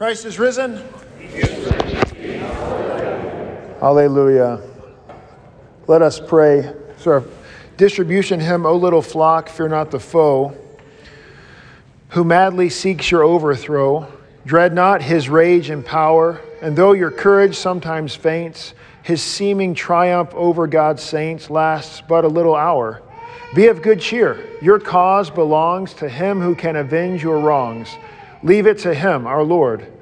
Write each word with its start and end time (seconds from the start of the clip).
Christ 0.00 0.24
is 0.24 0.38
risen. 0.38 0.82
Hallelujah. 3.80 4.62
Let 5.88 6.00
us 6.00 6.18
pray. 6.18 6.72
So 6.96 7.26
distribution 7.76 8.40
hymn, 8.40 8.64
O 8.64 8.76
little 8.76 9.02
flock, 9.02 9.50
fear 9.50 9.68
not 9.68 9.90
the 9.90 10.00
foe, 10.00 10.56
who 12.08 12.24
madly 12.24 12.70
seeks 12.70 13.10
your 13.10 13.22
overthrow. 13.22 14.10
Dread 14.46 14.72
not 14.72 15.02
his 15.02 15.28
rage 15.28 15.68
and 15.68 15.84
power, 15.84 16.40
and 16.62 16.74
though 16.74 16.92
your 16.92 17.10
courage 17.10 17.56
sometimes 17.56 18.14
faints, 18.14 18.72
his 19.02 19.22
seeming 19.22 19.74
triumph 19.74 20.32
over 20.32 20.66
God's 20.66 21.02
saints 21.02 21.50
lasts 21.50 22.00
but 22.08 22.24
a 22.24 22.28
little 22.28 22.56
hour. 22.56 23.02
Be 23.54 23.66
of 23.66 23.82
good 23.82 24.00
cheer. 24.00 24.48
Your 24.62 24.78
cause 24.78 25.28
belongs 25.28 25.92
to 25.92 26.08
him 26.08 26.40
who 26.40 26.54
can 26.54 26.76
avenge 26.76 27.22
your 27.22 27.38
wrongs. 27.38 27.90
Leave 28.42 28.66
it 28.66 28.78
to 28.78 28.94
him, 28.94 29.26
our 29.26 29.42
Lord. 29.42 29.92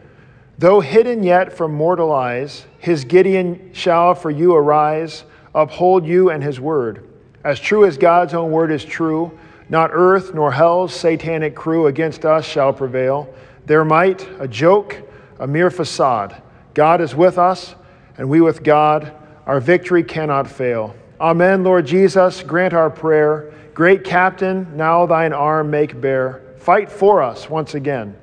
Though 0.59 0.81
hidden 0.81 1.23
yet 1.23 1.53
from 1.53 1.73
mortal 1.73 2.13
eyes, 2.13 2.67
his 2.79 3.05
Gideon 3.05 3.71
shall 3.73 4.15
for 4.15 4.31
you 4.31 4.55
arise, 4.55 5.25
uphold 5.55 6.07
you 6.07 6.31
and 6.31 6.43
his 6.43 6.61
word. 6.61 7.09
As 7.45 7.61
true 7.61 7.85
as 7.85 7.97
God's 7.97 8.35
own 8.35 8.51
word 8.51 8.71
is 8.71 8.85
true, 8.85 9.37
not 9.69 9.91
earth 9.93 10.35
nor 10.35 10.53
hell's 10.53 10.95
satanic 10.95 11.55
crew 11.55 11.87
against 11.87 12.25
us 12.25 12.45
shall 12.45 12.73
prevail. 12.73 13.33
Their 13.67 13.85
might, 13.85 14.27
a 14.41 14.49
joke, 14.49 14.97
a 15.39 15.47
mere 15.47 15.71
facade. 15.71 16.41
God 16.75 17.01
is 17.01 17.15
with 17.15 17.39
us, 17.39 17.75
and 18.17 18.29
we 18.29 18.41
with 18.41 18.63
God. 18.63 19.13
Our 19.47 19.61
victory 19.61 20.03
cannot 20.03 20.49
fail. 20.49 20.95
Amen, 21.21 21.65
Lord 21.65 21.87
Jesus, 21.87 22.43
grant 22.43 22.75
our 22.75 22.91
prayer. 22.91 23.53
Great 23.75 24.05
captain, 24.05 24.77
now 24.77 25.07
thine 25.07 25.33
arm 25.33 25.71
make 25.71 26.01
bare. 26.01 26.43
Fight 26.59 26.91
for 26.91 27.23
us 27.23 27.49
once 27.49 27.75
again. 27.75 28.17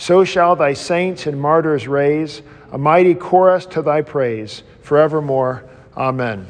So 0.00 0.24
shall 0.24 0.56
thy 0.56 0.72
saints 0.72 1.26
and 1.26 1.38
martyrs 1.38 1.86
raise 1.86 2.40
a 2.72 2.78
mighty 2.78 3.14
chorus 3.14 3.66
to 3.66 3.82
thy 3.82 4.00
praise 4.00 4.62
forevermore. 4.80 5.68
Amen. 5.94 6.46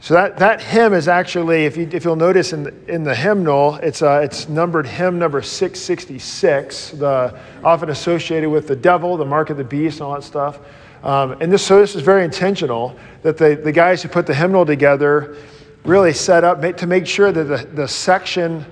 So 0.00 0.14
that, 0.14 0.38
that 0.38 0.62
hymn 0.62 0.94
is 0.94 1.08
actually, 1.08 1.66
if, 1.66 1.76
you, 1.76 1.90
if 1.92 2.06
you'll 2.06 2.16
notice 2.16 2.54
in 2.54 2.62
the, 2.62 2.74
in 2.86 3.04
the 3.04 3.14
hymnal, 3.14 3.74
it's, 3.82 4.00
uh, 4.00 4.22
it's 4.24 4.48
numbered 4.48 4.86
hymn 4.86 5.18
number 5.18 5.42
666, 5.42 6.92
the, 6.92 7.38
often 7.62 7.90
associated 7.90 8.48
with 8.48 8.66
the 8.66 8.76
devil, 8.76 9.18
the 9.18 9.26
mark 9.26 9.50
of 9.50 9.58
the 9.58 9.64
beast, 9.64 9.98
and 9.98 10.06
all 10.06 10.14
that 10.14 10.24
stuff. 10.24 10.58
Um, 11.04 11.32
and 11.42 11.52
this, 11.52 11.62
so 11.66 11.80
this 11.80 11.94
is 11.94 12.00
very 12.00 12.24
intentional 12.24 12.96
that 13.20 13.36
the, 13.36 13.60
the 13.62 13.72
guys 13.72 14.02
who 14.02 14.08
put 14.08 14.26
the 14.26 14.34
hymnal 14.34 14.64
together 14.64 15.36
really 15.84 16.14
set 16.14 16.44
up 16.44 16.62
to 16.78 16.86
make 16.86 17.06
sure 17.06 17.30
that 17.30 17.44
the, 17.44 17.68
the 17.74 17.86
section 17.86 18.64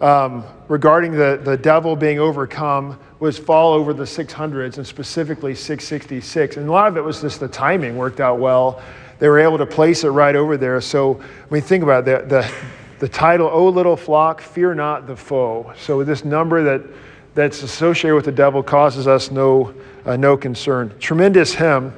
um, 0.00 0.44
regarding 0.68 1.12
the, 1.12 1.40
the 1.42 1.56
devil 1.56 1.94
being 1.94 2.18
overcome 2.18 2.98
was 3.18 3.38
fall 3.38 3.74
over 3.74 3.92
the 3.92 4.04
600s 4.04 4.78
and 4.78 4.86
specifically 4.86 5.54
666. 5.54 6.56
And 6.56 6.68
a 6.68 6.72
lot 6.72 6.88
of 6.88 6.96
it 6.96 7.04
was 7.04 7.20
just 7.20 7.40
the 7.40 7.48
timing 7.48 7.96
worked 7.96 8.20
out 8.20 8.38
well. 8.38 8.82
They 9.18 9.28
were 9.28 9.38
able 9.38 9.58
to 9.58 9.66
place 9.66 10.04
it 10.04 10.08
right 10.08 10.34
over 10.34 10.56
there. 10.56 10.80
So 10.80 11.20
I 11.20 11.52
mean, 11.52 11.62
think 11.62 11.82
about 11.82 12.08
it. 12.08 12.28
The, 12.28 12.42
the, 12.42 12.54
the 13.00 13.08
title, 13.08 13.48
O 13.48 13.68
Little 13.68 13.96
Flock, 13.96 14.40
Fear 14.40 14.74
Not 14.74 15.06
the 15.06 15.16
Foe. 15.16 15.72
So 15.78 16.02
this 16.02 16.24
number 16.24 16.62
that, 16.64 16.82
that's 17.34 17.62
associated 17.62 18.14
with 18.14 18.24
the 18.24 18.32
devil 18.32 18.62
causes 18.62 19.06
us 19.06 19.30
no, 19.30 19.74
uh, 20.06 20.16
no 20.16 20.36
concern. 20.36 20.94
Tremendous 20.98 21.54
hymn. 21.54 21.92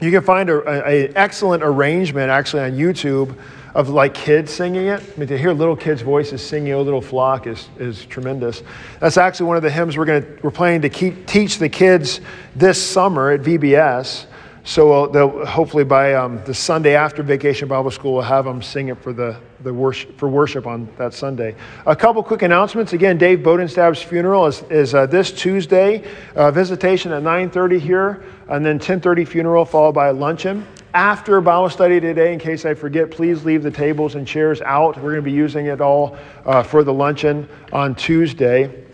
You 0.00 0.10
can 0.10 0.22
find 0.22 0.48
an 0.48 1.12
excellent 1.16 1.62
arrangement 1.62 2.30
actually 2.30 2.62
on 2.62 2.72
YouTube 2.72 3.36
of 3.74 3.88
like 3.88 4.14
kids 4.14 4.52
singing 4.52 4.86
it. 4.86 5.02
I 5.02 5.18
mean, 5.18 5.28
to 5.28 5.38
hear 5.38 5.52
little 5.52 5.76
kids' 5.76 6.02
voices 6.02 6.42
singing 6.42 6.72
"O 6.72 6.82
Little 6.82 7.00
Flock" 7.00 7.46
is, 7.46 7.68
is 7.78 8.04
tremendous. 8.06 8.62
That's 8.98 9.16
actually 9.16 9.46
one 9.46 9.56
of 9.56 9.62
the 9.62 9.70
hymns 9.70 9.96
we're 9.96 10.04
going 10.04 10.22
to 10.22 10.38
we're 10.42 10.50
planning 10.50 10.82
to 10.82 10.88
keep, 10.88 11.26
teach 11.26 11.58
the 11.58 11.68
kids 11.68 12.20
this 12.56 12.82
summer 12.82 13.30
at 13.30 13.40
VBS. 13.40 14.26
So 14.62 15.06
they'll, 15.06 15.46
hopefully 15.46 15.84
by 15.84 16.14
um, 16.14 16.42
the 16.44 16.52
Sunday 16.52 16.94
after 16.94 17.22
Vacation 17.22 17.66
Bible 17.66 17.90
School, 17.90 18.14
we'll 18.14 18.22
have 18.22 18.44
them 18.44 18.60
sing 18.60 18.88
it 18.88 19.02
for 19.02 19.12
the, 19.12 19.36
the 19.60 19.72
worship, 19.72 20.18
for 20.18 20.28
worship 20.28 20.66
on 20.66 20.86
that 20.98 21.14
Sunday. 21.14 21.56
A 21.86 21.96
couple 21.96 22.22
quick 22.22 22.42
announcements. 22.42 22.92
Again, 22.92 23.16
Dave 23.16 23.42
Bodenstab's 23.42 24.02
funeral 24.02 24.46
is, 24.46 24.62
is 24.64 24.94
uh, 24.94 25.06
this 25.06 25.32
Tuesday. 25.32 26.04
Uh, 26.36 26.50
visitation 26.50 27.10
at 27.12 27.22
9:30 27.22 27.80
here, 27.80 28.22
and 28.48 28.64
then 28.64 28.78
10:30 28.78 29.26
funeral 29.26 29.64
followed 29.64 29.94
by 29.94 30.10
luncheon. 30.10 30.66
After 30.92 31.40
Bible 31.40 31.70
study 31.70 32.00
today, 32.00 32.32
in 32.32 32.40
case 32.40 32.64
I 32.64 32.74
forget, 32.74 33.12
please 33.12 33.44
leave 33.44 33.62
the 33.62 33.70
tables 33.70 34.16
and 34.16 34.26
chairs 34.26 34.60
out. 34.60 34.96
We're 34.96 35.12
going 35.12 35.16
to 35.16 35.22
be 35.22 35.30
using 35.30 35.66
it 35.66 35.80
all 35.80 36.16
uh, 36.44 36.64
for 36.64 36.82
the 36.82 36.92
luncheon 36.92 37.48
on 37.72 37.94
Tuesday. 37.94 38.84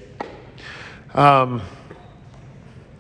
Um, 1.15 1.63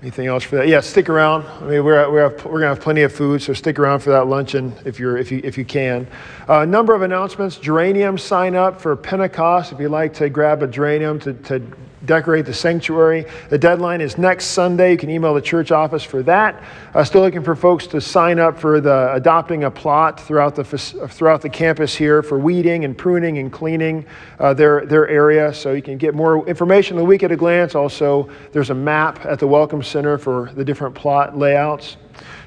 Anything 0.03 0.27
else 0.27 0.45
for 0.45 0.57
that? 0.57 0.69
Yeah, 0.69 0.81
stick 0.81 1.09
around. 1.09 1.47
I 1.47 1.61
mean, 1.63 1.85
we're, 1.85 2.09
we're, 2.11 2.29
we're 2.29 2.37
going 2.37 2.61
to 2.61 2.69
have 2.69 2.81
plenty 2.81 3.03
of 3.03 3.13
food, 3.13 3.43
so 3.43 3.53
stick 3.53 3.79
around 3.79 4.01
for 4.01 4.11
that 4.11 4.29
luncheon 4.29 4.73
if, 4.85 5.01
you're, 5.01 5.17
if, 5.17 5.33
you, 5.33 5.41
if 5.43 5.59
you 5.59 5.65
can. 5.65 6.07
A 6.49 6.65
number 6.65 6.95
of 6.95 7.03
announcements. 7.03 7.57
Geranium 7.57 8.17
sign 8.17 8.55
up 8.55 8.81
for 8.81 8.95
Pentecost 8.95 9.73
if 9.73 9.81
you'd 9.81 9.89
like 9.89 10.15
to 10.15 10.31
grab 10.31 10.63
a 10.63 10.69
geranium 10.69 11.19
to, 11.19 11.33
to 11.35 11.61
decorate 12.05 12.47
the 12.47 12.55
sanctuary. 12.55 13.27
The 13.49 13.59
deadline 13.59 14.01
is 14.01 14.17
next 14.17 14.47
Sunday. 14.47 14.93
You 14.93 14.97
can 14.97 15.11
email 15.11 15.35
the 15.35 15.41
church 15.41 15.73
office 15.73 16.05
for 16.05 16.23
that. 16.23 16.63
Uh, 16.95 17.03
still 17.03 17.23
looking 17.23 17.43
for 17.43 17.57
folks 17.57 17.89
to 17.89 18.01
sign 18.01 18.39
up 18.39 18.57
for 18.57 18.81
the 18.81 19.13
adopting 19.13 19.65
a 19.65 19.71
plot 19.73 20.21
throughout 20.21 20.55
the 20.55 20.63
throughout 20.63 21.43
the 21.43 21.49
campus 21.49 21.97
here 21.97 22.23
for 22.23 22.39
weeding 22.39 22.85
and 22.85 22.97
pruning 22.97 23.39
and 23.39 23.53
cleaning 23.53 24.07
uh, 24.39 24.55
their 24.55 24.87
their 24.87 25.09
area. 25.09 25.53
So 25.53 25.73
you 25.73 25.83
can 25.83 25.99
get 25.99 26.15
more 26.15 26.47
information 26.47 26.97
the 26.97 27.05
week 27.05 27.25
at 27.25 27.33
a 27.33 27.37
glance. 27.37 27.75
Also, 27.75 28.31
there's 28.53 28.71
a 28.71 28.75
map 28.75 29.27
at 29.27 29.41
the 29.41 29.49
Welcome 29.49 29.83
Center 29.83 30.17
for 30.17 30.53
the 30.55 30.65
different 30.65 30.95
plot 30.95 31.37
layouts. 31.37 31.97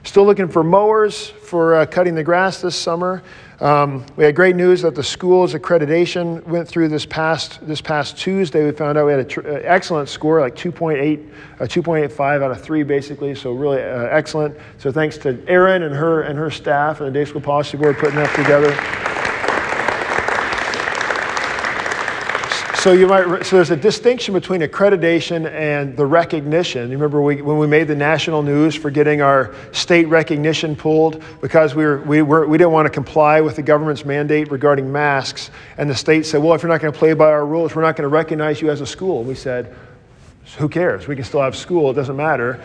Still 0.04 0.26
looking 0.26 0.48
for 0.48 0.64
mowers 0.64 1.28
for 1.28 1.76
uh, 1.76 1.86
cutting 1.86 2.16
the 2.16 2.24
grass 2.24 2.62
this 2.62 2.78
summer. 2.78 3.22
Um, 3.62 4.06
we 4.16 4.24
had 4.24 4.36
great 4.36 4.56
news 4.56 4.84
that 4.84 4.96
the 4.96 5.04
school's 5.04 5.54
accreditation 5.54 6.42
went 6.46 6.66
through 6.66 6.88
this 6.88 7.06
past 7.06 7.66
this 7.68 7.82
past 7.82 8.18
Tuesday. 8.18 8.64
We 8.64 8.72
found 8.72 8.98
out 8.98 9.06
we 9.06 9.12
had 9.12 9.20
an 9.20 9.28
tr- 9.28 9.48
uh, 9.48 9.60
excellent 9.64 10.08
score, 10.08 10.40
like 10.40 10.56
2.8, 10.56 11.30
uh, 11.60 11.66
2.85 11.66 12.42
out 12.42 12.52
of 12.52 12.62
three, 12.62 12.84
basically. 12.84 13.36
So 13.36 13.52
really 13.52 13.82
uh, 13.82 14.06
excellent. 14.06 14.56
So 14.78 14.94
thanks 14.94 15.18
to 15.20 15.44
Erin 15.48 15.84
and 15.84 15.94
her 15.94 16.22
and 16.22 16.40
her 16.40 16.50
staff 16.50 17.02
and 17.02 17.08
the 17.08 17.12
Day 17.12 17.26
School 17.26 17.42
Policy 17.42 17.76
Board 17.76 17.98
putting 17.98 18.16
that 18.16 18.34
together. 18.34 19.09
So 22.80 22.94
you 22.94 23.08
might 23.08 23.46
so 23.46 23.58
there's 23.58 23.72
a 23.72 23.76
distinction 23.76 24.34
between 24.34 24.62
accreditation 24.62 25.52
and 25.52 25.98
the 25.98 26.06
recognition. 26.06 26.90
You 26.90 26.96
remember 26.96 27.22
we, 27.22 27.42
when 27.42 27.58
we 27.58 27.68
made 27.68 27.90
the 27.90 27.96
national 27.96 28.42
news 28.42 28.74
for 28.74 28.90
getting 28.90 29.22
our 29.22 29.54
state 29.74 30.08
recognition 30.08 30.78
pulled 30.78 31.22
because 31.42 31.76
we 31.76 31.84
were, 31.84 32.00
we 32.04 32.22
were 32.22 32.48
we 32.48 32.58
didn't 32.58 32.72
want 32.72 32.86
to 32.86 32.90
comply 32.90 33.42
with 33.42 33.58
the 33.58 33.62
government's 33.62 34.06
mandate 34.06 34.50
regarding 34.50 34.90
masks, 34.90 35.52
and 35.78 35.90
the 35.90 35.96
state 35.96 36.26
said, 36.26 36.42
"Well, 36.42 36.54
if 36.54 36.64
you're 36.64 36.72
not 36.72 36.80
going 36.80 36.94
to 36.94 36.98
play 36.98 37.12
by 37.12 37.26
our 37.26 37.46
rules, 37.46 37.76
we're 37.76 37.82
not 37.82 37.98
going 37.98 38.10
to 38.10 38.16
recognize 38.16 38.62
you 38.62 38.70
as 38.70 38.80
a 38.80 38.88
school." 38.88 39.26
We 39.26 39.36
said, 39.36 39.76
"Who 40.58 40.70
cares? 40.70 41.06
We 41.06 41.18
can 41.18 41.26
still 41.26 41.42
have 41.42 41.58
school. 41.58 41.92
It 41.92 41.96
doesn't 41.96 42.16
matter." 42.16 42.62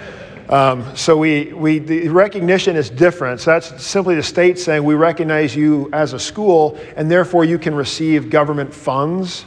Um, 0.48 0.94
so 0.94 1.16
we, 1.16 1.52
we, 1.54 1.81
the 1.81 2.08
recognition 2.10 2.76
is 2.76 2.88
different. 2.88 3.41
So 3.41 3.50
that's 3.50 3.82
simply 3.82 4.14
the 4.14 4.22
state 4.22 4.60
saying 4.60 4.84
we 4.84 4.94
recognize 4.94 5.56
you 5.56 5.91
as 5.92 6.12
a 6.12 6.20
school, 6.20 6.78
and 6.94 7.10
therefore 7.10 7.44
you 7.44 7.58
can 7.58 7.75
receive 7.75 8.31
government 8.31 8.72
funds 8.72 9.46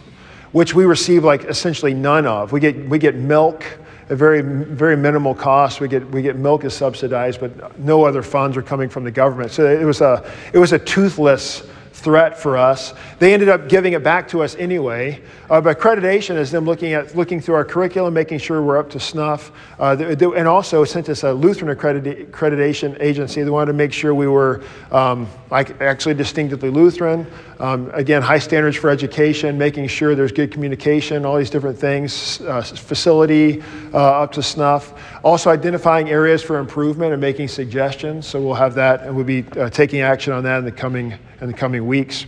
which 0.51 0.73
we 0.73 0.85
receive 0.85 1.23
like 1.23 1.43
essentially 1.45 1.93
none 1.93 2.25
of. 2.25 2.51
We 2.51 2.59
get, 2.59 2.87
we 2.87 2.99
get 2.99 3.15
milk 3.15 3.65
at 4.09 4.17
very, 4.17 4.41
very 4.41 4.95
minimal 4.95 5.35
cost. 5.35 5.81
We 5.81 5.87
get, 5.87 6.09
we 6.09 6.21
get 6.21 6.35
milk 6.37 6.63
is 6.63 6.73
subsidized, 6.73 7.39
but 7.39 7.79
no 7.79 8.05
other 8.05 8.21
funds 8.21 8.55
are 8.55 8.61
coming 8.61 8.89
from 8.89 9.03
the 9.03 9.11
government. 9.11 9.51
So 9.51 9.65
it 9.65 9.83
was 9.83 10.01
a, 10.01 10.29
it 10.53 10.59
was 10.59 10.71
a 10.71 10.79
toothless 10.79 11.67
threat 11.97 12.37
for 12.37 12.57
us. 12.57 12.93
They 13.17 13.33
ended 13.33 13.49
up 13.49 13.67
giving 13.67 13.93
it 13.93 14.03
back 14.03 14.27
to 14.29 14.43
us 14.43 14.55
anyway. 14.55 15.19
Uh, 15.49 15.59
but 15.59 15.79
accreditation 15.79 16.35
is 16.35 16.51
them 16.51 16.63
looking 16.63 16.93
at 16.93 17.15
looking 17.15 17.41
through 17.41 17.55
our 17.55 17.65
curriculum, 17.65 18.13
making 18.13 18.37
sure 18.37 18.61
we're 18.61 18.77
up 18.77 18.89
to 18.91 18.99
snuff. 18.99 19.51
Uh, 19.79 19.95
they, 19.95 20.13
they, 20.13 20.25
and 20.25 20.47
also, 20.47 20.83
sent 20.83 21.09
us 21.09 21.23
a 21.23 21.33
Lutheran 21.33 21.75
accredita- 21.75 22.29
accreditation 22.29 22.95
agency, 23.01 23.41
they 23.41 23.49
wanted 23.49 23.71
to 23.71 23.73
make 23.73 23.91
sure 23.91 24.13
we 24.13 24.27
were 24.27 24.63
um, 24.91 25.27
like 25.49 25.81
actually 25.81 26.13
distinctively 26.13 26.69
Lutheran. 26.69 27.25
Um, 27.59 27.89
again, 27.93 28.21
high 28.21 28.39
standards 28.39 28.77
for 28.77 28.91
education, 28.91 29.57
making 29.57 29.87
sure 29.87 30.13
there's 30.13 30.31
good 30.31 30.51
communication, 30.51 31.25
all 31.25 31.37
these 31.37 31.49
different 31.49 31.79
things, 31.79 32.41
uh, 32.41 32.61
facility 32.61 33.63
uh, 33.93 34.21
up 34.21 34.31
to 34.33 34.43
snuff. 34.43 34.93
Also, 35.23 35.49
identifying 35.49 36.09
areas 36.11 36.43
for 36.43 36.59
improvement 36.59 37.13
and 37.13 37.21
making 37.21 37.47
suggestions. 37.47 38.27
So 38.27 38.39
we'll 38.39 38.53
have 38.53 38.75
that, 38.75 39.01
and 39.01 39.15
we'll 39.15 39.25
be 39.25 39.45
uh, 39.57 39.71
taking 39.71 40.01
action 40.01 40.33
on 40.33 40.43
that 40.43 40.59
in 40.59 40.65
the 40.65 40.71
coming 40.71 41.17
in 41.41 41.47
the 41.47 41.53
coming 41.53 41.85
weeks. 41.85 42.25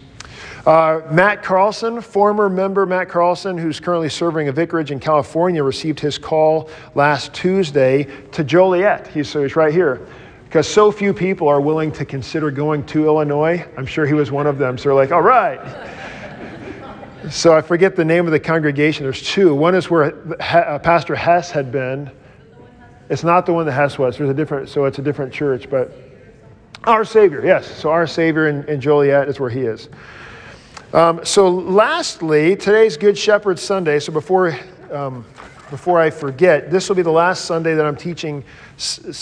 Uh, 0.66 1.02
Matt 1.10 1.42
Carlson, 1.42 2.02
former 2.02 2.50
member 2.50 2.86
Matt 2.86 3.10
Carlson, 3.10 3.58
who's 3.58 3.80
currently 3.80 4.10
serving 4.10 4.50
a 4.50 4.52
vicarage 4.52 4.92
in 4.92 5.00
California, 5.00 5.64
received 5.64 6.00
his 6.00 6.18
call 6.18 6.70
last 6.96 7.34
Tuesday 7.34 8.04
to 8.32 8.44
Joliet. 8.44 9.08
He's, 9.08 9.32
he's 9.34 9.56
right 9.56 9.74
here. 9.74 10.06
Because 10.44 10.68
so 10.68 10.92
few 10.92 11.14
people 11.14 11.48
are 11.48 11.62
willing 11.62 11.92
to 11.94 12.06
consider 12.06 12.50
going 12.52 12.84
to 12.88 13.06
Illinois. 13.06 13.66
I'm 13.78 13.86
sure 13.86 14.06
he 14.06 14.14
was 14.14 14.32
one 14.32 14.48
of 14.48 14.58
them. 14.58 14.78
So 14.78 14.90
they're 14.90 14.96
like, 14.96 15.12
all 15.12 15.22
right. 15.22 15.60
so 17.30 17.56
I 17.56 17.62
forget 17.62 17.96
the 17.96 18.06
name 18.06 18.26
of 18.26 18.32
the 18.32 18.40
congregation. 18.40 19.04
There's 19.04 19.22
two. 19.22 19.54
One 19.54 19.76
is 19.76 19.90
where 19.90 20.16
uh, 20.42 20.80
Pastor 20.80 21.16
Hess 21.16 21.52
had 21.52 21.72
been. 21.72 22.12
It's 23.10 23.24
not 23.24 23.46
the 23.46 23.54
one 23.54 23.66
that 23.66 23.74
Hess 23.74 23.98
was. 23.98 24.18
There's 24.18 24.30
a 24.30 24.34
different, 24.34 24.70
so 24.70 24.86
it's 24.86 25.00
a 25.00 25.02
different 25.02 25.34
church, 25.34 25.70
but 25.70 25.92
our 26.86 27.06
Savior, 27.06 27.44
yes. 27.46 27.68
So 27.68 27.92
our 27.92 28.08
Savior 28.08 28.48
in, 28.48 28.64
in 28.66 28.82
Joliet 28.82 29.28
is 29.28 29.40
where 29.40 29.50
he 29.50 29.62
is. 29.62 29.90
Um, 30.94 31.24
so 31.24 31.50
lastly, 31.50 32.56
today's 32.56 32.98
Good 32.98 33.18
Shepherd 33.18 33.60
Sunday. 33.60 34.00
So 34.00 34.12
before, 34.12 34.58
um, 34.92 35.24
before 35.70 36.00
I 36.00 36.10
forget, 36.10 36.72
this 36.72 36.90
will 36.90 36.96
be 36.96 37.04
the 37.04 37.12
last 37.12 37.46
Sunday 37.46 37.76
that 37.76 37.86
I'm 37.86 37.96
teaching 37.96 38.44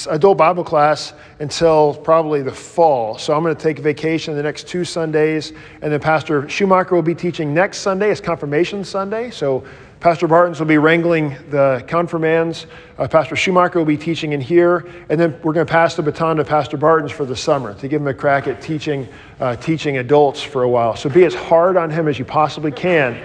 adult 0.09 0.38
Bible 0.38 0.63
class 0.63 1.13
until 1.39 1.95
probably 1.95 2.42
the 2.42 2.54
fall. 2.54 3.18
So 3.18 3.36
I'm 3.36 3.44
going 3.44 3.56
to 3.56 3.62
take 3.62 3.80
vacation 3.80 4.36
the 4.36 4.44
next 4.44 4.68
two 4.68 4.86
Sundays, 4.86 5.51
and 5.81 5.92
then 5.92 6.00
Pastor 6.00 6.48
Schumacher 6.48 6.95
will 6.95 7.01
be 7.01 7.15
teaching 7.15 7.54
next 7.54 7.80
Sunday. 7.80 8.12
It's 8.12 8.21
Confirmation 8.21 8.83
Sunday. 8.83 9.30
So 9.31 9.65
Pastor 10.00 10.28
Bartons 10.28 10.60
will 10.60 10.68
be 10.68 10.78
wrangling 10.78 11.36
the 11.50 11.84
confirmands. 11.88 12.68
Uh, 13.00 13.08
Pastor 13.08 13.36
Schumacher 13.36 13.80
will 13.80 13.86
be 13.86 13.98
teaching 13.98 14.34
in 14.34 14.40
here, 14.40 14.86
and 15.10 15.20
then 15.20 15.32
we're 15.42 15.54
going 15.54 15.66
to 15.66 15.72
pass 15.72 15.96
the 15.96 16.04
baton 16.04 16.38
to 16.38 16.46
Pastor 16.46 16.78
Bartons 16.78 17.12
for 17.12 17.26
the 17.26 17.36
summer 17.36 17.74
to 17.74 17.88
give 17.88 18.00
him 18.02 18.08
a 18.08 18.14
crack 18.14 18.46
at 18.46 18.62
teaching, 18.62 19.08
uh, 19.40 19.56
teaching 19.56 19.98
adults 19.98 20.44
for 20.44 20.62
a 20.62 20.70
while. 20.70 20.96
So 20.96 21.10
be 21.10 21.26
as 21.26 21.34
hard 21.34 21.78
on 21.78 21.90
him 21.90 22.08
as 22.08 22.20
you 22.20 22.26
possibly 22.26 22.72
can, 22.72 23.16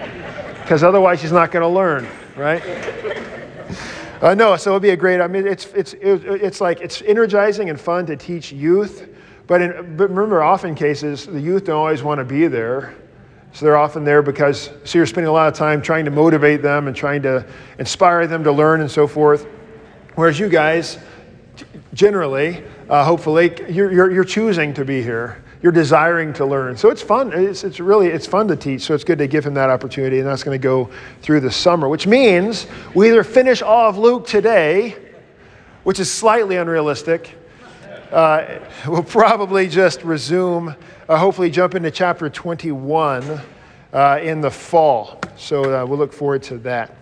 because 0.63 0.81
otherwise 0.81 1.21
he's 1.21 1.31
not 1.31 1.51
going 1.51 1.61
to 1.61 1.67
learn, 1.67 2.07
right? 2.35 2.63
Uh, 4.23 4.33
no, 4.33 4.55
so 4.55 4.71
it'll 4.71 4.79
be 4.79 4.91
a 4.91 4.97
great. 4.97 5.21
I 5.21 5.27
mean, 5.27 5.45
it's 5.45 5.67
it's 5.73 5.93
it's 6.01 6.59
like 6.59 6.81
it's 6.81 7.03
energizing 7.03 7.69
and 7.69 7.79
fun 7.79 8.07
to 8.07 8.15
teach 8.15 8.51
youth, 8.51 9.09
but 9.45 9.61
in, 9.61 9.95
but 9.95 10.09
remember, 10.09 10.41
often 10.41 10.73
cases 10.73 11.27
the 11.27 11.41
youth 11.41 11.65
don't 11.65 11.75
always 11.75 12.01
want 12.01 12.17
to 12.19 12.25
be 12.25 12.47
there. 12.47 12.95
So 13.53 13.65
they're 13.65 13.77
often 13.77 14.03
there 14.03 14.23
because, 14.23 14.71
so 14.83 14.97
you're 14.97 15.05
spending 15.05 15.29
a 15.29 15.31
lot 15.31 15.47
of 15.47 15.53
time 15.53 15.81
trying 15.81 16.05
to 16.05 16.11
motivate 16.11 16.63
them 16.63 16.87
and 16.87 16.95
trying 16.95 17.21
to 17.21 17.45
inspire 17.77 18.25
them 18.25 18.43
to 18.43 18.51
learn 18.51 18.81
and 18.81 18.89
so 18.89 19.07
forth. 19.07 19.45
Whereas 20.15 20.39
you 20.39 20.49
guys, 20.49 20.97
generally, 21.93 22.63
uh, 22.89 23.05
hopefully, 23.05 23.55
you're, 23.69 23.91
you're, 23.91 24.11
you're 24.11 24.23
choosing 24.23 24.73
to 24.73 24.83
be 24.83 25.03
here. 25.03 25.43
You're 25.61 25.71
desiring 25.71 26.33
to 26.33 26.45
learn. 26.45 26.75
So 26.75 26.89
it's 26.89 27.03
fun. 27.03 27.31
It's, 27.31 27.63
it's 27.63 27.79
really, 27.79 28.07
it's 28.07 28.25
fun 28.25 28.47
to 28.47 28.55
teach. 28.55 28.81
So 28.81 28.95
it's 28.95 29.03
good 29.03 29.19
to 29.19 29.27
give 29.27 29.45
him 29.45 29.53
that 29.53 29.69
opportunity. 29.69 30.17
And 30.19 30.27
that's 30.27 30.43
going 30.43 30.59
to 30.59 30.63
go 30.63 30.89
through 31.21 31.41
the 31.41 31.51
summer, 31.51 31.87
which 31.87 32.07
means 32.07 32.65
we 32.95 33.09
either 33.09 33.23
finish 33.23 33.61
all 33.61 33.87
of 33.87 33.97
Luke 33.99 34.27
today, 34.27 34.97
which 35.83 35.99
is 35.99 36.11
slightly 36.11 36.57
unrealistic. 36.57 37.35
Uh, 38.11 38.59
we'll 38.87 39.03
probably 39.03 39.67
just 39.67 40.03
resume 40.03 40.75
uh, 41.09 41.17
hopefully 41.17 41.49
jump 41.49 41.75
into 41.75 41.91
chapter 41.91 42.29
21 42.29 43.41
uh, 43.91 44.19
in 44.21 44.41
the 44.41 44.49
fall. 44.49 45.19
So 45.35 45.63
uh, 45.63 45.85
we'll 45.85 45.97
look 45.97 46.13
forward 46.13 46.43
to 46.43 46.57
that. 46.59 46.95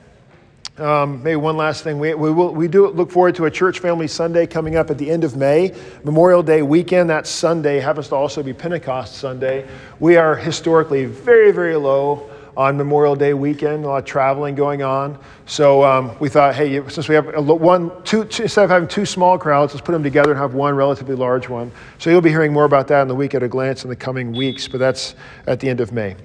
Um, 0.78 1.22
maybe 1.22 1.36
one 1.36 1.58
last 1.58 1.84
thing. 1.84 2.00
We, 2.00 2.16
we, 2.16 2.32
will, 2.32 2.56
we 2.56 2.68
do 2.68 2.88
look 2.88 3.12
forward 3.12 3.36
to 3.36 3.46
a 3.46 3.52
church 3.52 3.80
family 3.80 4.08
Sunday 4.08 4.48
coming 4.48 4.76
up 4.76 4.90
at 4.90 4.98
the 4.98 5.12
end 5.12 5.24
of 5.24 5.36
May. 5.36 5.76
Memorial 6.04 6.42
Day 6.42 6.64
weekend, 6.64 7.10
that 7.10 7.28
Sunday 7.28 7.80
happens 7.80 8.08
to 8.08 8.16
also 8.16 8.42
be 8.42 8.54
Pentecost 8.54 9.18
Sunday. 9.18 9.68
We 10.00 10.16
are 10.16 10.36
historically 10.36 11.06
very, 11.06 11.52
very 11.52 11.76
low 11.76 12.31
on 12.58 12.78
Memorial 12.78 13.16
Day 13.16 13.34
weekend, 13.34 13.86
a 13.86 13.88
lot 13.88 13.98
of 13.98 14.06
traveling 14.06 14.56
going 14.56 14.84
on. 14.84 15.18
So 15.46 15.84
um, 15.84 16.16
we 16.20 16.30
thought, 16.30 16.56
hey, 16.56 16.88
since 16.90 17.08
we 17.08 17.16
have 17.16 17.46
one, 17.46 17.92
two, 18.04 18.26
two, 18.26 18.44
instead 18.44 18.64
of 18.64 18.70
having 18.70 18.88
two 18.88 19.06
small 19.06 19.38
crowds, 19.38 19.74
let's 19.74 19.86
put 19.86 19.94
them 19.94 20.04
together 20.04 20.32
and 20.32 20.40
have 20.40 20.54
one 20.54 20.76
relatively 20.76 21.16
large 21.16 21.48
one. 21.48 21.72
So 21.98 22.10
you'll 22.10 22.22
be 22.22 22.30
hearing 22.30 22.52
more 22.54 22.66
about 22.66 22.88
that 22.90 23.02
in 23.02 23.08
the 23.08 23.16
week 23.16 23.34
at 23.36 23.44
a 23.44 23.48
glance 23.48 23.84
in 23.84 23.90
the 23.90 23.96
coming 23.96 24.34
weeks, 24.34 24.68
but 24.68 24.80
that's 24.80 25.16
at 25.48 25.60
the 25.60 25.70
end 25.70 25.80
of 25.80 25.92
May. 25.92 26.16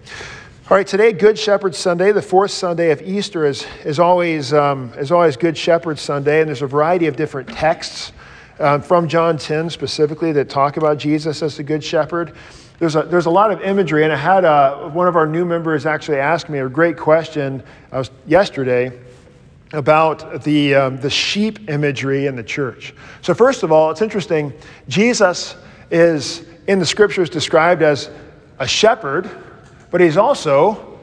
All 0.69 0.76
right, 0.76 0.87
today, 0.87 1.12
Good 1.12 1.38
Shepherd 1.38 1.76
Sunday, 1.76 2.11
the 2.11 2.20
fourth 2.20 2.50
Sunday 2.50 2.90
of 2.90 3.00
Easter, 3.00 3.46
is, 3.46 3.64
is, 3.84 4.00
always, 4.00 4.52
um, 4.52 4.93
is 4.96 5.12
always 5.12 5.37
Good 5.37 5.56
Shepherd 5.56 5.96
Sunday, 5.96 6.40
and 6.40 6.49
there's 6.49 6.62
a 6.62 6.67
variety 6.67 7.06
of 7.06 7.14
different 7.14 7.49
texts 7.49 8.11
um, 8.58 8.82
from 8.82 9.06
John 9.06 9.38
10 9.38 9.70
specifically 9.70 10.32
that 10.32 10.49
talk 10.49 10.76
about 10.76 10.99
Jesus 10.99 11.43
as 11.43 11.56
the 11.56 11.62
Good 11.62 11.84
Shepherd 11.84 12.34
there's 12.78 12.96
a, 12.96 13.02
there's 13.02 13.26
a 13.26 13.31
lot 13.31 13.50
of 13.50 13.62
imagery, 13.62 14.05
and 14.05 14.12
I 14.12 14.17
had 14.17 14.44
a, 14.44 14.90
one 14.93 15.08
of 15.08 15.17
our 15.17 15.26
new 15.26 15.44
members 15.44 15.87
actually 15.87 16.19
ask 16.19 16.49
me 16.49 16.58
a 16.58 16.69
great 16.69 16.96
question 16.96 17.62
uh, 17.93 18.05
yesterday 18.26 18.99
about 19.73 20.43
the, 20.43 20.75
um, 20.75 20.96
the 20.99 21.11
sheep 21.11 21.70
imagery 21.70 22.26
in 22.26 22.37
the 22.37 22.43
church. 22.43 22.94
So, 23.23 23.34
first 23.34 23.62
of 23.62 23.73
all, 23.73 23.90
it's 23.90 24.02
interesting. 24.02 24.52
Jesus 24.88 25.56
is 25.90 26.44
in 26.67 26.78
the 26.78 26.87
scriptures 26.87 27.31
described 27.31 27.82
as 27.82 28.11
a 28.58 28.67
shepherd, 28.67 29.31
but 29.90 30.00
he's 30.00 30.17
also 30.17 30.99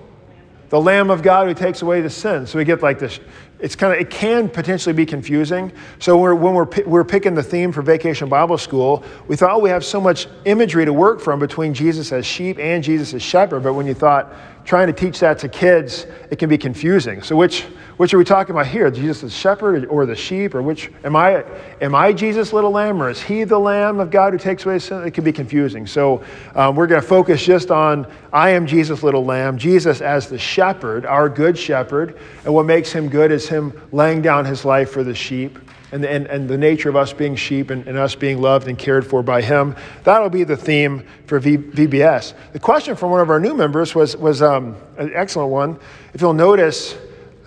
the 0.70 0.82
Lamb 0.82 1.10
of 1.10 1.22
God 1.22 1.48
who 1.48 1.54
takes 1.54 1.82
away 1.82 2.02
the 2.02 2.10
sin. 2.10 2.48
So 2.48 2.58
we 2.58 2.66
get 2.66 2.82
like 2.82 3.00
this 3.00 3.20
it's 3.64 3.78
kind 3.78 3.94
of 3.94 4.00
it 4.00 4.10
can 4.10 4.50
potentially 4.50 4.92
be 4.92 5.06
confusing. 5.06 5.72
So 5.98 6.18
we're, 6.18 6.36
when 6.36 6.54
we're 6.54 6.68
we're 6.86 7.06
picking 7.06 7.34
the 7.34 7.42
theme 7.42 7.72
for 7.72 7.82
Vacation 7.82 8.28
Bible 8.28 8.58
School, 8.58 9.06
we 9.30 9.38
thought 9.38 9.52
oh, 9.52 9.60
we 9.60 9.70
have 9.70 9.86
so 9.86 10.02
much 10.02 10.28
imagery 10.44 10.84
to 10.84 10.92
work 10.92 11.22
from 11.22 11.40
between 11.40 11.74
Jesus 11.74 12.12
as 12.12 12.26
sheep 12.26 12.60
and 12.60 12.84
Jesus 12.84 13.14
as 13.14 13.24
shepherd. 13.24 13.64
But 13.64 13.74
when 13.76 13.88
you 13.88 13.94
thought 13.94 14.34
trying 14.66 14.88
to 14.88 14.94
teach 14.94 15.20
that 15.20 15.40
to 15.40 15.50
kids, 15.50 16.06
it 16.32 16.38
can 16.38 16.50
be 16.50 16.58
confusing. 16.58 17.22
So 17.22 17.36
which 17.36 17.66
which 17.98 18.12
are 18.14 18.18
we 18.18 18.24
talking 18.24 18.56
about 18.56 18.66
here? 18.66 18.90
Jesus 18.90 19.22
the 19.22 19.30
shepherd 19.30 19.86
or 19.86 20.06
the 20.06 20.16
sheep? 20.16 20.56
Or 20.56 20.64
which 20.64 20.92
am 21.04 21.16
I 21.16 21.44
am 21.80 21.94
I 21.94 22.12
Jesus 22.12 22.52
little 22.52 22.72
lamb 22.72 23.02
or 23.02 23.10
is 23.10 23.22
he 23.22 23.44
the 23.44 23.60
lamb 23.60 24.00
of 24.00 24.10
God 24.10 24.34
who 24.34 24.40
takes 24.40 24.66
away 24.66 24.80
sin? 24.80 25.04
It 25.06 25.12
can 25.12 25.24
be 25.24 25.32
confusing. 25.32 25.86
So 25.86 26.24
um, 26.56 26.76
we're 26.76 26.88
going 26.88 27.02
to 27.02 27.08
focus 27.08 27.46
just 27.46 27.70
on 27.70 28.08
I 28.32 28.50
am 28.50 28.66
Jesus 28.66 29.04
little 29.04 29.24
lamb, 29.24 29.58
Jesus 29.58 30.02
as 30.02 30.28
the 30.28 30.40
shepherd, 30.40 31.06
our 31.06 31.30
good 31.30 31.58
shepherd, 31.58 32.18
and 32.46 32.54
what 32.54 32.66
makes 32.66 32.92
him 32.92 33.10
good 33.10 33.32
is 33.32 33.48
him 33.48 33.80
laying 33.92 34.22
down 34.22 34.46
his 34.46 34.66
life 34.66 34.90
for 34.90 35.04
the 35.04 35.14
sheep. 35.14 35.60
And, 35.94 36.04
and, 36.04 36.26
and 36.26 36.50
the 36.50 36.58
nature 36.58 36.90
of 36.90 36.96
us 36.96 37.14
being 37.14 37.36
sheep 37.36 37.70
and, 37.70 37.88
and 37.88 38.00
us 38.00 38.16
being 38.16 38.42
loved 38.42 38.68
and 38.68 38.80
cared 38.80 39.06
for 39.06 39.22
by 39.22 39.44
him. 39.44 39.76
That'll 40.04 40.28
be 40.28 40.44
the 40.44 40.58
theme 40.58 41.06
for 41.28 41.38
v, 41.38 41.56
VBS. 41.56 42.34
The 42.52 42.60
question 42.60 42.96
from 42.96 43.12
one 43.12 43.22
of 43.22 43.30
our 43.30 43.40
new 43.40 43.54
members 43.54 43.94
was, 43.94 44.18
was 44.18 44.42
um, 44.42 44.76
an 44.98 45.12
excellent 45.14 45.52
one. 45.52 45.80
If 46.16 46.20
you'll 46.22 46.34
notice, 46.34 46.96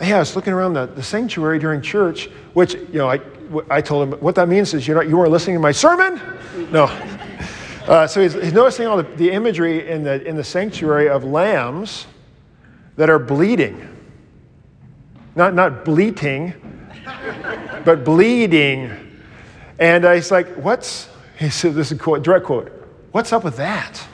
yeah, 0.01 0.17
I 0.17 0.19
was 0.21 0.37
looking 0.37 0.53
around 0.53 0.75
the, 0.75 0.87
the 0.87 1.03
sanctuary 1.03 1.59
during 1.59 1.83
church, 1.83 2.27
which, 2.55 2.75
you 2.75 2.99
know, 2.99 3.11
I, 3.11 3.19
I 3.69 3.81
told 3.81 4.09
him, 4.09 4.21
what 4.21 4.37
that 4.37 4.49
means 4.49 4.75
is 4.75 4.87
you're 4.87 4.97
not, 4.97 5.09
you 5.09 5.17
weren't 5.17 5.33
listening 5.33 5.57
to 5.57 5.61
my 5.61 5.73
sermon? 5.73 6.21
No. 6.71 6.87
Uh, 7.87 8.05
so 8.05 8.21
he's, 8.21 8.35
he's, 8.35 8.53
noticing 8.53 8.85
all 8.89 8.97
the, 8.97 9.05
the 9.15 9.31
imagery 9.31 9.89
in 9.89 10.03
the, 10.03 10.21
in 10.27 10.35
the 10.35 10.43
sanctuary 10.43 11.09
of 11.09 11.23
lambs 11.23 12.09
that 12.97 13.09
are 13.09 13.21
bleeding. 13.21 13.89
Not, 15.37 15.55
not 15.55 15.85
bleating, 15.85 16.53
but 17.85 18.05
bleeding. 18.05 19.23
And 19.79 20.05
uh, 20.05 20.13
he's 20.13 20.31
like, 20.31 20.49
what's, 20.55 21.09
he 21.39 21.51
said, 21.51 21.75
this 21.75 21.93
is 21.93 21.99
a 21.99 22.03
quote, 22.03 22.23
direct 22.23 22.47
quote, 22.47 22.73
what's 23.13 23.33
up 23.33 23.45
with 23.45 23.57
that? 23.57 24.07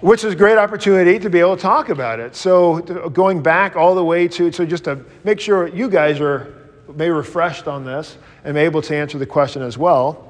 which 0.00 0.24
is 0.24 0.32
a 0.32 0.36
great 0.36 0.56
opportunity 0.56 1.18
to 1.18 1.28
be 1.28 1.40
able 1.40 1.54
to 1.56 1.60
talk 1.62 1.90
about 1.90 2.20
it. 2.20 2.34
So, 2.34 2.80
going 3.10 3.42
back 3.42 3.76
all 3.76 3.94
the 3.94 4.04
way 4.04 4.28
to, 4.28 4.50
so 4.50 4.64
just 4.64 4.84
to 4.84 5.04
make 5.24 5.40
sure 5.40 5.68
you 5.68 5.90
guys 5.90 6.20
are 6.20 6.54
maybe 6.88 7.10
refreshed 7.10 7.68
on 7.68 7.84
this 7.84 8.16
and 8.44 8.56
able 8.56 8.80
to 8.82 8.96
answer 8.96 9.18
the 9.18 9.26
question 9.26 9.62
as 9.62 9.76
well. 9.76 10.26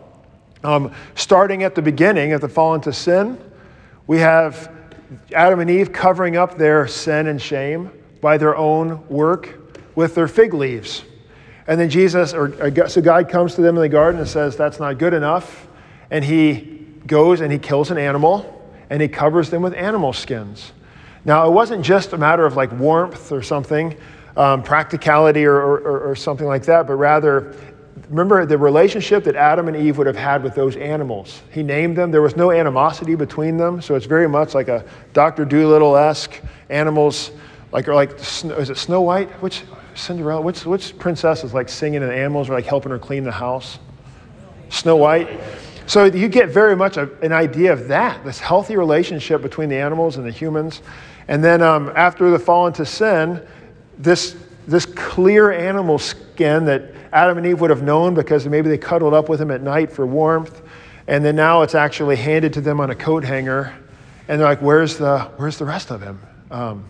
Um, 0.64 0.92
starting 1.14 1.62
at 1.62 1.74
the 1.74 1.82
beginning, 1.82 2.32
at 2.32 2.40
the 2.40 2.48
fall 2.48 2.74
into 2.74 2.92
sin, 2.92 3.38
we 4.06 4.18
have 4.18 4.72
Adam 5.34 5.60
and 5.60 5.70
Eve 5.70 5.92
covering 5.92 6.36
up 6.36 6.58
their 6.58 6.86
sin 6.86 7.28
and 7.28 7.40
shame 7.40 7.90
by 8.20 8.36
their 8.36 8.56
own 8.56 9.06
work 9.08 9.59
with 9.94 10.14
their 10.14 10.28
fig 10.28 10.54
leaves. 10.54 11.04
And 11.66 11.80
then 11.80 11.90
Jesus, 11.90 12.34
or 12.34 12.88
so 12.88 13.00
God 13.00 13.28
comes 13.28 13.54
to 13.54 13.60
them 13.60 13.76
in 13.76 13.82
the 13.82 13.88
garden 13.88 14.20
and 14.20 14.28
says, 14.28 14.56
That's 14.56 14.80
not 14.80 14.98
good 14.98 15.14
enough. 15.14 15.68
And 16.10 16.24
he 16.24 16.86
goes 17.06 17.40
and 17.40 17.52
he 17.52 17.58
kills 17.58 17.90
an 17.90 17.98
animal 17.98 18.56
and 18.90 19.00
he 19.00 19.08
covers 19.08 19.50
them 19.50 19.62
with 19.62 19.74
animal 19.74 20.12
skins. 20.12 20.72
Now, 21.24 21.46
it 21.46 21.52
wasn't 21.52 21.84
just 21.84 22.12
a 22.12 22.18
matter 22.18 22.44
of 22.44 22.56
like 22.56 22.72
warmth 22.72 23.30
or 23.30 23.42
something, 23.42 23.96
um, 24.36 24.62
practicality 24.62 25.44
or, 25.44 25.56
or, 25.56 26.10
or 26.10 26.16
something 26.16 26.46
like 26.46 26.64
that, 26.64 26.86
but 26.86 26.94
rather, 26.94 27.54
remember 28.08 28.44
the 28.46 28.58
relationship 28.58 29.24
that 29.24 29.36
Adam 29.36 29.68
and 29.68 29.76
Eve 29.76 29.98
would 29.98 30.06
have 30.06 30.16
had 30.16 30.42
with 30.42 30.54
those 30.54 30.76
animals. 30.76 31.42
He 31.52 31.62
named 31.62 31.96
them, 31.96 32.10
there 32.10 32.22
was 32.22 32.36
no 32.36 32.50
animosity 32.50 33.14
between 33.14 33.56
them, 33.56 33.80
so 33.82 33.94
it's 33.94 34.06
very 34.06 34.28
much 34.28 34.54
like 34.54 34.68
a 34.68 34.84
Dr. 35.12 35.44
Dolittle 35.44 35.96
esque 35.96 36.40
animals, 36.70 37.30
like, 37.70 37.86
or 37.86 37.94
like, 37.94 38.12
is 38.18 38.70
it 38.70 38.76
Snow 38.76 39.02
White? 39.02 39.30
Which 39.42 39.62
Cinderella? 40.00 40.40
Which, 40.40 40.64
which 40.64 40.98
princess 40.98 41.44
is 41.44 41.54
like 41.54 41.68
singing 41.68 42.02
and 42.02 42.12
animals 42.12 42.48
are 42.48 42.54
like 42.54 42.66
helping 42.66 42.90
her 42.90 42.98
clean 42.98 43.24
the 43.24 43.32
house? 43.32 43.78
Snow 44.70 44.96
White. 44.96 45.40
So 45.86 46.04
you 46.04 46.28
get 46.28 46.50
very 46.50 46.76
much 46.76 46.96
a, 46.96 47.10
an 47.20 47.32
idea 47.32 47.72
of 47.72 47.88
that, 47.88 48.24
this 48.24 48.38
healthy 48.38 48.76
relationship 48.76 49.42
between 49.42 49.68
the 49.68 49.76
animals 49.76 50.16
and 50.16 50.26
the 50.26 50.30
humans. 50.30 50.82
And 51.28 51.42
then 51.42 51.62
um, 51.62 51.92
after 51.96 52.30
the 52.30 52.38
fall 52.38 52.66
into 52.66 52.86
sin, 52.86 53.44
this, 53.98 54.36
this 54.68 54.86
clear 54.86 55.50
animal 55.50 55.98
skin 55.98 56.64
that 56.66 56.94
Adam 57.12 57.38
and 57.38 57.46
Eve 57.46 57.60
would 57.60 57.70
have 57.70 57.82
known 57.82 58.14
because 58.14 58.46
maybe 58.46 58.68
they 58.68 58.78
cuddled 58.78 59.14
up 59.14 59.28
with 59.28 59.40
him 59.40 59.50
at 59.50 59.62
night 59.62 59.90
for 59.90 60.06
warmth. 60.06 60.62
And 61.08 61.24
then 61.24 61.34
now 61.34 61.62
it's 61.62 61.74
actually 61.74 62.16
handed 62.16 62.52
to 62.52 62.60
them 62.60 62.80
on 62.80 62.90
a 62.90 62.94
coat 62.94 63.24
hanger. 63.24 63.74
And 64.28 64.40
they're 64.40 64.46
like, 64.46 64.62
where's 64.62 64.96
the, 64.96 65.22
where's 65.36 65.58
the 65.58 65.64
rest 65.64 65.90
of 65.90 66.00
him? 66.00 66.20
Um, 66.52 66.88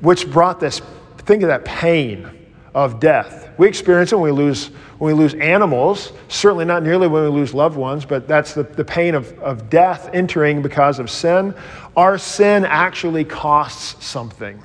which 0.00 0.30
brought 0.30 0.60
this, 0.60 0.80
think 1.18 1.42
of 1.42 1.48
that 1.48 1.64
pain 1.64 2.30
of 2.76 3.00
death. 3.00 3.48
We 3.56 3.66
experience 3.66 4.12
it 4.12 4.16
when 4.16 4.34
we 4.34 4.44
lose, 4.44 4.66
when 4.98 5.16
we 5.16 5.22
lose 5.22 5.32
animals, 5.32 6.12
certainly 6.28 6.66
not 6.66 6.82
nearly 6.82 7.08
when 7.08 7.22
we 7.22 7.30
lose 7.30 7.54
loved 7.54 7.74
ones, 7.74 8.04
but 8.04 8.28
that's 8.28 8.52
the, 8.52 8.64
the 8.64 8.84
pain 8.84 9.14
of, 9.14 9.36
of 9.38 9.70
death 9.70 10.10
entering 10.12 10.60
because 10.60 10.98
of 10.98 11.10
sin. 11.10 11.54
Our 11.96 12.18
sin 12.18 12.66
actually 12.66 13.24
costs 13.24 14.04
something. 14.04 14.62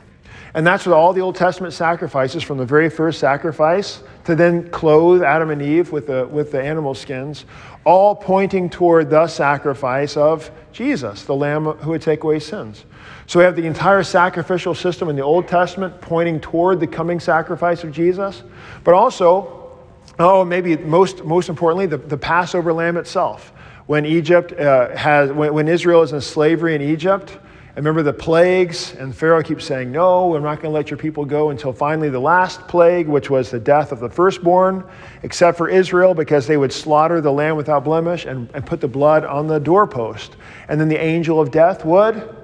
And 0.54 0.68
that's 0.68 0.86
what 0.86 0.94
all 0.94 1.14
the 1.14 1.22
Old 1.22 1.38
Testament 1.38 1.74
sacrifices, 1.74 2.44
from 2.44 2.58
the 2.58 2.66
very 2.66 2.90
first 2.90 3.18
sacrifice 3.18 4.04
to 4.26 4.36
then 4.36 4.70
clothe 4.72 5.24
Adam 5.24 5.50
and 5.50 5.62
Eve 5.62 5.94
with 5.94 6.08
the, 6.08 6.28
with 6.28 6.52
the 6.52 6.62
animal 6.62 6.94
skins, 6.94 7.46
all 7.86 8.14
pointing 8.14 8.70
toward 8.70 9.10
the 9.10 9.26
sacrifice 9.26 10.18
of 10.18 10.52
Jesus, 10.74 11.24
the 11.24 11.34
Lamb 11.34 11.64
who 11.64 11.92
would 11.92 12.02
take 12.02 12.26
away 12.26 12.40
sins. 12.40 12.84
So 13.32 13.40
we 13.40 13.46
have 13.46 13.56
the 13.56 13.66
entire 13.66 14.04
sacrificial 14.04 14.76
system 14.76 15.08
in 15.08 15.16
the 15.16 15.22
Old 15.22 15.48
Testament 15.48 16.02
pointing 16.02 16.42
toward 16.42 16.82
the 16.82 16.88
coming 16.88 17.18
sacrifice 17.18 17.82
of 17.86 17.94
Jesus, 17.94 18.44
but 18.84 18.94
also, 18.94 19.72
oh, 20.20 20.44
maybe 20.44 20.76
most, 20.76 21.24
most 21.24 21.48
importantly, 21.48 21.86
the, 21.86 21.96
the 21.96 22.18
Passover 22.18 22.74
lamb 22.74 22.98
itself. 22.98 23.54
When 23.86 24.06
Egypt 24.06 24.52
uh, 24.52 24.94
has, 24.98 25.32
when, 25.32 25.54
when 25.54 25.70
Israel 25.70 26.02
is 26.02 26.12
in 26.12 26.20
slavery 26.20 26.76
in 26.76 26.82
Egypt, 26.82 27.40
remember 27.78 28.04
the 28.04 28.12
plagues, 28.12 28.96
and 28.96 29.16
Pharaoh 29.16 29.42
keeps 29.42 29.64
saying, 29.64 29.94
No, 29.94 30.28
we're 30.28 30.42
not 30.42 30.56
going 30.56 30.74
to 30.74 30.78
let 30.78 30.92
your 30.92 30.98
people 30.98 31.24
go 31.24 31.52
until 31.52 31.72
finally 31.72 32.10
the 32.10 32.20
last 32.20 32.68
plague, 32.68 33.08
which 33.08 33.30
was 33.30 33.50
the 33.50 33.62
death 33.62 33.94
of 33.94 34.02
the 34.02 34.10
firstborn, 34.10 34.84
except 35.24 35.58
for 35.58 35.70
Israel, 35.70 36.14
because 36.14 36.48
they 36.48 36.58
would 36.58 36.74
slaughter 36.74 37.22
the 37.22 37.32
lamb 37.32 37.56
without 37.56 37.86
blemish 37.86 38.26
and, 38.26 38.50
and 38.54 38.66
put 38.66 38.82
the 38.82 38.90
blood 38.90 39.24
on 39.24 39.48
the 39.48 39.58
doorpost. 39.58 40.36
And 40.68 40.82
then 40.82 40.90
the 40.90 41.02
angel 41.02 41.40
of 41.40 41.50
death 41.50 41.86
would 41.86 42.41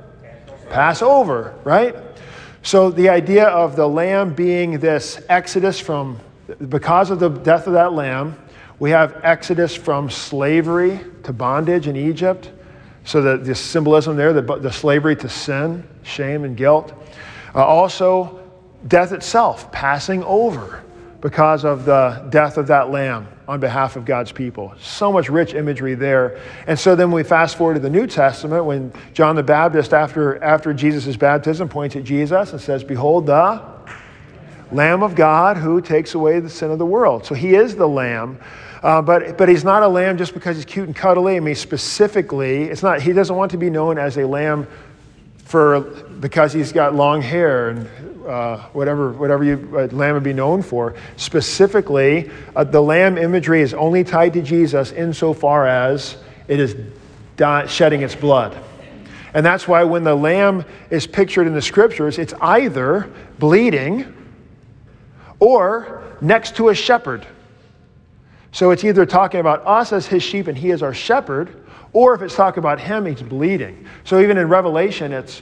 pass 0.69 1.01
over, 1.01 1.55
right? 1.63 1.95
So 2.61 2.89
the 2.89 3.09
idea 3.09 3.47
of 3.47 3.75
the 3.75 3.87
lamb 3.87 4.33
being 4.33 4.79
this 4.79 5.21
exodus 5.29 5.79
from, 5.79 6.19
because 6.69 7.09
of 7.09 7.19
the 7.19 7.29
death 7.29 7.67
of 7.67 7.73
that 7.73 7.93
lamb, 7.93 8.37
we 8.79 8.91
have 8.91 9.19
exodus 9.23 9.75
from 9.75 10.09
slavery 10.09 10.99
to 11.23 11.33
bondage 11.33 11.87
in 11.87 11.95
Egypt 11.95 12.51
so 13.07 13.21
the, 13.21 13.37
the 13.37 13.55
symbolism 13.55 14.17
there, 14.17 14.33
the, 14.33 14.41
the 14.41 14.71
slavery 14.71 15.15
to 15.15 15.29
sin, 15.29 15.87
shame, 16.03 16.43
and 16.43 16.57
guilt. 16.57 16.93
Uh, 17.55 17.65
also, 17.65 18.43
death 18.85 19.13
itself, 19.13 19.71
passing 19.71 20.21
over 20.25 20.83
because 21.27 21.65
of 21.65 21.83
the 21.83 22.25
death 22.29 22.57
of 22.57 22.67
that 22.67 22.89
lamb 22.89 23.27
on 23.49 23.59
behalf 23.59 23.97
of 23.97 24.05
God's 24.05 24.31
people. 24.31 24.73
So 24.79 25.11
much 25.11 25.27
rich 25.27 25.53
imagery 25.53 25.93
there. 25.93 26.39
And 26.67 26.79
so 26.79 26.95
then 26.95 27.11
we 27.11 27.21
fast 27.21 27.57
forward 27.57 27.73
to 27.73 27.81
the 27.81 27.89
New 27.89 28.07
Testament 28.07 28.63
when 28.63 28.93
John 29.13 29.35
the 29.35 29.43
Baptist, 29.43 29.93
after, 29.93 30.41
after 30.41 30.73
Jesus' 30.73 31.17
baptism, 31.17 31.67
points 31.67 31.97
at 31.97 32.05
Jesus 32.05 32.53
and 32.53 32.61
says, 32.61 32.81
Behold, 32.81 33.25
the 33.25 33.61
Lamb 34.71 35.03
of 35.03 35.15
God 35.15 35.57
who 35.57 35.81
takes 35.81 36.13
away 36.13 36.39
the 36.39 36.49
sin 36.49 36.71
of 36.71 36.79
the 36.79 36.85
world. 36.85 37.25
So 37.25 37.35
he 37.35 37.55
is 37.55 37.75
the 37.75 37.89
Lamb 37.89 38.39
uh, 38.81 39.01
but, 39.01 39.37
but 39.37 39.49
he's 39.49 39.63
not 39.63 39.81
a 39.81 39.87
lamb 39.87 40.19
just 40.19 40.35
because 40.35 40.55
he's 40.55 40.63
cute 40.63 40.85
and 40.85 40.95
cuddly. 40.95 41.35
I 41.35 41.39
mean, 41.39 41.55
specifically, 41.55 42.65
it's 42.65 42.83
not, 42.83 43.01
he 43.01 43.11
doesn't 43.11 43.35
want 43.35 43.49
to 43.51 43.57
be 43.57 43.71
known 43.71 43.97
as 43.97 44.17
a 44.17 44.27
lamb 44.27 44.67
for, 45.45 45.81
because 45.81 46.53
he's 46.53 46.71
got 46.71 46.93
long 46.93 47.19
hair 47.19 47.69
and 47.69 47.89
uh, 48.27 48.57
whatever, 48.73 49.11
whatever 49.13 49.43
you, 49.43 49.73
uh, 49.73 49.87
lamb 49.95 50.13
would 50.13 50.23
be 50.23 50.33
known 50.33 50.61
for. 50.61 50.95
Specifically, 51.15 52.29
uh, 52.55 52.63
the 52.63 52.81
lamb 52.81 53.17
imagery 53.17 53.61
is 53.61 53.73
only 53.73 54.03
tied 54.03 54.33
to 54.33 54.41
Jesus 54.41 54.91
insofar 54.91 55.67
as 55.67 56.17
it 56.47 56.59
is 56.59 56.75
di- 57.37 57.65
shedding 57.67 58.01
its 58.01 58.15
blood. 58.15 58.57
And 59.33 59.45
that's 59.45 59.67
why 59.67 59.83
when 59.83 60.03
the 60.03 60.15
lamb 60.15 60.65
is 60.89 61.07
pictured 61.07 61.47
in 61.47 61.53
the 61.53 61.61
scriptures, 61.61 62.17
it's 62.17 62.33
either 62.41 63.11
bleeding 63.39 64.13
or 65.39 66.03
next 66.21 66.55
to 66.57 66.69
a 66.69 66.75
shepherd. 66.75 67.25
So 68.51 68.71
it's 68.71 68.83
either 68.83 69.05
talking 69.05 69.39
about 69.39 69.65
us 69.65 69.93
as 69.93 70.07
his 70.07 70.23
sheep 70.23 70.47
and 70.47 70.57
he 70.57 70.71
is 70.71 70.81
our 70.81 70.93
shepherd, 70.93 71.63
or 71.93 72.15
if 72.15 72.21
it's 72.21 72.35
talking 72.35 72.59
about 72.59 72.79
him, 72.79 73.05
he's 73.05 73.21
bleeding. 73.21 73.87
So 74.03 74.19
even 74.19 74.37
in 74.37 74.49
Revelation, 74.49 75.13
it's 75.13 75.41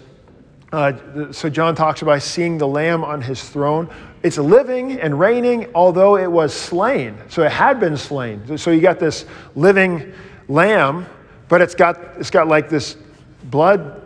uh, 0.76 1.32
so 1.32 1.50
John 1.50 1.74
talks 1.74 2.02
about 2.02 2.22
seeing 2.22 2.58
the 2.58 2.68
Lamb 2.68 3.06
on 3.06 3.22
his 3.22 3.42
throne. 3.48 3.90
It's 4.24 4.38
living 4.38 5.00
and 5.00 5.18
reigning, 5.18 5.72
although 5.74 6.18
it 6.18 6.30
was 6.30 6.54
slain. 6.54 7.18
So 7.30 7.44
it 7.44 7.52
had 7.54 7.80
been 7.80 7.96
slain. 7.96 8.58
So 8.58 8.72
you 8.72 8.82
got 8.82 9.00
this 9.00 9.26
living 9.56 10.12
lamb, 10.50 11.06
but 11.48 11.62
it's 11.62 11.76
got 11.76 12.02
it's 12.18 12.30
got 12.30 12.50
like 12.50 12.70
this 12.70 12.98
blood 13.46 14.02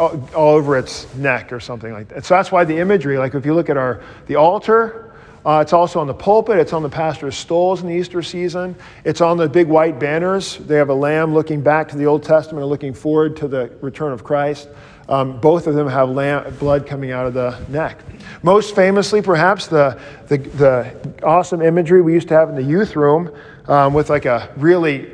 all, 0.00 0.28
all 0.34 0.48
over 0.56 0.76
its 0.76 1.14
neck 1.14 1.52
or 1.52 1.60
something 1.60 1.92
like 1.92 2.08
that. 2.08 2.24
So 2.24 2.34
that's 2.34 2.50
why 2.50 2.64
the 2.64 2.78
imagery, 2.78 3.16
like 3.16 3.36
if 3.36 3.46
you 3.46 3.54
look 3.54 3.70
at 3.70 3.76
our 3.76 4.02
the 4.26 4.34
altar, 4.34 5.14
uh, 5.46 5.60
it's 5.62 5.72
also 5.72 6.00
on 6.00 6.08
the 6.08 6.14
pulpit. 6.14 6.58
It's 6.58 6.72
on 6.72 6.82
the 6.82 6.88
pastor's 6.88 7.36
stoles 7.36 7.82
in 7.82 7.88
the 7.88 7.94
Easter 7.94 8.20
season. 8.20 8.74
It's 9.04 9.20
on 9.20 9.36
the 9.36 9.48
big 9.48 9.68
white 9.68 10.00
banners. 10.00 10.56
They 10.56 10.74
have 10.74 10.88
a 10.88 10.94
lamb 10.94 11.34
looking 11.34 11.62
back 11.62 11.86
to 11.90 11.96
the 11.96 12.06
Old 12.06 12.24
Testament 12.24 12.62
and 12.62 12.68
looking 12.68 12.94
forward 12.94 13.36
to 13.36 13.46
the 13.46 13.70
return 13.80 14.12
of 14.12 14.24
Christ. 14.24 14.68
Um, 15.10 15.40
both 15.40 15.66
of 15.66 15.74
them 15.74 15.88
have 15.88 16.08
lamb, 16.08 16.54
blood 16.60 16.86
coming 16.86 17.10
out 17.10 17.26
of 17.26 17.34
the 17.34 17.58
neck. 17.68 17.98
Most 18.44 18.76
famously, 18.76 19.20
perhaps, 19.20 19.66
the, 19.66 20.00
the, 20.28 20.38
the, 20.38 21.24
awesome 21.24 21.62
imagery 21.62 22.00
we 22.00 22.12
used 22.12 22.28
to 22.28 22.34
have 22.34 22.48
in 22.48 22.54
the 22.54 22.62
youth 22.62 22.94
room 22.94 23.34
um, 23.66 23.92
with 23.92 24.08
like 24.08 24.24
a 24.24 24.52
really 24.56 25.10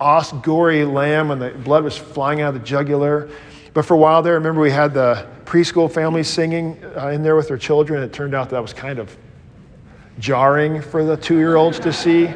awesome, 0.00 0.40
gory 0.40 0.84
lamb 0.86 1.30
and 1.30 1.42
the 1.42 1.50
blood 1.50 1.84
was 1.84 1.96
flying 1.96 2.40
out 2.40 2.54
of 2.54 2.60
the 2.60 2.66
jugular. 2.66 3.28
But 3.74 3.84
for 3.84 3.94
a 3.94 3.98
while 3.98 4.22
there, 4.22 4.32
remember 4.32 4.62
we 4.62 4.70
had 4.70 4.94
the 4.94 5.26
preschool 5.44 5.92
families 5.92 6.28
singing 6.28 6.82
uh, 6.96 7.08
in 7.08 7.22
there 7.22 7.36
with 7.36 7.48
their 7.48 7.58
children. 7.58 8.02
It 8.02 8.14
turned 8.14 8.34
out 8.34 8.48
that 8.48 8.62
was 8.62 8.72
kind 8.72 8.98
of 8.98 9.14
jarring 10.18 10.80
for 10.80 11.04
the 11.04 11.18
two 11.18 11.36
year 11.36 11.56
olds 11.56 11.78
to 11.80 11.92
see. 11.92 12.32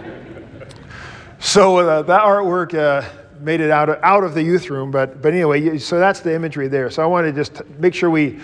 So 1.38 1.78
uh, 1.78 2.02
that 2.02 2.20
artwork 2.20 2.74
uh, 2.74 3.08
made 3.40 3.60
it 3.60 3.70
out 3.70 3.88
of, 3.88 3.98
out 4.02 4.24
of 4.24 4.34
the 4.34 4.42
youth 4.42 4.70
room, 4.70 4.90
but, 4.90 5.22
but 5.22 5.32
anyway, 5.32 5.78
so 5.78 5.98
that's 5.98 6.20
the 6.20 6.34
imagery 6.34 6.68
there. 6.68 6.90
So 6.90 7.02
I 7.02 7.06
wanted 7.06 7.34
to 7.34 7.40
just 7.44 7.66
make 7.78 7.94
sure 7.94 8.10
we, 8.10 8.38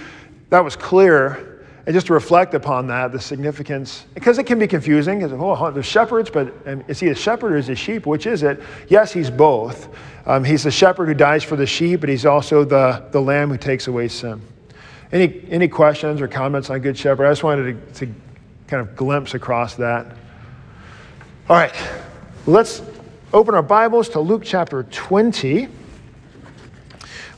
that 0.51 0.63
was 0.63 0.77
clear 0.77 1.55
and 1.87 1.93
just 1.93 2.07
to 2.07 2.15
reflect 2.15 2.55
upon 2.55 2.87
that, 2.87 3.13
the 3.13 3.21
significance, 3.21 4.07
because 4.15 4.39
it 4.39 4.45
can 4.45 4.59
be 4.59 4.67
confusing. 4.67 5.19
Because 5.19 5.33
oh, 5.39 5.71
there's 5.71 5.85
shepherds, 5.85 6.31
but 6.31 6.55
is 6.89 6.99
he 6.99 7.09
a 7.09 7.15
shepherd 7.15 7.53
or 7.53 7.57
is 7.59 7.67
he 7.67 7.75
a 7.75 7.77
sheep? 7.77 8.07
Which 8.07 8.27
is 8.27 8.43
it? 8.43 8.63
Yes, 8.89 9.13
he's 9.13 9.31
both. 9.31 9.95
Um, 10.25 10.45
he's 10.45 10.63
the 10.63 10.71
shepherd 10.71 11.09
who 11.09 11.15
dies 11.15 11.45
for 11.45 11.57
the 11.57 11.67
sheep, 11.67 12.01
but 12.01 12.09
he's 12.09 12.25
also 12.25 12.65
the, 12.65 13.05
the 13.11 13.21
lamb 13.21 13.51
who 13.51 13.59
takes 13.59 13.87
away 13.87 14.09
sin. 14.09 14.41
Any, 15.13 15.45
any 15.51 15.69
questions 15.69 16.23
or 16.23 16.29
comments 16.29 16.71
on 16.71 16.81
Good 16.81 16.97
Shepherd? 16.97 17.27
I 17.27 17.31
just 17.31 17.45
wanted 17.45 17.95
to, 17.95 18.07
to 18.07 18.15
kind 18.67 18.81
of 18.81 18.97
glimpse 18.97 19.35
across 19.35 19.75
that. 19.75 20.07
All 21.51 21.57
right, 21.57 21.75
let's 22.47 22.81
open 23.35 23.53
our 23.53 23.63
Bibles 23.63 24.09
to 24.11 24.21
Luke 24.21 24.43
chapter 24.45 24.85
20. 24.85 25.67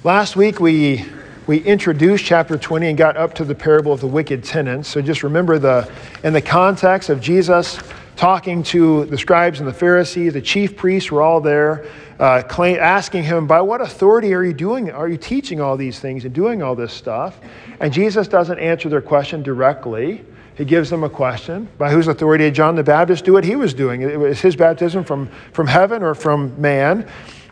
Last 0.04 0.36
week 0.36 0.60
we, 0.60 1.06
we 1.46 1.60
introduced 1.60 2.22
chapter 2.22 2.58
20 2.58 2.88
and 2.88 2.98
got 2.98 3.16
up 3.16 3.32
to 3.36 3.46
the 3.46 3.54
parable 3.54 3.94
of 3.94 4.02
the 4.02 4.06
wicked 4.06 4.44
tenants. 4.44 4.90
So 4.90 5.00
just 5.00 5.22
remember 5.22 5.58
the 5.58 5.90
in 6.22 6.34
the 6.34 6.42
context 6.42 7.08
of 7.08 7.22
Jesus 7.22 7.78
talking 8.14 8.62
to 8.64 9.06
the 9.06 9.16
scribes 9.16 9.58
and 9.60 9.66
the 9.66 9.72
Pharisees, 9.72 10.34
the 10.34 10.42
chief 10.42 10.76
priests 10.76 11.10
were 11.10 11.22
all 11.22 11.40
there, 11.40 11.86
uh, 12.20 12.42
claim, 12.42 12.76
asking 12.78 13.22
him, 13.22 13.46
By 13.46 13.62
what 13.62 13.80
authority 13.80 14.34
are 14.34 14.44
you 14.44 14.52
doing? 14.52 14.90
Are 14.90 15.08
you 15.08 15.16
teaching 15.16 15.62
all 15.62 15.78
these 15.78 15.98
things 15.98 16.26
and 16.26 16.34
doing 16.34 16.62
all 16.62 16.74
this 16.74 16.92
stuff? 16.92 17.40
And 17.80 17.90
Jesus 17.90 18.28
doesn't 18.28 18.58
answer 18.58 18.90
their 18.90 19.00
question 19.00 19.42
directly. 19.42 20.26
He 20.56 20.64
gives 20.64 20.88
them 20.88 21.04
a 21.04 21.10
question 21.10 21.68
By 21.78 21.90
whose 21.90 22.08
authority 22.08 22.44
did 22.44 22.54
John 22.54 22.74
the 22.74 22.82
Baptist 22.82 23.24
do 23.24 23.32
what 23.32 23.44
he 23.44 23.56
was 23.56 23.74
doing? 23.74 24.02
It 24.02 24.18
was 24.18 24.40
his 24.40 24.56
baptism 24.56 25.04
from, 25.04 25.28
from 25.52 25.66
heaven 25.66 26.02
or 26.02 26.14
from 26.14 26.60
man? 26.60 27.08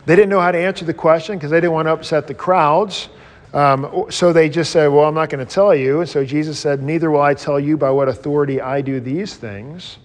They 0.07 0.17
didn't 0.17 0.31
know 0.31 0.41
how 0.41 0.53
to 0.53 0.59
answer 0.59 0.85
the 0.85 0.95
question 0.95 1.37
because 1.37 1.51
they 1.51 1.61
didn't 1.61 1.73
want 1.73 1.87
to 1.87 1.93
upset 1.93 2.27
the 2.27 2.35
crowds. 2.35 3.09
Um, 3.53 4.07
so 4.11 4.33
they 4.33 4.49
just 4.49 4.73
said, 4.73 4.89
Well, 4.89 5.05
I'm 5.05 5.15
not 5.15 5.31
going 5.31 5.47
to 5.47 5.51
tell 5.51 5.75
you. 5.75 6.01
And 6.01 6.09
so 6.09 6.25
Jesus 6.25 6.59
said, 6.59 6.83
Neither 6.83 7.11
will 7.11 7.23
I 7.23 7.35
tell 7.35 7.61
you 7.61 7.77
by 7.77 7.91
what 7.91 8.09
authority 8.09 8.61
I 8.61 8.81
do 8.81 9.01
these 9.01 9.37
things. 9.37 9.99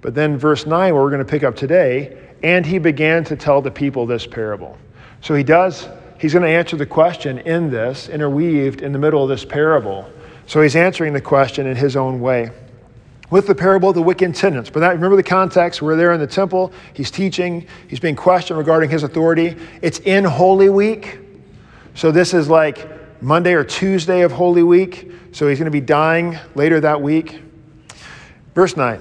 But 0.00 0.14
then, 0.14 0.36
verse 0.36 0.66
9, 0.66 0.92
where 0.92 1.02
we're 1.02 1.10
going 1.10 1.24
to 1.24 1.30
pick 1.30 1.44
up 1.44 1.56
today, 1.56 2.18
and 2.42 2.66
he 2.66 2.78
began 2.78 3.24
to 3.24 3.36
tell 3.36 3.62
the 3.62 3.70
people 3.70 4.04
this 4.04 4.26
parable. 4.26 4.76
So 5.22 5.34
he 5.34 5.42
does, 5.42 5.88
he's 6.18 6.34
going 6.34 6.44
to 6.44 6.50
answer 6.50 6.76
the 6.76 6.84
question 6.84 7.38
in 7.38 7.70
this, 7.70 8.10
interweaved 8.10 8.82
in 8.82 8.92
the 8.92 8.98
middle 8.98 9.22
of 9.22 9.30
this 9.30 9.46
parable. 9.46 10.10
So 10.46 10.60
he's 10.60 10.76
answering 10.76 11.12
the 11.12 11.20
question 11.20 11.66
in 11.66 11.76
his 11.76 11.96
own 11.96 12.20
way. 12.20 12.50
With 13.30 13.46
the 13.46 13.54
parable 13.54 13.88
of 13.88 13.94
the 13.94 14.02
wicked 14.02 14.34
tenants. 14.34 14.70
But 14.70 14.80
that, 14.80 14.92
remember 14.92 15.16
the 15.16 15.22
context. 15.22 15.80
We're 15.80 15.96
there 15.96 16.12
in 16.12 16.20
the 16.20 16.26
temple. 16.26 16.72
He's 16.92 17.10
teaching. 17.10 17.66
He's 17.88 17.98
being 17.98 18.16
questioned 18.16 18.58
regarding 18.58 18.90
his 18.90 19.02
authority. 19.02 19.56
It's 19.80 19.98
in 20.00 20.24
Holy 20.24 20.68
Week. 20.68 21.18
So 21.94 22.12
this 22.12 22.34
is 22.34 22.48
like 22.48 23.22
Monday 23.22 23.54
or 23.54 23.64
Tuesday 23.64 24.20
of 24.20 24.32
Holy 24.32 24.62
Week. 24.62 25.10
So 25.32 25.48
he's 25.48 25.58
going 25.58 25.64
to 25.66 25.70
be 25.70 25.80
dying 25.80 26.38
later 26.54 26.80
that 26.80 27.00
week. 27.00 27.40
Verse 28.54 28.76
9. 28.76 29.00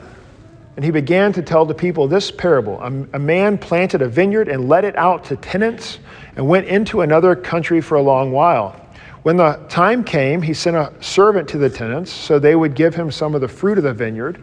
And 0.76 0.84
he 0.84 0.90
began 0.90 1.32
to 1.34 1.44
tell 1.44 1.66
the 1.66 1.76
people 1.76 2.08
this 2.08 2.32
parable 2.32 2.82
a 2.82 3.20
man 3.20 3.58
planted 3.58 4.02
a 4.02 4.08
vineyard 4.08 4.48
and 4.48 4.68
let 4.68 4.86
it 4.86 4.96
out 4.96 5.26
to 5.26 5.36
tenants 5.36 6.00
and 6.36 6.48
went 6.48 6.68
into 6.68 7.02
another 7.02 7.36
country 7.36 7.82
for 7.82 7.96
a 7.96 8.02
long 8.02 8.32
while. 8.32 8.83
When 9.24 9.38
the 9.38 9.60
time 9.70 10.04
came, 10.04 10.42
he 10.42 10.54
sent 10.54 10.76
a 10.76 10.94
servant 11.00 11.48
to 11.50 11.58
the 11.58 11.70
tenants 11.70 12.12
so 12.12 12.40
they 12.40 12.56
would 12.56 12.76
give 12.76 12.94
him 12.94 13.10
some 13.10 13.36
of 13.36 13.42
the 13.42 13.48
fruit 13.48 13.78
of 13.78 13.86
the 13.86 13.94
vineyard. 13.94 14.40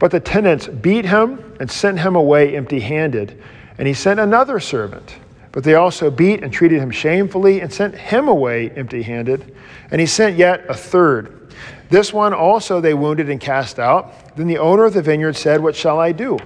But 0.00 0.10
the 0.10 0.20
tenants 0.20 0.66
beat 0.66 1.04
him 1.04 1.56
and 1.60 1.70
sent 1.70 2.00
him 2.00 2.16
away 2.16 2.56
empty 2.56 2.80
handed. 2.80 3.40
And 3.78 3.86
he 3.86 3.94
sent 3.94 4.18
another 4.18 4.58
servant. 4.58 5.16
But 5.52 5.62
they 5.62 5.76
also 5.76 6.10
beat 6.10 6.42
and 6.42 6.52
treated 6.52 6.80
him 6.80 6.90
shamefully 6.90 7.60
and 7.60 7.72
sent 7.72 7.94
him 7.94 8.26
away 8.26 8.70
empty 8.70 9.02
handed. 9.02 9.54
And 9.92 10.00
he 10.00 10.06
sent 10.06 10.36
yet 10.36 10.64
a 10.68 10.74
third. 10.74 11.52
This 11.90 12.12
one 12.12 12.34
also 12.34 12.80
they 12.80 12.94
wounded 12.94 13.30
and 13.30 13.40
cast 13.40 13.78
out. 13.78 14.36
Then 14.36 14.48
the 14.48 14.58
owner 14.58 14.84
of 14.84 14.94
the 14.94 15.02
vineyard 15.02 15.36
said, 15.36 15.62
What 15.62 15.76
shall 15.76 16.00
I 16.00 16.10
do? 16.10 16.38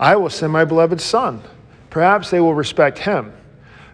I 0.00 0.16
will 0.16 0.30
send 0.30 0.52
my 0.52 0.64
beloved 0.64 1.00
son. 1.00 1.42
Perhaps 1.90 2.30
they 2.30 2.40
will 2.40 2.54
respect 2.54 2.98
him. 2.98 3.32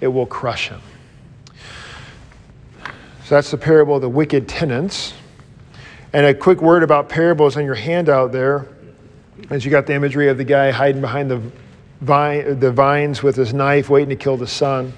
it 0.00 0.08
will 0.08 0.26
crush 0.26 0.68
him. 0.68 0.80
So 3.24 3.34
that's 3.34 3.50
the 3.50 3.58
parable 3.58 3.96
of 3.96 4.02
the 4.02 4.08
wicked 4.08 4.48
tenants. 4.48 5.12
And 6.12 6.24
a 6.24 6.32
quick 6.32 6.62
word 6.62 6.82
about 6.82 7.08
parables 7.08 7.56
on 7.56 7.64
your 7.64 7.74
handout 7.74 8.32
there, 8.32 8.68
as 9.50 9.64
you 9.64 9.70
got 9.70 9.86
the 9.86 9.94
imagery 9.94 10.28
of 10.28 10.38
the 10.38 10.44
guy 10.44 10.70
hiding 10.70 11.00
behind 11.00 11.30
the, 11.30 11.42
vine, 12.00 12.60
the 12.60 12.70
vines 12.70 13.22
with 13.22 13.36
his 13.36 13.52
knife, 13.52 13.90
waiting 13.90 14.10
to 14.10 14.16
kill 14.16 14.36
the 14.36 14.46
son. 14.46 14.92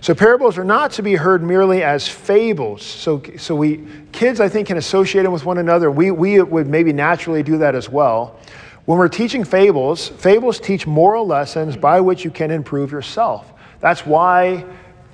So 0.00 0.14
parables 0.14 0.56
are 0.58 0.64
not 0.64 0.92
to 0.92 1.02
be 1.02 1.16
heard 1.16 1.42
merely 1.42 1.82
as 1.82 2.08
fables. 2.08 2.82
So, 2.82 3.22
so 3.36 3.54
we 3.54 3.86
kids, 4.12 4.40
I 4.40 4.48
think, 4.48 4.68
can 4.68 4.76
associate 4.76 5.24
them 5.24 5.32
with 5.32 5.44
one 5.44 5.58
another. 5.58 5.90
We, 5.90 6.10
we 6.10 6.40
would 6.40 6.68
maybe 6.68 6.92
naturally 6.92 7.42
do 7.42 7.58
that 7.58 7.74
as 7.74 7.88
well. 7.88 8.38
When 8.84 8.96
we're 8.96 9.08
teaching 9.08 9.44
fables, 9.44 10.08
fables 10.08 10.60
teach 10.60 10.86
moral 10.86 11.26
lessons 11.26 11.76
by 11.76 12.00
which 12.00 12.24
you 12.24 12.30
can 12.30 12.50
improve 12.50 12.92
yourself. 12.92 13.52
That's 13.80 14.04
why 14.04 14.64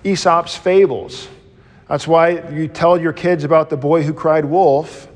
Aesop's 0.04 0.56
fables. 0.56 1.28
That's 1.88 2.06
why 2.06 2.50
you 2.50 2.68
tell 2.68 2.98
your 2.98 3.12
kids 3.12 3.44
about 3.44 3.70
the 3.70 3.76
boy 3.76 4.02
who 4.02 4.14
cried 4.14 4.44
wolf, 4.44 5.08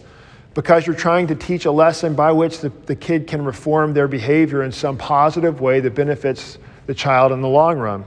because 0.54 0.86
you're 0.86 0.96
trying 0.96 1.28
to 1.28 1.34
teach 1.34 1.64
a 1.64 1.70
lesson 1.70 2.14
by 2.14 2.32
which 2.32 2.60
the, 2.60 2.68
the 2.86 2.96
kid 2.96 3.26
can 3.26 3.44
reform 3.44 3.94
their 3.94 4.08
behavior 4.08 4.62
in 4.62 4.72
some 4.72 4.98
positive 4.98 5.60
way 5.60 5.80
that 5.80 5.94
benefits 5.94 6.58
the 6.86 6.94
child 6.94 7.32
in 7.32 7.40
the 7.40 7.48
long 7.48 7.78
run. 7.78 8.04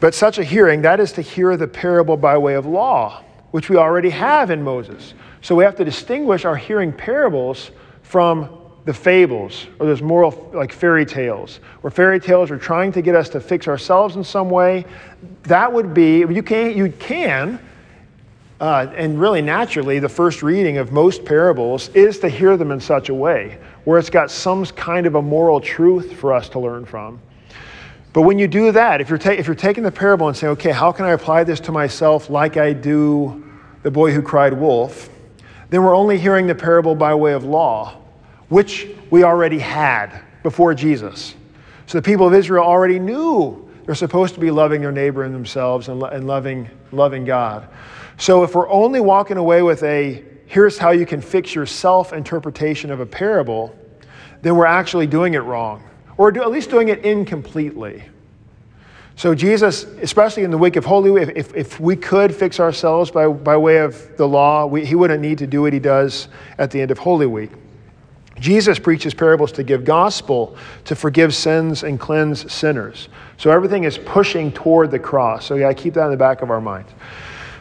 But 0.00 0.14
such 0.14 0.38
a 0.38 0.44
hearing, 0.44 0.82
that 0.82 1.00
is 1.00 1.12
to 1.12 1.22
hear 1.22 1.56
the 1.56 1.68
parable 1.68 2.16
by 2.16 2.38
way 2.38 2.54
of 2.54 2.66
law, 2.66 3.22
which 3.50 3.68
we 3.68 3.76
already 3.76 4.10
have 4.10 4.50
in 4.50 4.62
Moses. 4.62 5.14
So 5.42 5.54
we 5.54 5.64
have 5.64 5.76
to 5.76 5.84
distinguish 5.84 6.44
our 6.44 6.56
hearing 6.56 6.92
parables 6.92 7.70
from 8.02 8.48
the 8.84 8.92
fables 8.92 9.66
or 9.78 9.86
those 9.86 10.02
moral 10.02 10.50
like 10.52 10.72
fairy 10.72 11.06
tales 11.06 11.60
where 11.82 11.90
fairy 11.90 12.18
tales 12.18 12.50
are 12.50 12.58
trying 12.58 12.90
to 12.90 13.00
get 13.00 13.14
us 13.14 13.28
to 13.28 13.40
fix 13.40 13.68
ourselves 13.68 14.16
in 14.16 14.24
some 14.24 14.50
way 14.50 14.84
that 15.44 15.72
would 15.72 15.94
be 15.94 16.20
you 16.20 16.42
can 16.42 16.76
you 16.76 16.90
can 16.98 17.60
uh, 18.60 18.92
and 18.96 19.20
really 19.20 19.42
naturally 19.42 19.98
the 19.98 20.08
first 20.08 20.42
reading 20.42 20.78
of 20.78 20.92
most 20.92 21.24
parables 21.24 21.88
is 21.90 22.18
to 22.18 22.28
hear 22.28 22.56
them 22.56 22.70
in 22.70 22.80
such 22.80 23.08
a 23.08 23.14
way 23.14 23.58
where 23.84 23.98
it's 23.98 24.10
got 24.10 24.30
some 24.30 24.64
kind 24.66 25.06
of 25.06 25.16
a 25.16 25.22
moral 25.22 25.60
truth 25.60 26.12
for 26.14 26.32
us 26.32 26.48
to 26.48 26.60
learn 26.60 26.84
from. 26.84 27.20
But 28.12 28.22
when 28.22 28.38
you 28.38 28.46
do 28.46 28.70
that 28.72 29.00
if 29.00 29.08
you're, 29.08 29.18
ta- 29.18 29.30
if 29.30 29.46
you're 29.46 29.56
taking 29.56 29.84
the 29.84 29.92
parable 29.92 30.26
and 30.26 30.36
saying 30.36 30.52
okay 30.52 30.72
how 30.72 30.90
can 30.90 31.04
i 31.04 31.10
apply 31.10 31.44
this 31.44 31.60
to 31.60 31.72
myself 31.72 32.28
like 32.28 32.56
i 32.56 32.72
do 32.72 33.44
the 33.84 33.90
boy 33.90 34.12
who 34.12 34.22
cried 34.22 34.52
wolf? 34.52 35.08
then 35.70 35.82
we're 35.82 35.96
only 35.96 36.18
hearing 36.18 36.46
the 36.46 36.54
parable 36.54 36.94
by 36.96 37.14
way 37.14 37.32
of 37.32 37.44
law 37.44 38.01
which 38.52 38.86
we 39.08 39.24
already 39.24 39.58
had 39.58 40.20
before 40.42 40.74
Jesus. 40.74 41.34
So 41.86 41.96
the 41.96 42.02
people 42.02 42.26
of 42.26 42.34
Israel 42.34 42.62
already 42.62 42.98
knew 42.98 43.66
they're 43.86 43.94
supposed 43.94 44.34
to 44.34 44.40
be 44.40 44.50
loving 44.50 44.82
their 44.82 44.92
neighbor 44.92 45.22
and 45.22 45.34
themselves 45.34 45.88
and, 45.88 46.02
and 46.02 46.26
loving, 46.26 46.68
loving 46.92 47.24
God. 47.24 47.66
So 48.18 48.42
if 48.42 48.54
we're 48.54 48.68
only 48.68 49.00
walking 49.00 49.38
away 49.38 49.62
with 49.62 49.82
a 49.82 50.22
here's 50.44 50.76
how 50.76 50.90
you 50.90 51.06
can 51.06 51.22
fix 51.22 51.54
your 51.54 51.64
self 51.64 52.12
interpretation 52.12 52.90
of 52.90 53.00
a 53.00 53.06
parable, 53.06 53.74
then 54.42 54.54
we're 54.54 54.66
actually 54.66 55.06
doing 55.06 55.32
it 55.32 55.38
wrong, 55.38 55.82
or 56.18 56.30
do, 56.30 56.42
at 56.42 56.50
least 56.50 56.68
doing 56.68 56.88
it 56.88 57.06
incompletely. 57.06 58.04
So, 59.16 59.34
Jesus, 59.34 59.84
especially 59.84 60.42
in 60.42 60.50
the 60.50 60.58
week 60.58 60.76
of 60.76 60.84
Holy 60.84 61.10
Week, 61.10 61.30
if, 61.34 61.54
if 61.54 61.80
we 61.80 61.96
could 61.96 62.34
fix 62.34 62.60
ourselves 62.60 63.10
by, 63.10 63.28
by 63.28 63.56
way 63.56 63.78
of 63.78 64.14
the 64.18 64.28
law, 64.28 64.66
we, 64.66 64.84
he 64.84 64.94
wouldn't 64.94 65.22
need 65.22 65.38
to 65.38 65.46
do 65.46 65.62
what 65.62 65.72
he 65.72 65.78
does 65.78 66.28
at 66.58 66.70
the 66.70 66.82
end 66.82 66.90
of 66.90 66.98
Holy 66.98 67.26
Week. 67.26 67.50
Jesus 68.42 68.76
preaches 68.76 69.14
parables 69.14 69.52
to 69.52 69.62
give 69.62 69.84
gospel, 69.84 70.56
to 70.86 70.96
forgive 70.96 71.32
sins 71.32 71.84
and 71.84 71.98
cleanse 71.98 72.52
sinners. 72.52 73.08
So 73.36 73.52
everything 73.52 73.84
is 73.84 73.96
pushing 73.98 74.50
toward 74.50 74.90
the 74.90 74.98
cross. 74.98 75.46
So, 75.46 75.54
yeah, 75.54 75.72
keep 75.72 75.94
that 75.94 76.06
in 76.06 76.10
the 76.10 76.16
back 76.16 76.42
of 76.42 76.50
our 76.50 76.60
minds. 76.60 76.90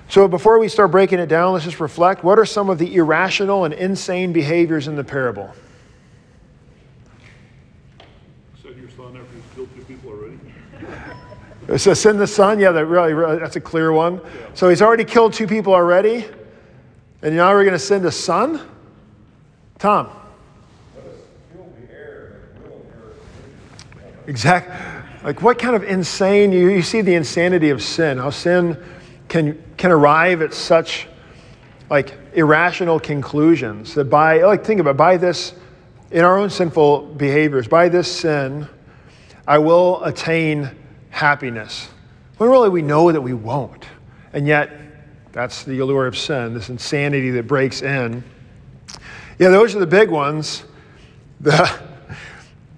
So, 0.10 0.28
before 0.28 0.58
we 0.58 0.68
start 0.68 0.90
breaking 0.90 1.20
it 1.20 1.28
down, 1.28 1.54
let's 1.54 1.66
just 1.66 1.80
reflect 1.80 2.24
what 2.24 2.40
are 2.40 2.46
some 2.46 2.68
of 2.72 2.80
the 2.80 2.96
irrational 2.96 3.64
and 3.64 3.76
insane 3.76 4.34
behaviors 4.34 4.88
in 4.88 4.96
the 4.96 5.04
parable? 5.04 5.54
Send 8.64 8.76
your 8.78 8.90
son 8.90 9.16
after 9.16 9.36
he's 9.36 9.44
killed 9.54 9.70
two 9.76 9.84
people 9.84 10.10
already. 10.10 10.40
So, 11.78 11.94
send 11.94 12.20
the 12.20 12.28
son? 12.28 12.60
Yeah, 12.60 12.72
that 12.72 12.88
really, 12.88 13.14
really, 13.14 13.38
that's 13.38 13.56
a 13.56 13.62
clear 13.62 13.92
one. 13.92 14.16
Yeah. 14.16 14.48
So, 14.56 14.68
he's 14.68 14.82
already 14.82 15.06
killed 15.06 15.34
two 15.34 15.46
people 15.46 15.74
already, 15.74 16.26
and 17.22 17.36
now 17.36 17.54
we're 17.54 17.64
going 17.64 17.74
to 17.74 17.80
send 17.80 18.04
a 18.06 18.12
son? 18.12 18.68
Tom. 19.78 20.21
Exact. 24.28 25.24
Like, 25.24 25.42
what 25.42 25.60
kind 25.60 25.76
of 25.76 25.84
insane, 25.84 26.52
you, 26.52 26.70
you 26.70 26.82
see 26.82 27.02
the 27.02 27.16
insanity 27.16 27.70
of 27.70 27.82
sin, 27.82 28.18
how 28.18 28.30
sin 28.30 28.78
can, 29.28 29.62
can 29.78 29.92
arrive 29.92 30.42
at 30.42 30.54
such 30.54 31.08
like 31.90 32.18
irrational 32.34 33.00
conclusions 33.00 33.94
that 33.96 34.06
by, 34.06 34.42
like, 34.44 34.64
think 34.64 34.80
about 34.80 34.98
by 34.98 35.18
this, 35.18 35.54
in 36.10 36.24
our 36.24 36.38
own 36.38 36.50
sinful 36.50 37.14
behaviors, 37.16 37.68
by 37.68 37.90
this 37.90 38.12
sin, 38.12 38.68
I 39.48 39.58
will 39.58 40.04
attain 40.04 40.72
happiness. 41.10 41.90
When 42.38 42.50
really 42.50 42.70
we 42.70 42.82
know 42.82 43.12
that 43.12 43.22
we 43.22 43.34
won't. 43.34 43.86
And 44.34 44.48
yet, 44.48 44.72
that's 45.32 45.64
the 45.64 45.80
allure 45.80 46.08
of 46.08 46.18
sin, 46.18 46.54
this 46.54 46.70
insanity 46.70 47.30
that 47.32 47.48
breaks 47.48 47.82
in. 47.82 48.24
Yeah, 49.38 49.50
those 49.50 49.76
are 49.76 49.80
the 49.80 49.88
big 49.88 50.10
ones. 50.10 50.64
The, 51.40 51.91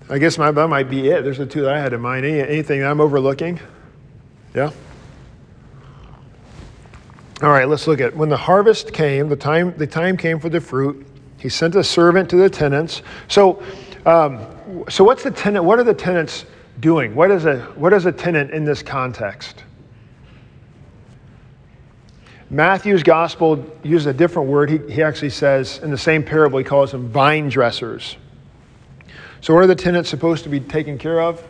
I 0.09 0.17
guess 0.17 0.37
my, 0.37 0.51
that 0.51 0.67
might 0.67 0.89
be 0.89 1.09
it. 1.09 1.23
There's 1.23 1.37
the 1.37 1.45
two 1.45 1.61
that 1.61 1.73
I 1.73 1.79
had 1.79 1.93
in 1.93 2.01
mind. 2.01 2.25
Any, 2.25 2.39
anything 2.39 2.81
that 2.81 2.91
I'm 2.91 3.01
overlooking? 3.01 3.59
Yeah? 4.53 4.71
All 7.41 7.49
right, 7.49 7.67
let's 7.67 7.87
look 7.87 7.99
at 7.99 8.15
when 8.15 8.29
the 8.29 8.37
harvest 8.37 8.93
came, 8.93 9.27
the 9.27 9.35
time, 9.35 9.75
the 9.77 9.87
time 9.87 10.15
came 10.17 10.39
for 10.39 10.49
the 10.49 10.61
fruit. 10.61 11.05
He 11.37 11.49
sent 11.49 11.75
a 11.75 11.83
servant 11.83 12.29
to 12.29 12.37
the 12.37 12.49
tenants. 12.49 13.01
So, 13.27 13.61
um, 14.05 14.85
so 14.89 15.03
what's 15.03 15.23
the 15.23 15.31
tenant? 15.31 15.65
What 15.65 15.79
are 15.79 15.83
the 15.83 15.93
tenants 15.93 16.45
doing? 16.79 17.15
What 17.15 17.31
is 17.31 17.45
a 17.45 17.59
what 17.75 17.91
is 17.93 18.05
a 18.05 18.11
tenant 18.11 18.51
in 18.51 18.63
this 18.63 18.81
context? 18.81 19.63
Matthew's 22.49 23.03
gospel 23.03 23.65
uses 23.83 24.05
a 24.05 24.13
different 24.13 24.47
word. 24.47 24.69
He, 24.69 24.77
he 24.89 25.01
actually 25.01 25.31
says 25.31 25.79
in 25.79 25.89
the 25.91 25.97
same 25.97 26.23
parable, 26.23 26.59
he 26.59 26.63
calls 26.63 26.91
them 26.91 27.09
vine 27.09 27.49
dressers. 27.49 28.15
So, 29.43 29.53
what 29.53 29.61
are 29.61 29.67
the 29.67 29.75
tenants 29.75 30.09
supposed 30.09 30.45
to 30.45 30.49
be 30.49 30.61
taking 30.61 30.97
care 30.97 31.19
of? 31.19 31.45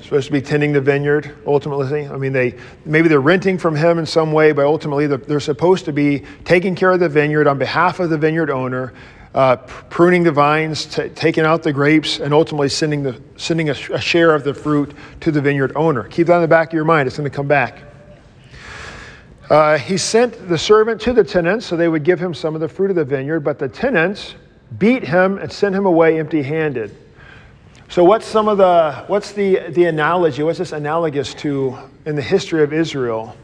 Supposed 0.00 0.26
to 0.26 0.32
be 0.32 0.40
tending 0.40 0.72
the 0.72 0.80
vineyard, 0.80 1.36
ultimately. 1.44 2.06
I 2.06 2.16
mean, 2.16 2.32
they 2.32 2.54
maybe 2.84 3.08
they're 3.08 3.18
renting 3.18 3.58
from 3.58 3.74
him 3.74 3.98
in 3.98 4.06
some 4.06 4.30
way, 4.30 4.52
but 4.52 4.66
ultimately 4.66 5.08
they're 5.08 5.40
supposed 5.40 5.84
to 5.86 5.92
be 5.92 6.22
taking 6.44 6.76
care 6.76 6.92
of 6.92 7.00
the 7.00 7.08
vineyard 7.08 7.48
on 7.48 7.58
behalf 7.58 7.98
of 7.98 8.08
the 8.08 8.16
vineyard 8.16 8.50
owner, 8.50 8.94
uh, 9.34 9.56
pruning 9.90 10.22
the 10.22 10.30
vines, 10.30 10.86
t- 10.86 11.08
taking 11.08 11.42
out 11.42 11.64
the 11.64 11.72
grapes, 11.72 12.20
and 12.20 12.32
ultimately 12.32 12.68
sending, 12.68 13.02
the, 13.02 13.20
sending 13.36 13.68
a, 13.68 13.72
a 13.72 14.00
share 14.00 14.32
of 14.32 14.44
the 14.44 14.54
fruit 14.54 14.94
to 15.22 15.32
the 15.32 15.40
vineyard 15.40 15.72
owner. 15.74 16.04
Keep 16.04 16.28
that 16.28 16.36
in 16.36 16.42
the 16.42 16.46
back 16.46 16.68
of 16.68 16.74
your 16.74 16.84
mind. 16.84 17.08
It's 17.08 17.16
going 17.16 17.28
to 17.28 17.34
come 17.36 17.48
back. 17.48 17.82
Uh, 19.50 19.76
he 19.76 19.96
sent 19.96 20.48
the 20.48 20.56
servant 20.56 21.00
to 21.00 21.12
the 21.12 21.24
tenants 21.24 21.66
so 21.66 21.76
they 21.76 21.88
would 21.88 22.04
give 22.04 22.20
him 22.20 22.32
some 22.32 22.54
of 22.54 22.60
the 22.60 22.68
fruit 22.68 22.90
of 22.90 22.96
the 22.96 23.04
vineyard, 23.04 23.40
but 23.40 23.58
the 23.58 23.68
tenants 23.68 24.36
beat 24.78 25.04
him 25.04 25.38
and 25.38 25.50
sent 25.50 25.74
him 25.74 25.86
away 25.86 26.18
empty 26.18 26.42
handed. 26.42 26.96
So, 27.88 28.04
what's 28.04 28.26
some 28.26 28.48
of 28.48 28.58
the, 28.58 29.04
what's 29.06 29.32
the, 29.32 29.68
the 29.68 29.84
analogy? 29.84 30.42
What's 30.42 30.58
this 30.58 30.72
analogous 30.72 31.34
to 31.34 31.76
in 32.04 32.16
the 32.16 32.22
history 32.22 32.62
of 32.62 32.72
Israel? 32.72 33.36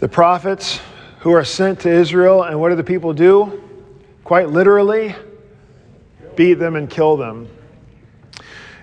the 0.00 0.08
prophets 0.08 0.80
who 1.20 1.30
are 1.32 1.44
sent 1.44 1.80
to 1.80 1.90
Israel, 1.90 2.42
and 2.42 2.58
what 2.58 2.70
do 2.70 2.74
the 2.74 2.82
people 2.82 3.12
do? 3.12 3.62
Quite 4.24 4.48
literally, 4.48 5.14
beat 6.36 6.54
them 6.54 6.74
and 6.74 6.88
kill 6.88 7.18
them. 7.18 7.48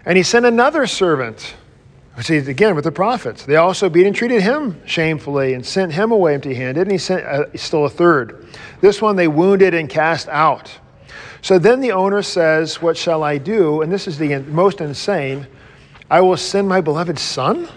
And 0.05 0.15
he 0.15 0.23
sent 0.23 0.45
another 0.45 0.85
servant. 0.85 1.55
See, 2.21 2.37
again, 2.37 2.75
with 2.75 2.83
the 2.83 2.91
prophets. 2.91 3.45
They 3.45 3.55
also 3.55 3.89
beat 3.89 4.05
and 4.05 4.15
treated 4.15 4.43
him 4.43 4.79
shamefully 4.85 5.53
and 5.53 5.65
sent 5.65 5.91
him 5.91 6.11
away 6.11 6.35
empty 6.35 6.53
handed, 6.53 6.81
and 6.81 6.91
he 6.91 6.97
sent 6.99 7.23
uh, 7.25 7.45
still 7.57 7.85
a 7.85 7.89
third. 7.89 8.47
This 8.81 9.01
one 9.01 9.15
they 9.15 9.27
wounded 9.27 9.73
and 9.73 9.89
cast 9.89 10.27
out. 10.29 10.79
So 11.41 11.59
then 11.59 11.79
the 11.79 11.91
owner 11.91 12.21
says, 12.21 12.81
What 12.81 12.97
shall 12.97 13.23
I 13.23 13.37
do? 13.37 13.81
And 13.81 13.91
this 13.91 14.07
is 14.07 14.17
the 14.17 14.39
most 14.39 14.81
insane 14.81 15.47
I 16.09 16.21
will 16.21 16.37
send 16.37 16.69
my 16.69 16.81
beloved 16.81 17.19
son? 17.19 17.67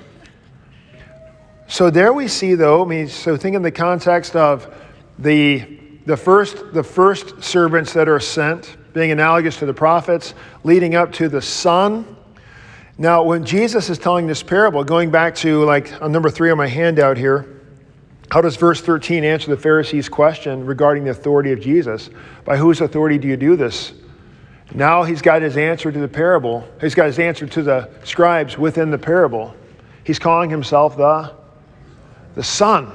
So 1.66 1.90
there 1.90 2.12
we 2.12 2.28
see, 2.28 2.54
though, 2.54 2.84
I 2.84 2.88
mean, 2.88 3.08
so 3.08 3.36
think 3.36 3.54
in 3.54 3.62
the 3.62 3.70
context 3.70 4.34
of 4.34 4.74
the, 5.18 5.78
the, 6.06 6.16
first, 6.16 6.72
the 6.72 6.82
first 6.82 7.42
servants 7.42 7.92
that 7.92 8.08
are 8.08 8.20
sent 8.20 8.76
being 8.92 9.12
analogous 9.12 9.56
to 9.58 9.66
the 9.66 9.74
prophets, 9.74 10.34
leading 10.64 10.94
up 10.94 11.12
to 11.12 11.28
the 11.28 11.40
Son. 11.40 12.16
Now, 12.98 13.22
when 13.22 13.44
Jesus 13.44 13.88
is 13.88 13.98
telling 13.98 14.26
this 14.26 14.42
parable, 14.42 14.82
going 14.82 15.10
back 15.10 15.34
to 15.36 15.64
like 15.64 16.02
on 16.02 16.10
number 16.12 16.28
three 16.28 16.50
on 16.50 16.58
my 16.58 16.66
handout 16.66 17.16
here, 17.16 17.59
how 18.30 18.40
does 18.40 18.56
verse 18.56 18.80
13 18.80 19.24
answer 19.24 19.50
the 19.50 19.60
Pharisees' 19.60 20.08
question 20.08 20.64
regarding 20.64 21.04
the 21.04 21.10
authority 21.10 21.52
of 21.52 21.60
Jesus? 21.60 22.10
By 22.44 22.56
whose 22.56 22.80
authority 22.80 23.18
do 23.18 23.26
you 23.26 23.36
do 23.36 23.56
this? 23.56 23.92
Now 24.72 25.02
he's 25.02 25.20
got 25.20 25.42
his 25.42 25.56
answer 25.56 25.90
to 25.90 25.98
the 25.98 26.08
parable. 26.08 26.66
He's 26.80 26.94
got 26.94 27.06
his 27.06 27.18
answer 27.18 27.46
to 27.46 27.62
the 27.62 27.90
scribes 28.04 28.56
within 28.56 28.90
the 28.90 28.98
parable. 28.98 29.54
He's 30.04 30.18
calling 30.18 30.48
himself 30.48 30.96
the 30.96 31.34
the 32.36 32.44
Son, 32.44 32.92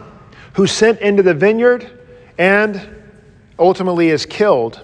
who 0.54 0.66
sent 0.66 1.02
into 1.02 1.22
the 1.22 1.34
vineyard 1.34 1.92
and 2.38 2.82
ultimately 3.60 4.10
is 4.10 4.26
killed. 4.26 4.82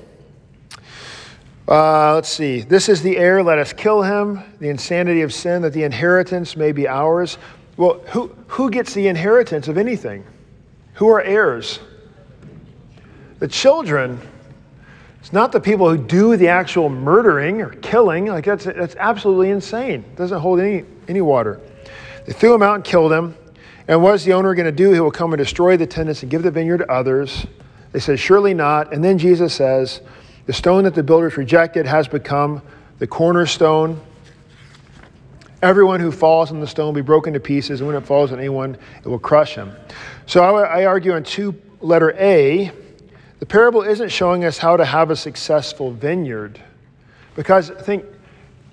Uh, 1.67 2.15
let's 2.15 2.27
see. 2.27 2.59
This 2.61 2.89
is 2.89 3.01
the 3.01 3.17
heir. 3.17 3.41
Let 3.41 3.57
us 3.57 3.71
kill 3.71 4.01
him. 4.01 4.41
The 4.59 4.67
insanity 4.67 5.21
of 5.21 5.33
sin, 5.33 5.61
that 5.61 5.71
the 5.71 5.83
inheritance 5.83 6.57
may 6.57 6.73
be 6.73 6.85
ours. 6.85 7.37
Well, 7.77 8.01
who, 8.07 8.35
who 8.47 8.69
gets 8.69 8.93
the 8.93 9.07
inheritance 9.07 9.69
of 9.69 9.77
anything? 9.77 10.25
Who 11.01 11.09
are 11.09 11.19
heirs? 11.23 11.79
The 13.39 13.47
children. 13.47 14.21
It's 15.19 15.33
not 15.33 15.51
the 15.51 15.59
people 15.59 15.89
who 15.89 15.97
do 15.97 16.37
the 16.37 16.49
actual 16.49 16.89
murdering 16.89 17.59
or 17.59 17.71
killing. 17.71 18.27
Like 18.27 18.45
that's, 18.45 18.65
that's 18.65 18.95
absolutely 18.97 19.49
insane. 19.49 20.01
It 20.01 20.15
doesn't 20.15 20.39
hold 20.39 20.59
any, 20.59 20.85
any 21.07 21.21
water. 21.21 21.59
They 22.27 22.33
threw 22.33 22.53
him 22.53 22.61
out 22.61 22.75
and 22.75 22.83
killed 22.83 23.11
him. 23.11 23.35
And 23.87 24.03
what 24.03 24.13
is 24.13 24.25
the 24.25 24.33
owner 24.33 24.53
going 24.53 24.67
to 24.67 24.71
do? 24.71 24.91
He 24.91 24.99
will 24.99 25.09
come 25.09 25.33
and 25.33 25.39
destroy 25.39 25.75
the 25.75 25.87
tenants 25.87 26.21
and 26.21 26.29
give 26.29 26.43
the 26.43 26.51
vineyard 26.51 26.77
to 26.77 26.91
others. 26.91 27.47
They 27.93 27.99
said, 27.99 28.19
Surely 28.19 28.53
not. 28.53 28.93
And 28.93 29.03
then 29.03 29.17
Jesus 29.17 29.55
says, 29.55 30.01
The 30.45 30.53
stone 30.53 30.83
that 30.83 30.93
the 30.93 31.01
builders 31.01 31.35
rejected 31.35 31.87
has 31.87 32.07
become 32.07 32.61
the 32.99 33.07
cornerstone. 33.07 33.99
Everyone 35.63 35.99
who 35.99 36.11
falls 36.11 36.51
on 36.51 36.59
the 36.59 36.67
stone 36.67 36.85
will 36.85 36.93
be 36.93 37.01
broken 37.01 37.33
to 37.33 37.39
pieces, 37.39 37.81
and 37.81 37.87
when 37.87 37.95
it 37.95 38.05
falls 38.05 38.31
on 38.31 38.37
anyone, 38.37 38.77
it 39.03 39.07
will 39.07 39.17
crush 39.17 39.55
him. 39.55 39.71
So 40.25 40.43
I, 40.43 40.85
argue 40.85 41.13
on 41.13 41.23
two 41.23 41.59
letter 41.81 42.11
A, 42.17 42.71
the 43.39 43.45
parable 43.45 43.81
isn't 43.81 44.09
showing 44.09 44.45
us 44.45 44.57
how 44.57 44.77
to 44.77 44.85
have 44.85 45.09
a 45.09 45.15
successful 45.15 45.91
vineyard. 45.91 46.61
Because 47.35 47.71
I 47.71 47.81
think 47.81 48.05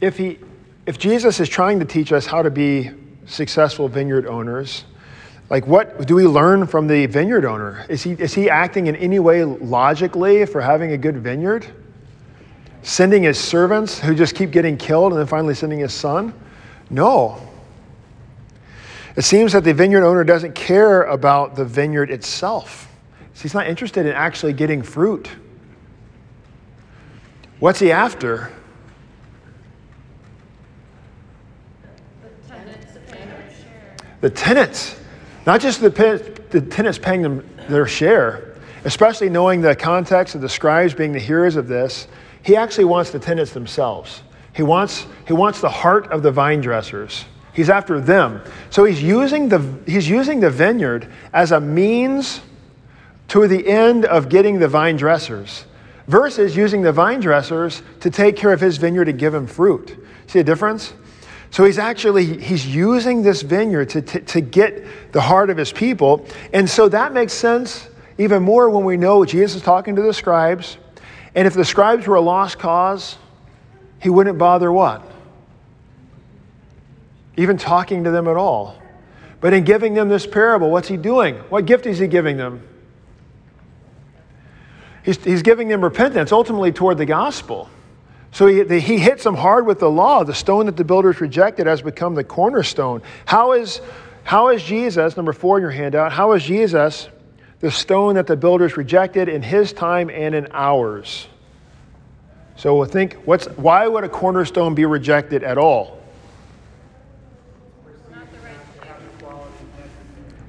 if, 0.00 0.16
he, 0.16 0.38
if 0.86 0.98
Jesus 0.98 1.40
is 1.40 1.48
trying 1.48 1.78
to 1.78 1.84
teach 1.84 2.12
us 2.12 2.26
how 2.26 2.42
to 2.42 2.50
be 2.50 2.90
successful 3.26 3.88
vineyard 3.88 4.26
owners, 4.26 4.84
like, 5.50 5.66
what 5.66 6.06
do 6.06 6.14
we 6.14 6.26
learn 6.26 6.66
from 6.66 6.86
the 6.86 7.06
vineyard 7.06 7.46
owner? 7.46 7.86
Is 7.88 8.02
he, 8.02 8.12
is 8.12 8.34
he 8.34 8.50
acting 8.50 8.86
in 8.86 8.96
any 8.96 9.18
way 9.18 9.44
logically 9.44 10.44
for 10.44 10.60
having 10.60 10.92
a 10.92 10.98
good 10.98 11.16
vineyard? 11.16 11.66
Sending 12.82 13.22
his 13.22 13.38
servants 13.38 13.98
who 13.98 14.14
just 14.14 14.34
keep 14.34 14.50
getting 14.50 14.76
killed 14.76 15.12
and 15.12 15.20
then 15.20 15.26
finally 15.26 15.54
sending 15.54 15.78
his 15.78 15.94
son? 15.94 16.34
No. 16.90 17.40
It 19.18 19.24
seems 19.24 19.52
that 19.54 19.64
the 19.64 19.74
vineyard 19.74 20.04
owner 20.04 20.22
doesn't 20.22 20.54
care 20.54 21.02
about 21.02 21.56
the 21.56 21.64
vineyard 21.64 22.08
itself. 22.08 22.88
He's 23.34 23.52
not 23.52 23.66
interested 23.66 24.06
in 24.06 24.12
actually 24.12 24.52
getting 24.52 24.80
fruit. 24.80 25.28
What's 27.58 27.80
he 27.80 27.90
after? 27.90 28.52
The 32.22 32.48
tenants. 32.48 32.92
The 34.20 34.30
tenants. 34.30 35.00
Not 35.46 35.60
just 35.60 35.80
the, 35.80 35.90
the 36.50 36.60
tenants 36.60 36.98
paying 36.98 37.22
them 37.22 37.44
their 37.68 37.88
share, 37.88 38.54
especially 38.84 39.30
knowing 39.30 39.60
the 39.60 39.74
context 39.74 40.36
of 40.36 40.42
the 40.42 40.48
scribes 40.48 40.94
being 40.94 41.10
the 41.10 41.18
hearers 41.18 41.56
of 41.56 41.66
this, 41.66 42.06
he 42.44 42.54
actually 42.54 42.84
wants 42.84 43.10
the 43.10 43.18
tenants 43.18 43.50
themselves. 43.50 44.22
He 44.54 44.62
wants, 44.62 45.06
he 45.26 45.32
wants 45.32 45.60
the 45.60 45.70
heart 45.70 46.06
of 46.12 46.22
the 46.22 46.30
vine 46.30 46.60
dressers. 46.60 47.24
He's 47.58 47.70
after 47.70 48.00
them. 48.00 48.40
So 48.70 48.84
he's 48.84 49.02
using, 49.02 49.48
the, 49.48 49.58
he's 49.84 50.08
using 50.08 50.38
the 50.38 50.48
vineyard 50.48 51.08
as 51.32 51.50
a 51.50 51.58
means 51.58 52.40
to 53.26 53.48
the 53.48 53.66
end 53.66 54.04
of 54.04 54.28
getting 54.28 54.60
the 54.60 54.68
vine 54.68 54.96
dressers 54.96 55.64
versus 56.06 56.54
using 56.54 56.82
the 56.82 56.92
vine 56.92 57.18
dressers 57.18 57.82
to 57.98 58.10
take 58.10 58.36
care 58.36 58.52
of 58.52 58.60
his 58.60 58.76
vineyard 58.76 59.08
and 59.08 59.18
give 59.18 59.34
him 59.34 59.48
fruit. 59.48 59.88
See 60.28 60.38
the 60.38 60.44
difference? 60.44 60.92
So 61.50 61.64
he's 61.64 61.78
actually 61.78 62.40
he's 62.40 62.64
using 62.64 63.22
this 63.22 63.42
vineyard 63.42 63.88
to, 63.88 64.02
to, 64.02 64.20
to, 64.20 64.40
get 64.40 65.10
the 65.10 65.20
heart 65.20 65.50
of 65.50 65.56
his 65.56 65.72
people. 65.72 66.24
And 66.52 66.70
so 66.70 66.88
that 66.90 67.12
makes 67.12 67.32
sense 67.32 67.88
even 68.18 68.44
more 68.44 68.70
when 68.70 68.84
we 68.84 68.96
know 68.96 69.24
Jesus 69.24 69.56
is 69.56 69.62
talking 69.62 69.96
to 69.96 70.02
the 70.02 70.14
scribes. 70.14 70.78
And 71.34 71.48
if 71.48 71.54
the 71.54 71.64
scribes 71.64 72.06
were 72.06 72.14
a 72.14 72.20
lost 72.20 72.60
cause, 72.60 73.16
he 74.00 74.10
wouldn't 74.10 74.38
bother 74.38 74.70
what? 74.70 75.17
Even 77.38 77.56
talking 77.56 78.04
to 78.04 78.10
them 78.10 78.26
at 78.26 78.36
all. 78.36 78.82
But 79.40 79.54
in 79.54 79.62
giving 79.62 79.94
them 79.94 80.08
this 80.08 80.26
parable, 80.26 80.70
what's 80.70 80.88
he 80.88 80.96
doing? 80.96 81.36
What 81.48 81.64
gift 81.64 81.86
is 81.86 81.98
he 81.98 82.08
giving 82.08 82.36
them? 82.36 82.66
He's, 85.04 85.22
he's 85.24 85.42
giving 85.42 85.68
them 85.68 85.82
repentance 85.82 86.32
ultimately 86.32 86.72
toward 86.72 86.98
the 86.98 87.06
gospel. 87.06 87.70
So 88.32 88.48
he, 88.48 88.80
he 88.80 88.98
hits 88.98 89.22
them 89.22 89.36
hard 89.36 89.66
with 89.66 89.78
the 89.78 89.88
law. 89.88 90.24
The 90.24 90.34
stone 90.34 90.66
that 90.66 90.76
the 90.76 90.84
builders 90.84 91.20
rejected 91.20 91.68
has 91.68 91.80
become 91.80 92.16
the 92.16 92.24
cornerstone. 92.24 93.02
How 93.24 93.52
is, 93.52 93.80
how 94.24 94.48
is 94.48 94.62
Jesus, 94.64 95.16
number 95.16 95.32
four 95.32 95.58
in 95.58 95.62
your 95.62 95.70
handout, 95.70 96.10
how 96.10 96.32
is 96.32 96.42
Jesus 96.42 97.08
the 97.60 97.70
stone 97.70 98.16
that 98.16 98.26
the 98.26 98.36
builders 98.36 98.76
rejected 98.76 99.28
in 99.28 99.42
his 99.42 99.72
time 99.72 100.10
and 100.10 100.34
in 100.34 100.48
ours? 100.52 101.28
So 102.56 102.76
we'll 102.76 102.86
think, 102.86 103.14
what's, 103.24 103.46
why 103.50 103.86
would 103.86 104.02
a 104.02 104.08
cornerstone 104.08 104.74
be 104.74 104.84
rejected 104.84 105.44
at 105.44 105.56
all? 105.56 105.97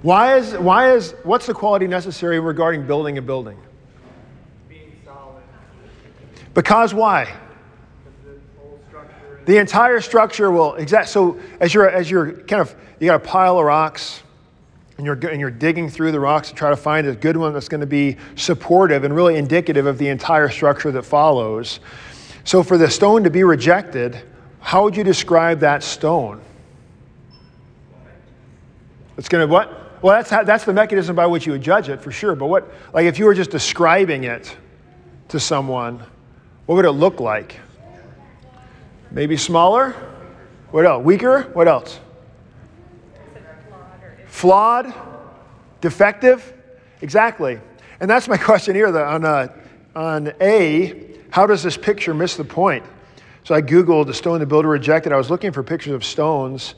Why 0.02 0.38
is, 0.38 0.54
why 0.54 0.94
is, 0.94 1.14
what's 1.24 1.46
the 1.46 1.54
quality 1.54 1.88
necessary 1.88 2.40
regarding 2.40 2.88
building 2.88 3.18
a 3.18 3.22
building? 3.22 3.58
Being 4.70 4.94
solid. 5.04 5.44
Because 6.54 6.94
why? 6.94 7.34
The 9.46 9.58
entire 9.58 10.00
structure 10.00 10.52
will 10.52 10.76
exact. 10.76 11.10
So 11.10 11.40
as 11.60 11.74
you're 11.74 11.90
as 11.90 12.12
you're 12.12 12.34
kind 12.34 12.62
of 12.62 12.76
you 13.00 13.08
got 13.08 13.16
a 13.16 13.20
pile 13.20 13.58
of 13.58 13.66
rocks, 13.66 14.22
and 14.98 15.08
you're 15.08 15.16
and 15.28 15.40
you're 15.40 15.50
digging 15.50 15.90
through 15.90 16.12
the 16.12 16.20
rocks 16.20 16.50
to 16.50 16.56
try 16.56 16.70
to 16.70 16.78
find 16.78 17.08
a 17.08 17.16
good 17.16 17.36
one 17.36 17.54
that's 17.54 17.68
going 17.68 17.82
to 17.82 17.88
be 17.88 18.18
supportive 18.36 19.04
and 19.06 19.16
really 19.16 19.38
indicative 19.38 19.88
of 19.88 19.98
the 19.98 20.08
entire 20.08 20.50
structure 20.50 20.92
that 20.92 21.02
follows. 21.02 21.80
So 22.44 22.62
for 22.62 22.78
the 22.78 22.92
stone 22.92 23.24
to 23.24 23.32
be 23.32 23.44
rejected, 23.44 24.22
how 24.60 24.84
would 24.84 24.96
you 24.96 25.04
describe 25.04 25.62
that 25.62 25.82
stone? 25.82 26.42
It's 29.18 29.30
going 29.30 29.48
to 29.48 29.52
what? 29.52 29.89
Well, 30.02 30.16
that's 30.16 30.30
how, 30.30 30.44
that's 30.44 30.64
the 30.64 30.74
mechanism 30.74 31.16
by 31.16 31.26
which 31.26 31.46
you 31.46 31.52
would 31.52 31.62
judge 31.62 31.90
it 31.90 32.02
for 32.02 32.12
sure. 32.12 32.36
But 32.36 32.48
what 32.48 32.72
like 32.94 33.06
if 33.06 33.20
you 33.20 33.26
were 33.26 33.34
just 33.34 33.52
describing 33.52 34.24
it 34.24 34.56
to 35.30 35.40
someone, 35.40 36.02
what 36.66 36.76
would 36.76 36.86
it 36.86 36.92
look 36.92 37.20
like? 37.20 37.60
Maybe 39.12 39.38
smaller? 39.38 39.92
What 40.72 40.86
else? 40.86 41.04
Weaker? 41.04 41.44
What 41.54 41.68
else? 41.68 42.00
Flawed? 44.28 44.94
Defective? 45.82 46.54
Exactly. 47.02 47.60
And 48.00 48.10
that's 48.10 48.28
my 48.28 48.38
question 48.38 48.76
here 48.76 48.96
on, 48.96 49.26
uh, 49.26 49.48
on 49.96 50.34
A. 50.40 51.08
How 51.32 51.46
does 51.46 51.64
this 51.64 51.78
picture 51.78 52.14
miss 52.14 52.36
the 52.36 52.46
point? 52.46 52.86
So 53.44 53.56
I 53.56 53.62
Googled 53.62 54.06
the 54.06 54.14
stone 54.14 54.40
the 54.40 54.46
builder 54.46 54.68
rejected. 54.68 55.12
I 55.12 55.18
was 55.18 55.30
looking 55.30 55.52
for 55.52 55.64
pictures 55.64 55.94
of 55.94 56.06
stones 56.06 56.76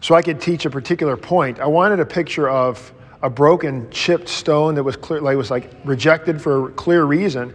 so 0.00 0.14
I 0.14 0.22
could 0.22 0.40
teach 0.40 0.64
a 0.64 0.70
particular 0.70 1.16
point. 1.16 1.60
I 1.60 1.66
wanted 1.66 2.00
a 2.00 2.06
picture 2.06 2.48
of 2.48 2.92
a 3.22 3.28
broken, 3.28 3.90
chipped 3.90 4.28
stone 4.28 4.74
that 4.76 4.82
was 4.84 4.96
clear, 4.96 5.20
like 5.20 5.36
was 5.36 5.50
like 5.50 5.70
rejected 5.84 6.40
for 6.40 6.68
a 6.68 6.72
clear 6.72 7.04
reason. 7.04 7.52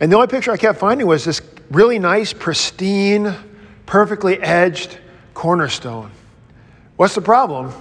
And 0.00 0.10
the 0.10 0.16
only 0.16 0.28
picture 0.28 0.52
I 0.52 0.56
kept 0.56 0.78
finding 0.78 1.06
was 1.06 1.24
this 1.24 1.40
really 1.70 1.98
nice, 1.98 2.32
pristine, 2.32 3.34
perfectly 3.84 4.38
edged 4.40 4.98
cornerstone. 5.34 6.10
What's 6.96 7.14
the 7.14 7.20
problem? 7.20 7.72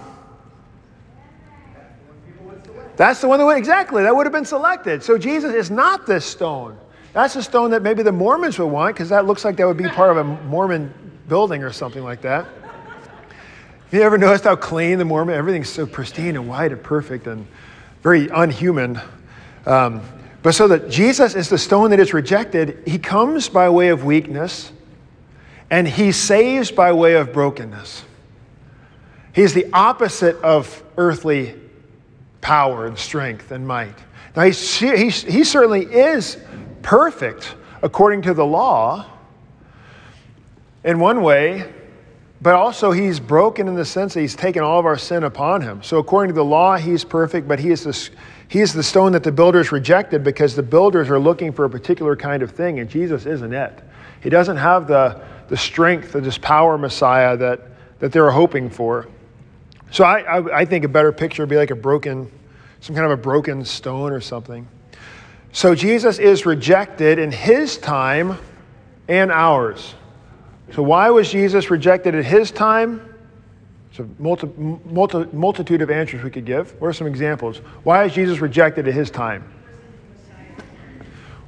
That's 2.98 3.20
the 3.20 3.28
one 3.28 3.40
that 3.40 3.46
would, 3.46 3.58
exactly, 3.58 4.04
that 4.04 4.16
would 4.16 4.26
have 4.26 4.34
been 4.34 4.46
selected. 4.46 5.04
So 5.04 5.18
Jesus 5.18 5.54
is 5.54 5.70
not 5.70 6.06
this 6.06 6.26
stone. 6.26 6.78
That's 7.14 7.34
the 7.34 7.44
stone 7.44 7.72
that 7.72 7.82
maybe 7.82 8.04
the 8.04 8.12
Mormons 8.12 8.60
would 8.60 8.68
want 8.68 8.96
because 8.96 9.10
that 9.10 9.26
looks 9.26 9.46
like 9.46 9.58
that 9.58 9.68
would 9.68 9.78
be 9.78 9.88
part 9.88 10.12
of 10.12 10.18
a 10.18 10.24
Mormon 10.24 10.94
building 11.28 11.64
or 11.64 11.72
something 11.72 12.04
like 12.04 12.22
that. 12.22 12.46
Have 13.86 13.94
you 13.94 14.02
ever 14.02 14.18
noticed 14.18 14.44
how 14.46 14.56
clean 14.56 14.98
the 14.98 15.06
Mormon, 15.06 15.36
everything's 15.36 15.70
so 15.70 15.86
pristine 15.86 16.36
and 16.36 16.50
white 16.50 16.72
and 16.72 16.82
perfect 16.82 17.28
and 17.28 17.48
very 18.06 18.30
unhuman. 18.30 19.02
Um, 19.66 20.00
but 20.44 20.54
so 20.54 20.68
that 20.68 20.92
Jesus 20.92 21.34
is 21.34 21.50
the 21.50 21.58
stone 21.58 21.90
that 21.90 22.00
is 22.00 22.14
rejected, 22.14 22.84
he 22.86 23.00
comes 23.00 23.50
by 23.50 23.68
way 23.70 23.88
of 23.88 24.04
weakness 24.06 24.72
and 25.72 25.88
he 25.88 26.12
saves 26.12 26.70
by 26.70 26.92
way 26.94 27.16
of 27.16 27.34
brokenness. 27.34 28.04
He's 29.34 29.56
the 29.56 29.66
opposite 29.74 30.36
of 30.44 30.84
earthly 30.98 31.60
power 32.42 32.86
and 32.86 32.96
strength 32.96 33.50
and 33.50 33.68
might. 33.68 33.98
Now, 34.36 34.44
he, 34.44 34.52
he, 34.52 35.10
he 35.10 35.44
certainly 35.44 35.86
is 35.86 36.38
perfect 36.84 37.56
according 37.82 38.22
to 38.22 38.36
the 38.36 38.46
law 38.46 39.08
in 40.84 41.00
one 41.00 41.24
way, 41.24 41.74
but 42.46 42.54
also 42.54 42.92
he's 42.92 43.20
broken 43.20 43.68
in 43.68 43.74
the 43.74 43.84
sense 43.84 44.14
that 44.14 44.22
he's 44.22 44.36
taken 44.36 44.62
all 44.62 44.80
of 44.80 44.86
our 44.86 45.00
sin 45.00 45.24
upon 45.24 45.62
him. 45.62 45.82
So, 45.82 45.98
according 45.98 46.28
to 46.28 46.36
the 46.36 46.46
law, 46.46 46.78
he's 46.78 47.04
perfect, 47.04 47.48
but 47.48 47.58
he 47.58 47.72
is, 47.72 47.86
the, 47.86 48.10
he 48.50 48.62
is 48.62 48.72
the 48.72 48.84
stone 48.84 49.14
that 49.14 49.24
the 49.24 49.32
builders 49.32 49.72
rejected 49.72 50.24
because 50.24 50.56
the 50.56 50.62
builders 50.62 51.10
are 51.10 51.18
looking 51.18 51.52
for 51.52 51.66
a 51.66 51.70
particular 51.72 52.16
kind 52.16 52.44
of 52.44 52.52
thing, 52.52 52.78
and 52.78 52.88
Jesus 52.88 53.26
isn't 53.26 53.52
it. 53.52 53.82
He 54.22 54.30
doesn't 54.30 54.58
have 54.58 54.86
the, 54.86 55.24
the 55.48 55.58
strength 55.58 56.14
of 56.14 56.24
this 56.24 56.38
power 56.38 56.78
Messiah 56.78 57.36
that, 57.36 57.62
that 57.98 58.12
they're 58.12 58.30
hoping 58.30 58.70
for. 58.70 59.08
So 59.90 60.04
I, 60.04 60.20
I, 60.20 60.60
I, 60.60 60.66
think 60.66 60.86
a 60.86 60.88
better 60.88 61.12
picture 61.12 61.42
would 61.42 61.50
be 61.50 61.58
like 61.58 61.72
a 61.72 61.76
broken, 61.76 62.32
some 62.80 62.96
kind 62.96 63.12
of 63.12 63.12
a 63.12 63.20
broken 63.24 63.66
stone 63.66 64.12
or 64.12 64.22
something. 64.22 64.68
So 65.52 65.74
Jesus 65.74 66.20
is 66.20 66.46
rejected 66.46 67.18
in 67.18 67.32
his 67.32 67.80
time 67.80 68.38
and 69.08 69.32
ours. 69.32 69.96
So 70.74 70.82
why 70.82 71.10
was 71.10 71.32
Jesus 71.32 71.70
rejected 71.70 72.16
at 72.16 72.26
his 72.26 72.52
time? 72.52 73.14
It's 73.90 74.00
a 74.00 74.08
multi, 74.20 74.48
multi, 74.58 75.26
multitude 75.32 75.82
of 75.82 75.90
answers 75.90 76.24
we 76.24 76.30
could 76.30 76.46
give. 76.46 76.80
What 76.82 76.88
are 76.88 76.94
some 76.94 77.08
examples? 77.08 77.60
Why 77.84 78.06
is 78.06 78.14
Jesus 78.14 78.40
rejected 78.40 78.88
at 78.88 78.94
his 78.94 79.10
time? 79.10 79.50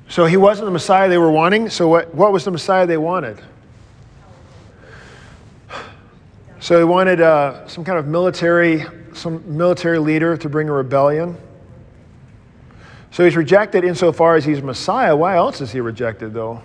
So 0.07 0.25
he 0.25 0.37
wasn't 0.37 0.67
the 0.67 0.71
Messiah 0.71 1.09
they 1.09 1.17
were 1.17 1.31
wanting. 1.31 1.69
So 1.69 1.89
what, 1.89 2.13
what 2.15 2.31
was 2.31 2.45
the 2.45 2.51
Messiah 2.51 2.85
they 2.85 2.97
wanted? 2.97 3.41
So 6.59 6.77
he 6.77 6.83
wanted 6.85 7.21
uh, 7.21 7.67
some 7.67 7.83
kind 7.83 7.99
of 7.99 8.07
military, 8.07 8.85
some 9.13 9.57
military 9.57 9.99
leader 9.99 10.37
to 10.37 10.49
bring 10.49 10.69
a 10.69 10.71
rebellion. 10.71 11.37
So 13.11 13.25
he's 13.25 13.35
rejected 13.35 13.83
insofar 13.83 14.35
as 14.35 14.45
he's 14.45 14.61
Messiah. 14.61 15.15
Why 15.15 15.35
else 15.35 15.59
is 15.59 15.71
he 15.71 15.81
rejected, 15.81 16.33
though? 16.33 16.61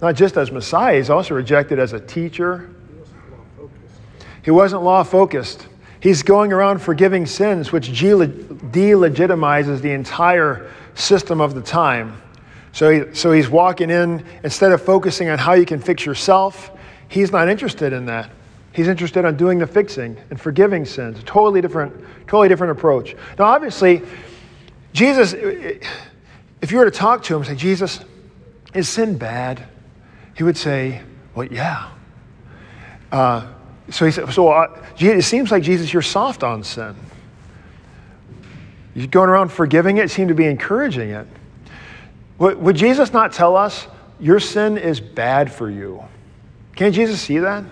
Not 0.00 0.16
just 0.16 0.36
as 0.36 0.50
Messiah, 0.50 0.96
he's 0.96 1.10
also 1.10 1.34
rejected 1.34 1.78
as 1.78 1.92
a 1.92 2.00
teacher. 2.00 2.70
He 4.42 4.50
wasn't 4.50 4.82
law 4.82 5.02
focused. 5.02 5.66
He's 6.00 6.22
going 6.22 6.52
around 6.52 6.80
forgiving 6.80 7.24
sins, 7.24 7.72
which 7.72 7.88
delegitimizes 7.90 9.80
the 9.80 9.92
entire 9.92 10.70
system 10.94 11.40
of 11.40 11.54
the 11.54 11.62
time. 11.62 12.20
So, 12.72 12.90
he, 12.90 13.14
so 13.14 13.32
he's 13.32 13.48
walking 13.48 13.88
in, 13.88 14.24
instead 14.42 14.72
of 14.72 14.82
focusing 14.82 15.28
on 15.30 15.38
how 15.38 15.54
you 15.54 15.64
can 15.64 15.80
fix 15.80 16.04
yourself, 16.04 16.72
He's 17.14 17.30
not 17.30 17.48
interested 17.48 17.92
in 17.92 18.06
that. 18.06 18.28
He's 18.72 18.88
interested 18.88 19.24
in 19.24 19.36
doing 19.36 19.60
the 19.60 19.68
fixing 19.68 20.16
and 20.30 20.40
forgiving 20.40 20.84
sins. 20.84 21.22
Totally 21.24 21.60
different, 21.60 21.94
totally 22.26 22.48
different 22.48 22.72
approach. 22.72 23.14
Now, 23.38 23.44
obviously, 23.44 24.02
Jesus, 24.92 25.32
if 25.32 26.72
you 26.72 26.78
were 26.78 26.84
to 26.84 26.90
talk 26.90 27.22
to 27.24 27.36
him 27.36 27.44
say, 27.44 27.54
Jesus, 27.54 28.00
is 28.74 28.88
sin 28.88 29.16
bad? 29.16 29.64
He 30.36 30.42
would 30.42 30.56
say, 30.56 31.02
Well, 31.34 31.46
yeah. 31.46 31.90
Uh, 33.10 33.46
so 33.90 34.04
he 34.04 34.10
said, 34.10 34.32
So 34.32 34.48
uh, 34.48 34.84
it 34.98 35.22
seems 35.22 35.50
like, 35.50 35.62
Jesus, 35.62 35.92
you're 35.92 36.02
soft 36.02 36.42
on 36.42 36.62
sin. 36.64 36.94
You're 38.94 39.06
going 39.08 39.28
around 39.28 39.50
forgiving 39.50 39.96
it, 39.98 40.10
seem 40.10 40.28
to 40.28 40.34
be 40.34 40.46
encouraging 40.46 41.10
it. 41.10 41.26
Would 42.38 42.76
Jesus 42.76 43.12
not 43.12 43.32
tell 43.32 43.56
us, 43.56 43.86
Your 44.20 44.40
sin 44.40 44.78
is 44.78 45.00
bad 45.00 45.52
for 45.52 45.70
you? 45.70 46.02
Can't 46.76 46.94
Jesus 46.94 47.20
see 47.20 47.38
that? 47.38 47.64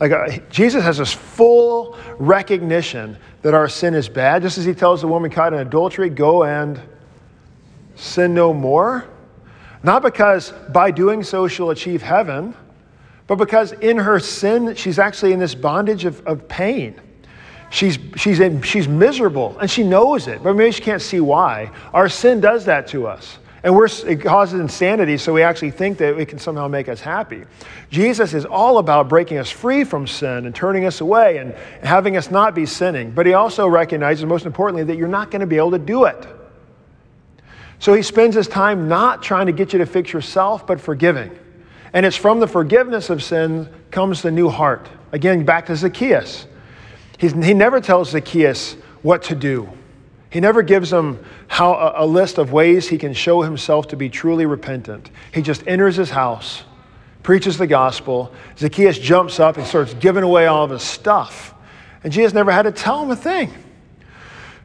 Like 0.00 0.12
uh, 0.12 0.38
Jesus 0.50 0.82
has 0.84 0.98
this 0.98 1.12
full 1.12 1.96
recognition 2.18 3.16
that 3.42 3.54
our 3.54 3.68
sin 3.68 3.94
is 3.94 4.08
bad, 4.08 4.42
just 4.42 4.58
as 4.58 4.64
he 4.64 4.74
tells 4.74 5.00
the 5.00 5.08
woman 5.08 5.30
caught 5.30 5.52
in 5.52 5.60
adultery, 5.60 6.10
go 6.10 6.44
and 6.44 6.80
sin 7.94 8.34
no 8.34 8.52
more. 8.52 9.06
Not 9.86 10.02
because 10.02 10.52
by 10.70 10.90
doing 10.90 11.22
so 11.22 11.46
she'll 11.46 11.70
achieve 11.70 12.02
heaven, 12.02 12.56
but 13.28 13.36
because 13.36 13.70
in 13.70 13.98
her 13.98 14.18
sin, 14.18 14.74
she's 14.74 14.98
actually 14.98 15.32
in 15.32 15.38
this 15.38 15.54
bondage 15.54 16.04
of, 16.04 16.26
of 16.26 16.48
pain. 16.48 17.00
She's, 17.70 17.96
she's, 18.16 18.40
in, 18.40 18.62
she's 18.62 18.88
miserable 18.88 19.56
and 19.60 19.70
she 19.70 19.84
knows 19.84 20.26
it, 20.26 20.42
but 20.42 20.54
maybe 20.54 20.72
she 20.72 20.82
can't 20.82 21.00
see 21.00 21.20
why. 21.20 21.70
Our 21.94 22.08
sin 22.08 22.40
does 22.40 22.64
that 22.64 22.88
to 22.88 23.06
us. 23.06 23.38
And 23.62 23.76
we're, 23.76 23.86
it 24.08 24.20
causes 24.20 24.58
insanity, 24.58 25.18
so 25.18 25.32
we 25.32 25.42
actually 25.42 25.70
think 25.70 25.98
that 25.98 26.18
it 26.18 26.26
can 26.26 26.40
somehow 26.40 26.66
make 26.66 26.88
us 26.88 27.00
happy. 27.00 27.44
Jesus 27.88 28.34
is 28.34 28.44
all 28.44 28.78
about 28.78 29.08
breaking 29.08 29.38
us 29.38 29.50
free 29.50 29.84
from 29.84 30.08
sin 30.08 30.46
and 30.46 30.54
turning 30.54 30.84
us 30.84 31.00
away 31.00 31.38
and 31.38 31.54
having 31.84 32.16
us 32.16 32.28
not 32.28 32.56
be 32.56 32.66
sinning. 32.66 33.12
But 33.12 33.24
he 33.24 33.34
also 33.34 33.68
recognizes, 33.68 34.24
most 34.24 34.46
importantly, 34.46 34.82
that 34.82 34.96
you're 34.96 35.06
not 35.06 35.30
going 35.30 35.40
to 35.42 35.46
be 35.46 35.58
able 35.58 35.70
to 35.70 35.78
do 35.78 36.06
it. 36.06 36.26
So 37.78 37.94
he 37.94 38.02
spends 38.02 38.34
his 38.34 38.48
time 38.48 38.88
not 38.88 39.22
trying 39.22 39.46
to 39.46 39.52
get 39.52 39.72
you 39.72 39.78
to 39.78 39.86
fix 39.86 40.12
yourself, 40.12 40.66
but 40.66 40.80
forgiving. 40.80 41.36
And 41.92 42.04
it's 42.04 42.16
from 42.16 42.40
the 42.40 42.46
forgiveness 42.46 43.10
of 43.10 43.22
sin 43.22 43.68
comes 43.90 44.22
the 44.22 44.30
new 44.30 44.48
heart. 44.48 44.88
Again, 45.12 45.44
back 45.44 45.66
to 45.66 45.76
Zacchaeus. 45.76 46.46
He's, 47.18 47.32
he 47.32 47.54
never 47.54 47.80
tells 47.80 48.10
Zacchaeus 48.10 48.74
what 49.02 49.22
to 49.24 49.34
do. 49.34 49.70
He 50.30 50.40
never 50.40 50.62
gives 50.62 50.92
him 50.92 51.24
how, 51.48 51.94
a 51.96 52.04
list 52.04 52.38
of 52.38 52.52
ways 52.52 52.88
he 52.88 52.98
can 52.98 53.14
show 53.14 53.42
himself 53.42 53.88
to 53.88 53.96
be 53.96 54.08
truly 54.08 54.44
repentant. 54.44 55.10
He 55.32 55.40
just 55.40 55.66
enters 55.66 55.96
his 55.96 56.10
house, 56.10 56.64
preaches 57.22 57.56
the 57.56 57.66
gospel. 57.66 58.34
Zacchaeus 58.58 58.98
jumps 58.98 59.40
up 59.40 59.56
and 59.56 59.66
starts 59.66 59.94
giving 59.94 60.24
away 60.24 60.46
all 60.46 60.64
of 60.64 60.70
his 60.70 60.82
stuff. 60.82 61.54
And 62.04 62.12
Jesus 62.12 62.34
never 62.34 62.50
had 62.52 62.62
to 62.62 62.72
tell 62.72 63.02
him 63.02 63.10
a 63.10 63.16
thing. 63.16 63.52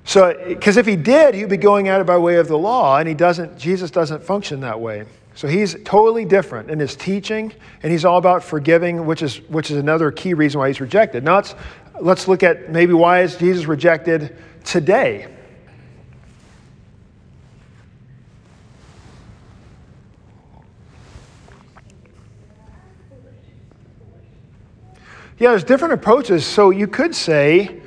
So, 0.04 0.36
because 0.48 0.78
if 0.78 0.86
he 0.86 0.96
did, 0.96 1.36
he'd 1.36 1.50
be 1.50 1.58
going 1.58 1.88
at 1.88 2.02
it 2.02 2.06
by 2.06 2.18
way 2.18 2.36
of 2.36 2.48
the 2.48 2.58
law, 2.58 2.98
and 2.98 3.08
he 3.08 3.14
doesn't, 3.14 3.58
Jesus 3.58 3.92
doesn't 3.92 4.24
function 4.24 4.62
that 4.62 4.80
way. 4.80 5.06
So 5.36 5.48
he's 5.48 5.78
totally 5.86 6.26
different 6.26 6.70
in 6.70 6.80
his 6.80 6.96
teaching, 6.96 7.54
and 7.84 7.92
he's 7.92 8.04
all 8.04 8.18
about 8.18 8.44
forgiving, 8.44 9.06
which 9.06 9.22
is, 9.22 9.38
which 9.50 9.72
is 9.72 9.78
another 9.78 10.12
key 10.12 10.34
reason 10.34 10.60
why 10.60 10.68
he's 10.68 10.82
rejected. 10.82 11.24
Now 11.24 11.36
let's, 11.36 11.56
let's 12.02 12.28
look 12.28 12.44
at 12.44 12.70
maybe 12.70 12.94
why 12.94 13.22
is 13.22 13.38
Jesus 13.38 13.66
rejected 13.66 14.36
today. 14.66 15.28
Yeah, 25.40 25.50
there's 25.50 25.64
different 25.64 25.94
approaches. 25.96 26.46
So 26.46 26.70
you 26.70 26.88
could 26.88 27.16
say 27.16 27.82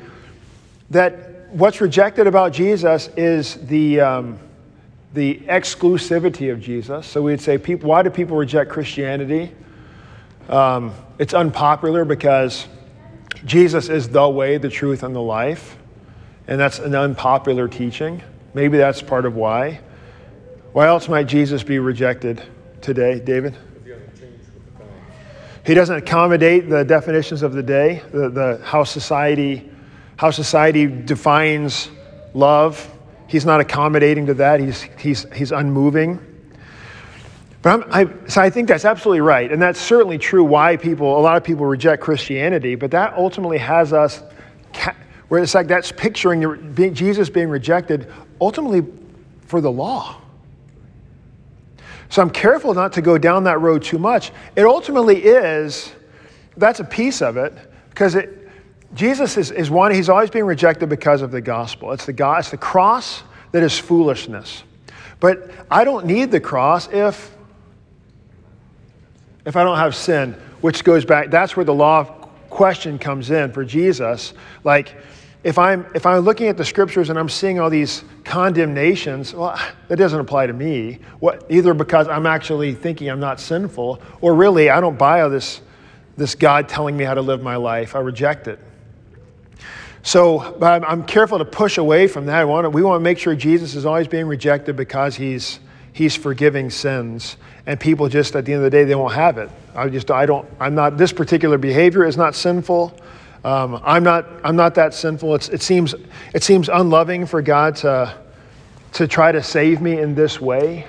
that 0.91 1.34
what's 1.55 1.81
rejected 1.81 2.27
about 2.27 2.53
Jesus 2.53 3.09
is 3.17 3.55
the, 3.67 4.01
um, 4.01 4.39
the 5.13 5.37
exclusivity 5.47 6.53
of 6.53 6.61
Jesus. 6.61 7.07
So 7.07 7.23
we'd 7.23 7.41
say, 7.41 7.59
people, 7.59 7.91
why 7.91 8.03
do 8.03 8.11
people 8.11 8.37
reject 8.37 8.71
Christianity? 8.71 9.53
Um, 10.49 10.93
it's 11.19 11.33
unpopular 11.33 12.05
because 12.05 12.67
Jesus 13.45 13.89
is 13.89 14.09
the 14.09 14.29
way, 14.29 14.59
the 14.59 14.69
truth, 14.69 15.05
and 15.05 15.15
the 15.15 15.23
life. 15.23 15.79
And 16.49 16.59
that's 16.59 16.81
an 16.81 16.95
unpopular 16.95 17.69
teaching. 17.69 18.21
Maybe 18.53 18.77
that's 18.77 19.01
part 19.01 19.25
of 19.25 19.37
why. 19.37 19.81
Why 20.73 20.89
else 20.89 21.09
might 21.09 21.29
Jesus 21.29 21.63
be 21.63 21.79
rejected 21.79 22.43
today, 22.83 23.21
David? 23.21 23.57
He 25.65 25.73
doesn't 25.73 25.97
accommodate 25.97 26.69
the 26.69 26.85
definitions 26.85 27.43
of 27.43 27.53
the 27.53 27.63
day, 27.63 28.03
the, 28.13 28.29
the, 28.29 28.61
how, 28.65 28.83
society, 28.85 29.71
how 30.25 30.31
society 30.31 30.87
defines 30.87 31.91
love. 32.33 32.91
He's 33.27 33.45
not 33.45 33.61
accommodating 33.61 34.25
to 34.25 34.35
that. 34.35 34.59
He's, 34.59 34.81
he's, 34.99 35.31
he's 35.35 35.53
unmoving. 35.53 36.19
But 37.61 37.87
I, 37.95 38.07
so 38.27 38.41
I 38.41 38.49
think 38.49 38.67
that's 38.67 38.87
absolutely 38.87 39.21
right. 39.21 39.53
And 39.53 39.61
that's 39.61 39.79
certainly 39.79 40.17
true 40.17 40.43
why 40.43 40.79
people, 40.79 41.19
a 41.19 41.21
lot 41.21 41.37
of 41.37 41.45
people 41.45 41.67
reject 41.67 42.03
Christianity, 42.03 42.75
but 42.75 42.91
that 42.93 43.13
ultimately 43.19 43.59
has 43.59 43.93
us, 43.93 44.23
where 45.29 45.43
it's 45.43 45.55
like 45.55 45.67
that's 45.67 45.93
picturing 45.93 46.75
Jesus 46.95 47.29
being 47.29 47.51
rejected 47.51 48.11
ultimately 48.41 48.91
for 49.43 49.61
the 49.61 49.71
law. 49.71 50.23
So 52.09 52.23
I'm 52.23 52.31
careful 52.31 52.73
not 52.73 52.95
to 52.95 53.03
go 53.03 53.19
down 53.19 53.45
that 53.45 53.61
road 53.61 53.83
too 53.83 53.99
much. 53.99 54.33
It 54.57 54.65
ultimately 54.65 55.23
is, 55.23 55.93
that's 56.57 56.81
a 56.81 56.85
piece 56.85 57.21
of 57.21 57.37
it, 57.37 57.53
because 57.91 58.15
it, 58.15 58.41
Jesus 58.95 59.37
is, 59.37 59.51
is 59.51 59.71
one, 59.71 59.93
he's 59.93 60.09
always 60.09 60.31
being 60.31 60.45
rejected 60.45 60.89
because 60.89 61.21
of 61.21 61.31
the 61.31 61.41
gospel. 61.41 61.93
It's 61.93 62.07
the, 62.07 62.13
go- 62.13 62.35
it's 62.35 62.51
the 62.51 62.57
cross 62.57 63.23
that 63.53 63.63
is 63.63 63.79
foolishness. 63.79 64.63
But 65.21 65.51
I 65.71 65.85
don't 65.85 66.07
need 66.07 66.31
the 66.31 66.41
cross 66.41 66.89
if, 66.93 67.35
if 69.45 69.57
I 69.57 69.65
don't 69.65 69.79
have 69.79 69.95
sin, 69.95 70.33
which 70.61 70.85
goes 70.85 71.05
back, 71.05 71.31
that's 71.31 71.57
where 71.57 71.65
the 71.65 71.75
law 71.75 72.05
question 72.51 72.99
comes 72.99 73.31
in 73.31 73.53
for 73.53 73.65
Jesus. 73.65 74.33
Like, 74.63 74.97
if 75.43 75.59
I'm, 75.59 75.87
if 75.95 76.07
I'm 76.07 76.21
looking 76.21 76.47
at 76.47 76.57
the 76.57 76.65
scriptures 76.65 77.11
and 77.11 77.19
I'm 77.19 77.29
seeing 77.29 77.61
all 77.61 77.69
these 77.69 78.05
condemnations, 78.25 79.35
well, 79.35 79.61
that 79.89 79.97
doesn't 79.97 80.19
apply 80.19 80.47
to 80.47 80.53
me. 80.53 81.01
What, 81.21 81.45
either 81.51 81.75
because 81.75 82.09
I'm 82.09 82.27
actually 82.27 82.75
thinking 82.75 83.11
I'm 83.11 83.21
not 83.21 83.41
sinful, 83.41 84.01
or 84.23 84.35
really 84.35 84.71
I 84.71 84.81
don't 84.81 84.97
buy 84.97 85.29
this, 85.29 85.61
this 86.17 86.35
God 86.35 86.69
telling 86.69 86.97
me 86.97 87.05
how 87.05 87.15
to 87.15 87.21
live 87.21 87.43
my 87.43 87.57
life. 87.57 87.95
I 87.95 87.99
reject 87.99 88.49
it. 88.49 88.59
So 90.05 90.55
but 90.59 90.67
I'm, 90.67 90.85
I'm 90.85 91.05
careful 91.05 91.39
to 91.39 91.47
push 91.47 91.79
away 91.79 92.07
from 92.07 92.27
that. 92.27 92.47
Want 92.47 92.67
to, 92.67 92.71
we 92.71 92.83
want 92.83 93.01
to 93.01 93.03
make 93.03 93.19
sure 93.19 93.35
Jesus 93.35 93.75
is 93.75 93.87
always 93.87 94.07
being 94.07 94.27
rejected 94.27 94.77
because 94.77 95.17
he's, 95.17 95.59
he's 95.95 96.15
forgiving 96.15 96.69
sins. 96.69 97.37
And 97.67 97.81
people 97.81 98.11
just, 98.11 98.37
at 98.37 98.45
the 98.45 98.53
end 98.53 98.63
of 98.63 98.71
the 98.71 98.77
day, 98.77 98.85
they 98.85 98.95
won't 98.95 99.15
have 99.15 99.39
it. 99.39 99.51
I 99.75 99.89
just, 99.89 100.11
I 100.11 100.27
don't, 100.27 100.47
I'm 100.61 100.75
not, 100.75 100.99
this 100.99 101.11
particular 101.11 101.57
behavior 101.57 102.05
is 102.05 102.19
not 102.19 102.35
sinful. 102.35 102.95
Um, 103.45 103.81
I'm 103.83 104.05
not, 104.05 104.27
I'm 104.45 104.57
not 104.57 104.75
that 104.75 104.93
sinful. 104.93 105.37
It's, 105.37 105.49
it, 105.49 105.63
seems, 105.63 105.95
it 106.35 106.43
seems 106.43 106.69
unloving 106.69 107.25
for 107.25 107.41
God 107.41 107.77
to, 107.77 108.15
to 108.93 109.09
try 109.09 109.33
to 109.33 109.43
save 109.43 109.81
me 109.81 109.99
in 109.99 110.15
this 110.15 110.39
way. 110.39 110.87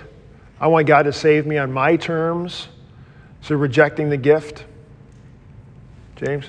I 0.60 0.68
want 0.68 0.88
God 0.88 1.04
to 1.04 1.14
save 1.14 1.46
me 1.46 1.58
on 1.58 1.72
my 1.72 1.96
terms. 1.96 2.68
So 3.42 3.56
rejecting 3.56 4.10
the 4.10 4.18
gift. 4.18 4.66
James? 6.18 6.46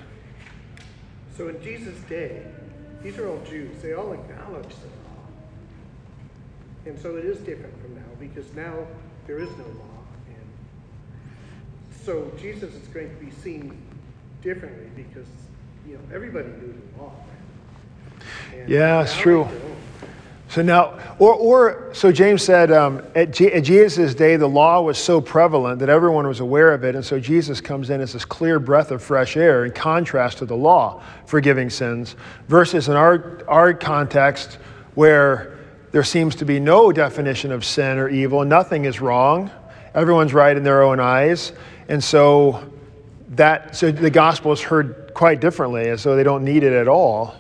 So 1.37 1.49
in 1.49 1.63
Jesus' 1.63 1.99
day, 2.09 2.43
these 3.07 3.19
are 3.19 3.29
all 3.29 3.41
Jews. 3.49 3.81
They 3.83 3.93
all 3.93 4.13
acknowledge 4.13 4.69
the 4.69 4.89
law. 4.89 5.23
And 6.87 6.99
so 6.99 7.15
it 7.15 7.25
is 7.25 7.39
different 7.39 7.81
from 7.81 7.95
now 7.95 8.11
because 8.19 8.53
now 8.55 8.75
there 9.29 9.39
is 9.39 9.49
no 9.51 9.65
law. 9.65 10.03
And 10.27 10.47
so 12.05 12.33
Jesus 12.37 12.75
is 12.75 12.89
going 12.89 13.09
to 13.09 13.25
be 13.25 13.31
seen 13.31 13.81
differently 14.43 14.91
because, 14.97 15.29
you 15.87 15.95
know, 15.95 16.01
everybody 16.13 16.49
knew 16.49 16.75
the 16.75 17.01
law. 17.01 17.13
And 18.53 18.69
Yeah, 18.69 19.03
it's 19.03 19.17
true. 19.17 19.49
So 20.49 20.63
now, 20.63 20.99
or, 21.19 21.35
or 21.35 21.91
so 21.93 22.13
James 22.13 22.43
said, 22.43 22.71
um, 22.71 23.03
at, 23.17 23.33
Je- 23.33 23.53
at 23.53 23.65
Jesus' 23.65 24.15
day, 24.15 24.37
the 24.37 24.47
law 24.47 24.81
was 24.81 24.97
so 24.97 25.21
prevalent 25.21 25.81
that 25.81 25.89
everyone 25.89 26.27
was 26.27 26.41
aware 26.41 26.73
of 26.73 26.85
it. 26.85 26.95
And 26.95 27.05
so 27.05 27.19
Jesus 27.19 27.61
comes 27.61 27.91
in 27.91 28.01
as 28.01 28.13
this 28.13 28.25
clear 28.25 28.61
breath 28.61 28.93
of 28.93 29.03
fresh 29.03 29.37
air 29.37 29.65
in 29.65 29.73
contrast 29.73 30.39
to 30.39 30.47
the 30.47 30.57
law 30.57 31.03
forgiving 31.27 31.69
sins, 31.69 32.15
versus 32.47 32.89
in 32.89 32.95
our, 32.95 33.43
our 33.49 33.75
context 33.75 34.59
where 34.95 35.59
there 35.91 36.05
seems 36.05 36.37
to 36.37 36.45
be 36.45 36.61
no 36.61 36.93
definition 36.93 37.51
of 37.51 37.65
sin 37.65 37.99
or 37.99 38.09
evil, 38.09 38.45
nothing 38.45 38.85
is 38.85 39.01
wrong, 39.01 39.51
everyone's 39.95 40.33
right 40.33 40.57
in 40.57 40.63
their 40.63 40.83
own 40.83 41.01
eyes. 41.01 41.53
And 41.89 42.03
so 42.03 42.71
that, 43.31 43.75
so 43.75 43.91
the 43.91 44.11
gospel 44.11 44.53
is 44.53 44.61
heard 44.61 45.11
quite 45.13 45.41
differently, 45.41 45.89
as 45.89 46.05
though 46.05 46.15
they 46.15 46.23
don't 46.23 46.45
need 46.45 46.63
it 46.63 46.73
at 46.73 46.87
all. 46.87 47.35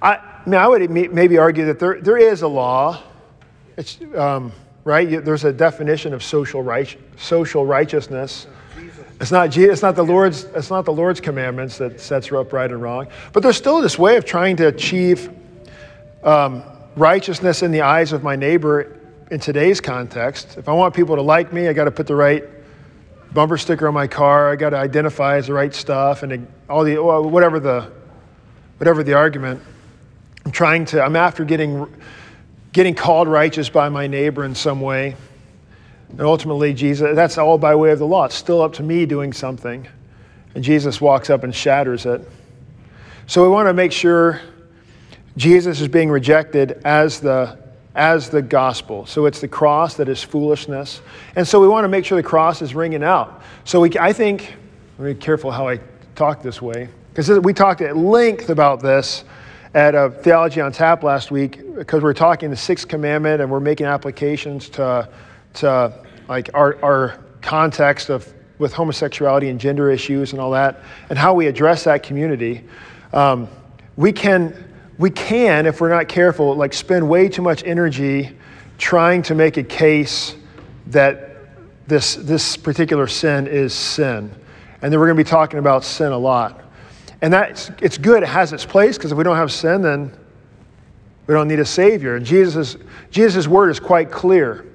I, 0.00 0.20
I 0.44 0.48
mean, 0.48 0.60
I 0.60 0.66
would 0.66 0.90
maybe 0.90 1.38
argue 1.38 1.66
that 1.66 1.78
there, 1.78 2.00
there 2.00 2.16
is 2.16 2.42
a 2.42 2.48
law, 2.48 3.00
it's, 3.76 3.98
um, 4.16 4.50
right? 4.82 5.24
There's 5.24 5.44
a 5.44 5.52
definition 5.52 6.12
of 6.12 6.24
social, 6.24 6.62
right, 6.62 6.96
social 7.16 7.64
righteousness. 7.64 8.48
It's 9.20 9.30
not, 9.30 9.56
it's, 9.56 9.82
not 9.82 9.94
the 9.94 10.02
Lord's, 10.02 10.44
it's 10.44 10.68
not 10.68 10.84
the 10.84 10.92
Lord's 10.92 11.20
commandments 11.20 11.78
that 11.78 12.00
sets 12.00 12.32
up 12.32 12.52
right 12.52 12.68
and 12.68 12.82
wrong. 12.82 13.06
But 13.32 13.44
there's 13.44 13.56
still 13.56 13.80
this 13.80 13.96
way 13.96 14.16
of 14.16 14.24
trying 14.24 14.56
to 14.56 14.66
achieve 14.66 15.30
um, 16.24 16.64
righteousness 16.96 17.62
in 17.62 17.70
the 17.70 17.82
eyes 17.82 18.12
of 18.12 18.24
my 18.24 18.34
neighbor 18.34 18.98
in 19.30 19.38
today's 19.38 19.80
context. 19.80 20.58
If 20.58 20.68
I 20.68 20.72
want 20.72 20.92
people 20.92 21.14
to 21.14 21.22
like 21.22 21.52
me, 21.52 21.68
I 21.68 21.72
got 21.72 21.84
to 21.84 21.92
put 21.92 22.08
the 22.08 22.16
right 22.16 22.42
bumper 23.32 23.58
sticker 23.58 23.86
on 23.86 23.94
my 23.94 24.08
car. 24.08 24.50
I 24.50 24.56
got 24.56 24.70
to 24.70 24.76
identify 24.76 25.36
as 25.36 25.46
the 25.46 25.52
right 25.52 25.72
stuff 25.72 26.24
and 26.24 26.48
all 26.68 26.82
the, 26.82 26.96
whatever 26.96 27.60
the, 27.60 27.92
whatever 28.78 29.04
the 29.04 29.14
argument. 29.14 29.62
I'm 30.44 30.52
trying 30.52 30.84
to, 30.86 31.02
I'm 31.02 31.16
after 31.16 31.44
getting, 31.44 31.86
getting 32.72 32.94
called 32.94 33.28
righteous 33.28 33.68
by 33.68 33.88
my 33.88 34.06
neighbor 34.06 34.44
in 34.44 34.54
some 34.54 34.80
way. 34.80 35.16
And 36.10 36.20
ultimately, 36.20 36.74
Jesus, 36.74 37.14
that's 37.14 37.38
all 37.38 37.58
by 37.58 37.74
way 37.74 37.90
of 37.90 37.98
the 37.98 38.06
law. 38.06 38.24
It's 38.24 38.34
still 38.34 38.60
up 38.60 38.74
to 38.74 38.82
me 38.82 39.06
doing 39.06 39.32
something. 39.32 39.86
And 40.54 40.62
Jesus 40.62 41.00
walks 41.00 41.30
up 41.30 41.44
and 41.44 41.54
shatters 41.54 42.04
it. 42.04 42.28
So 43.26 43.42
we 43.42 43.48
want 43.48 43.68
to 43.68 43.72
make 43.72 43.92
sure 43.92 44.40
Jesus 45.36 45.80
is 45.80 45.88
being 45.88 46.10
rejected 46.10 46.82
as 46.84 47.20
the, 47.20 47.58
as 47.94 48.28
the 48.28 48.42
gospel. 48.42 49.06
So 49.06 49.24
it's 49.24 49.40
the 49.40 49.48
cross 49.48 49.94
that 49.94 50.08
is 50.08 50.22
foolishness. 50.22 51.00
And 51.36 51.48
so 51.48 51.60
we 51.60 51.68
want 51.68 51.84
to 51.84 51.88
make 51.88 52.04
sure 52.04 52.16
the 52.16 52.22
cross 52.22 52.60
is 52.60 52.74
ringing 52.74 53.02
out. 53.02 53.42
So 53.64 53.80
we, 53.80 53.90
I 53.98 54.12
think, 54.12 54.54
let 54.98 55.06
me 55.06 55.12
be 55.14 55.20
careful 55.20 55.50
how 55.50 55.68
I 55.68 55.78
talk 56.14 56.42
this 56.42 56.60
way, 56.60 56.88
because 57.14 57.30
we 57.40 57.54
talked 57.54 57.80
at 57.80 57.96
length 57.96 58.50
about 58.50 58.82
this 58.82 59.24
at 59.74 59.94
a 59.94 60.10
Theology 60.10 60.60
on 60.60 60.72
Tap 60.72 61.02
last 61.02 61.30
week, 61.30 61.74
because 61.74 62.02
we're 62.02 62.12
talking 62.12 62.50
the 62.50 62.56
sixth 62.56 62.88
commandment 62.88 63.40
and 63.40 63.50
we're 63.50 63.60
making 63.60 63.86
applications 63.86 64.68
to, 64.70 65.08
to 65.54 65.92
like 66.28 66.50
our, 66.54 66.82
our 66.84 67.18
context 67.40 68.10
of 68.10 68.32
with 68.58 68.72
homosexuality 68.72 69.48
and 69.48 69.58
gender 69.58 69.90
issues 69.90 70.32
and 70.32 70.40
all 70.40 70.50
that, 70.52 70.80
and 71.10 71.18
how 71.18 71.34
we 71.34 71.46
address 71.46 71.84
that 71.84 72.02
community. 72.02 72.64
Um, 73.12 73.48
we 73.96 74.12
can 74.12 74.68
we 74.98 75.10
can, 75.10 75.66
if 75.66 75.80
we're 75.80 75.88
not 75.88 76.06
careful, 76.06 76.54
like 76.54 76.72
spend 76.72 77.08
way 77.08 77.28
too 77.28 77.42
much 77.42 77.64
energy 77.64 78.36
trying 78.78 79.22
to 79.22 79.34
make 79.34 79.56
a 79.56 79.62
case 79.64 80.36
that 80.88 81.36
this, 81.88 82.14
this 82.14 82.56
particular 82.56 83.06
sin 83.06 83.46
is 83.46 83.72
sin. 83.72 84.30
And 84.80 84.92
then 84.92 85.00
we're 85.00 85.06
going 85.06 85.16
to 85.16 85.24
be 85.24 85.28
talking 85.28 85.58
about 85.58 85.82
sin 85.82 86.12
a 86.12 86.18
lot. 86.18 86.61
And 87.22 87.32
that's, 87.32 87.70
it's 87.80 87.96
good, 87.96 88.24
it 88.24 88.28
has 88.28 88.52
its 88.52 88.66
place, 88.66 88.98
because 88.98 89.12
if 89.12 89.18
we 89.18 89.24
don't 89.24 89.36
have 89.36 89.52
sin, 89.52 89.80
then 89.80 90.12
we 91.28 91.34
don't 91.34 91.46
need 91.46 91.60
a 91.60 91.64
Savior. 91.64 92.16
And 92.16 92.26
Jesus' 92.26 92.76
Jesus' 93.10 93.46
word 93.46 93.70
is 93.70 93.78
quite 93.78 94.10
clear. 94.10 94.66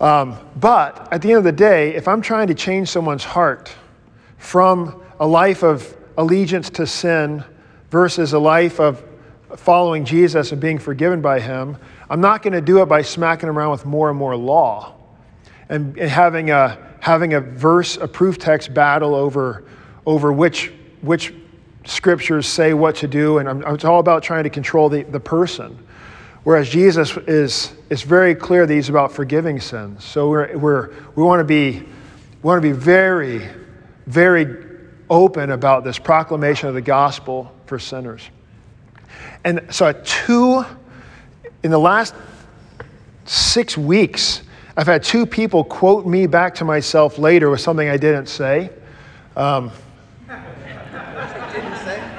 Um, 0.00 0.36
but 0.56 1.08
at 1.12 1.22
the 1.22 1.28
end 1.28 1.38
of 1.38 1.44
the 1.44 1.52
day, 1.52 1.94
if 1.94 2.08
I'm 2.08 2.22
trying 2.22 2.48
to 2.48 2.54
change 2.54 2.88
someone's 2.88 3.22
heart 3.22 3.72
from 4.38 5.00
a 5.20 5.26
life 5.26 5.62
of 5.62 5.96
allegiance 6.16 6.70
to 6.70 6.86
sin 6.86 7.44
versus 7.90 8.32
a 8.32 8.38
life 8.38 8.80
of 8.80 9.04
following 9.56 10.04
Jesus 10.04 10.52
and 10.52 10.60
being 10.60 10.78
forgiven 10.78 11.20
by 11.20 11.38
Him, 11.38 11.76
I'm 12.08 12.20
not 12.20 12.42
going 12.42 12.54
to 12.54 12.60
do 12.60 12.82
it 12.82 12.86
by 12.86 13.02
smacking 13.02 13.48
around 13.48 13.70
with 13.70 13.86
more 13.86 14.10
and 14.10 14.18
more 14.18 14.34
law 14.34 14.94
and, 15.68 15.96
and 15.98 16.10
having, 16.10 16.50
a, 16.50 16.78
having 16.98 17.34
a 17.34 17.40
verse, 17.40 17.96
a 17.96 18.08
proof 18.08 18.38
text 18.38 18.74
battle 18.74 19.14
over, 19.14 19.64
over 20.04 20.32
which, 20.32 20.72
which 21.02 21.32
scriptures 21.84 22.46
say 22.46 22.74
what 22.74 22.96
to 22.96 23.08
do. 23.08 23.38
And 23.38 23.48
I'm, 23.48 23.74
it's 23.74 23.84
all 23.84 24.00
about 24.00 24.22
trying 24.22 24.44
to 24.44 24.50
control 24.50 24.88
the, 24.88 25.02
the 25.02 25.20
person. 25.20 25.78
Whereas 26.42 26.68
Jesus 26.68 27.16
is, 27.16 27.72
is 27.90 28.02
very 28.02 28.34
clear 28.34 28.66
that 28.66 28.72
he's 28.72 28.88
about 28.88 29.12
forgiving 29.12 29.60
sins. 29.60 30.04
So 30.04 30.28
we're, 30.30 30.56
we're, 30.56 30.94
we 31.14 31.22
want 31.22 31.40
to 31.40 31.44
be, 31.44 31.80
we 31.80 31.86
want 32.42 32.62
to 32.62 32.66
be 32.66 32.72
very, 32.72 33.46
very 34.06 34.66
open 35.10 35.50
about 35.50 35.84
this 35.84 35.98
proclamation 35.98 36.68
of 36.68 36.74
the 36.74 36.80
gospel 36.80 37.52
for 37.66 37.78
sinners. 37.78 38.22
And 39.44 39.66
so, 39.70 39.92
two, 39.92 40.64
in 41.62 41.70
the 41.70 41.78
last 41.78 42.14
six 43.26 43.76
weeks, 43.76 44.42
I've 44.76 44.86
had 44.86 45.02
two 45.02 45.26
people 45.26 45.64
quote 45.64 46.06
me 46.06 46.26
back 46.26 46.54
to 46.56 46.64
myself 46.64 47.18
later 47.18 47.50
with 47.50 47.60
something 47.60 47.88
I 47.88 47.96
didn't 47.96 48.26
say. 48.26 48.70
Um, 49.36 49.70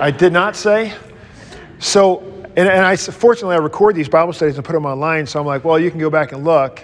I 0.01 0.09
did 0.09 0.33
not 0.33 0.55
say. 0.55 0.95
So, 1.77 2.21
and, 2.55 2.67
and 2.67 2.83
I 2.83 2.95
fortunately 2.95 3.55
I 3.55 3.59
record 3.59 3.95
these 3.95 4.09
Bible 4.09 4.33
studies 4.33 4.55
and 4.57 4.65
put 4.65 4.73
them 4.73 4.87
online. 4.87 5.27
So 5.27 5.39
I'm 5.39 5.45
like, 5.45 5.63
well, 5.63 5.77
you 5.77 5.91
can 5.91 5.99
go 5.99 6.09
back 6.09 6.31
and 6.31 6.43
look. 6.43 6.83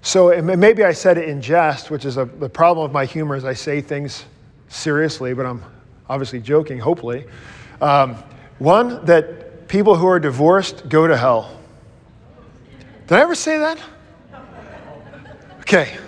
So 0.00 0.40
maybe 0.40 0.82
I 0.82 0.92
said 0.92 1.18
it 1.18 1.28
in 1.28 1.42
jest, 1.42 1.90
which 1.90 2.06
is 2.06 2.16
a, 2.16 2.24
the 2.24 2.48
problem 2.48 2.86
of 2.86 2.92
my 2.92 3.04
humor 3.04 3.36
is 3.36 3.44
I 3.44 3.52
say 3.52 3.82
things 3.82 4.24
seriously, 4.68 5.34
but 5.34 5.44
I'm 5.44 5.62
obviously 6.08 6.40
joking. 6.40 6.78
Hopefully, 6.78 7.26
um, 7.82 8.14
one 8.58 9.04
that 9.04 9.68
people 9.68 9.94
who 9.94 10.06
are 10.06 10.18
divorced 10.18 10.88
go 10.88 11.06
to 11.06 11.14
hell. 11.14 11.60
Did 13.06 13.18
I 13.18 13.20
ever 13.20 13.34
say 13.34 13.58
that? 13.58 13.78
Okay. 15.60 15.98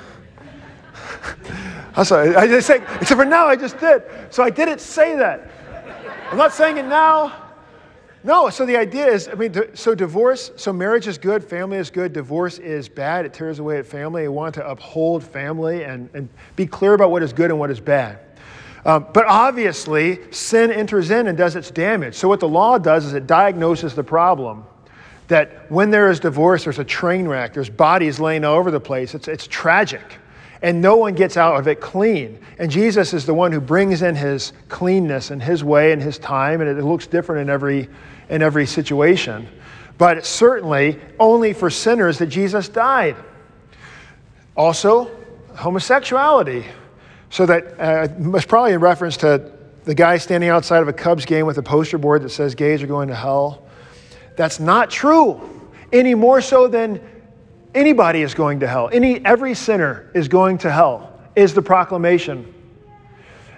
I'm 1.94 2.06
sorry. 2.06 2.34
I 2.34 2.46
just 2.46 2.66
say, 2.66 2.76
except 3.00 3.18
for 3.18 3.26
now, 3.26 3.48
I 3.48 3.56
just 3.56 3.78
did. 3.78 4.02
So 4.30 4.42
I 4.42 4.48
didn't 4.48 4.80
say 4.80 5.14
that. 5.16 5.50
I'm 6.30 6.36
not 6.36 6.52
saying 6.52 6.76
it 6.76 6.84
now. 6.84 7.32
No, 8.22 8.50
so 8.50 8.66
the 8.66 8.76
idea 8.76 9.06
is, 9.06 9.28
I 9.28 9.34
mean, 9.34 9.54
so 9.74 9.94
divorce, 9.94 10.50
so 10.56 10.74
marriage 10.74 11.06
is 11.06 11.16
good, 11.16 11.42
family 11.42 11.78
is 11.78 11.88
good, 11.88 12.12
divorce 12.12 12.58
is 12.58 12.86
bad, 12.86 13.24
it 13.24 13.32
tears 13.32 13.60
away 13.60 13.78
at 13.78 13.86
family. 13.86 14.24
I 14.24 14.28
want 14.28 14.54
to 14.56 14.68
uphold 14.68 15.24
family 15.24 15.84
and, 15.84 16.10
and 16.12 16.28
be 16.54 16.66
clear 16.66 16.92
about 16.92 17.10
what 17.10 17.22
is 17.22 17.32
good 17.32 17.50
and 17.50 17.58
what 17.58 17.70
is 17.70 17.80
bad. 17.80 18.18
Um, 18.84 19.06
but 19.14 19.24
obviously, 19.26 20.30
sin 20.30 20.70
enters 20.70 21.10
in 21.10 21.28
and 21.28 21.38
does 21.38 21.56
its 21.56 21.70
damage. 21.70 22.14
So, 22.14 22.28
what 22.28 22.40
the 22.40 22.48
law 22.48 22.76
does 22.76 23.06
is 23.06 23.14
it 23.14 23.26
diagnoses 23.26 23.94
the 23.94 24.04
problem 24.04 24.64
that 25.28 25.70
when 25.70 25.90
there 25.90 26.10
is 26.10 26.20
divorce, 26.20 26.64
there's 26.64 26.78
a 26.78 26.84
train 26.84 27.26
wreck, 27.26 27.54
there's 27.54 27.70
bodies 27.70 28.20
laying 28.20 28.44
all 28.44 28.56
over 28.56 28.70
the 28.70 28.80
place. 28.80 29.14
It's, 29.14 29.28
it's 29.28 29.46
tragic. 29.46 30.18
And 30.62 30.82
no 30.82 30.96
one 30.96 31.14
gets 31.14 31.36
out 31.36 31.58
of 31.58 31.68
it 31.68 31.80
clean. 31.80 32.38
And 32.58 32.70
Jesus 32.70 33.14
is 33.14 33.24
the 33.24 33.34
one 33.34 33.52
who 33.52 33.60
brings 33.60 34.02
in 34.02 34.16
his 34.16 34.52
cleanness 34.68 35.30
and 35.30 35.42
his 35.42 35.62
way 35.62 35.92
and 35.92 36.02
his 36.02 36.18
time, 36.18 36.60
and 36.60 36.68
it 36.68 36.82
looks 36.82 37.06
different 37.06 37.42
in 37.42 37.50
every, 37.50 37.88
in 38.28 38.42
every 38.42 38.66
situation. 38.66 39.48
But 39.98 40.24
certainly 40.26 40.98
only 41.18 41.52
for 41.52 41.70
sinners 41.70 42.18
that 42.18 42.26
Jesus 42.26 42.68
died. 42.68 43.16
Also, 44.56 45.10
homosexuality. 45.54 46.64
So 47.30 47.46
that 47.46 47.78
uh, 47.78 48.08
it's 48.36 48.46
probably 48.46 48.72
in 48.72 48.80
reference 48.80 49.16
to 49.18 49.52
the 49.84 49.94
guy 49.94 50.18
standing 50.18 50.50
outside 50.50 50.82
of 50.82 50.88
a 50.88 50.92
Cubs 50.92 51.24
game 51.24 51.46
with 51.46 51.58
a 51.58 51.62
poster 51.62 51.98
board 51.98 52.22
that 52.22 52.30
says 52.30 52.54
gays 52.54 52.82
are 52.82 52.86
going 52.86 53.08
to 53.08 53.14
hell. 53.14 53.66
That's 54.36 54.60
not 54.60 54.90
true, 54.90 55.40
any 55.92 56.14
more 56.14 56.40
so 56.40 56.68
than 56.68 57.00
anybody 57.78 58.22
is 58.22 58.34
going 58.34 58.60
to 58.60 58.66
hell. 58.66 58.90
Any, 58.92 59.24
every 59.24 59.54
sinner 59.54 60.10
is 60.14 60.28
going 60.28 60.58
to 60.58 60.70
hell, 60.70 61.18
is 61.36 61.54
the 61.54 61.62
proclamation. 61.62 62.52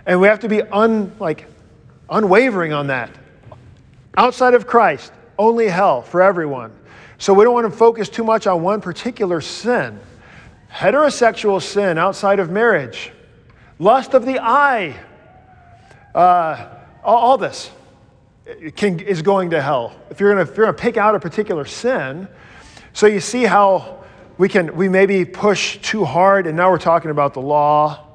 And 0.06 0.20
we 0.20 0.28
have 0.28 0.40
to 0.40 0.48
be 0.48 0.62
un, 0.62 1.12
like, 1.18 1.46
unwavering 2.08 2.72
on 2.72 2.88
that. 2.88 3.10
Outside 4.16 4.54
of 4.54 4.66
Christ, 4.66 5.12
only 5.38 5.68
hell 5.68 6.02
for 6.02 6.20
everyone. 6.20 6.72
So 7.18 7.32
we 7.34 7.44
don't 7.44 7.54
want 7.54 7.70
to 7.70 7.76
focus 7.76 8.08
too 8.08 8.24
much 8.24 8.46
on 8.46 8.62
one 8.62 8.80
particular 8.80 9.40
sin. 9.40 9.98
Heterosexual 10.70 11.60
sin 11.62 11.98
outside 11.98 12.38
of 12.38 12.50
marriage, 12.50 13.12
lust 13.78 14.14
of 14.14 14.24
the 14.24 14.38
eye, 14.38 14.96
uh, 16.14 16.68
all, 17.02 17.38
this 17.38 17.70
can, 18.76 19.00
is 19.00 19.22
going 19.22 19.50
to 19.50 19.62
hell. 19.62 19.94
If 20.10 20.20
you're 20.20 20.34
going 20.34 20.46
to 20.46 20.72
pick 20.72 20.96
out 20.96 21.14
a 21.14 21.20
particular 21.20 21.64
sin, 21.64 22.28
so 22.92 23.06
you 23.06 23.20
see 23.20 23.44
how 23.44 23.99
we 24.40 24.48
can 24.48 24.74
we 24.74 24.88
maybe 24.88 25.26
push 25.26 25.76
too 25.82 26.02
hard, 26.02 26.46
and 26.46 26.56
now 26.56 26.70
we're 26.70 26.78
talking 26.78 27.10
about 27.10 27.34
the 27.34 27.42
law, 27.42 28.06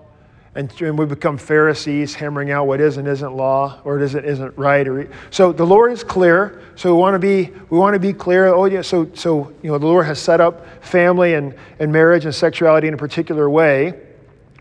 and, 0.56 0.82
and 0.82 0.98
we 0.98 1.06
become 1.06 1.38
Pharisees, 1.38 2.16
hammering 2.16 2.50
out 2.50 2.66
what 2.66 2.82
is 2.82 2.98
and 2.98 3.08
isn't 3.08 3.36
law, 3.36 3.80
or 3.84 3.98
it 3.98 4.02
isn't 4.06 4.26
isn't 4.26 4.58
right. 4.58 4.88
Or 4.88 5.08
so 5.30 5.52
the 5.52 5.68
Lord 5.68 5.92
is 5.92 6.04
clear. 6.04 6.64
So 6.78 6.96
we 6.96 7.00
want 7.00 7.14
to 7.14 7.20
be 7.20 7.54
we 7.70 7.78
want 7.78 7.94
to 7.94 8.00
be 8.00 8.12
clear. 8.12 8.48
Oh 8.48 8.66
yeah. 8.66 8.82
So 8.82 9.08
so 9.14 9.54
you 9.62 9.70
know 9.70 9.78
the 9.78 9.86
Lord 9.86 10.08
has 10.08 10.18
set 10.18 10.42
up 10.42 10.66
family 10.84 11.36
and 11.36 11.54
and 11.78 11.92
marriage 11.92 12.26
and 12.26 12.34
sexuality 12.34 12.88
in 12.88 12.96
a 12.96 12.98
particular 12.98 13.48
way, 13.48 13.94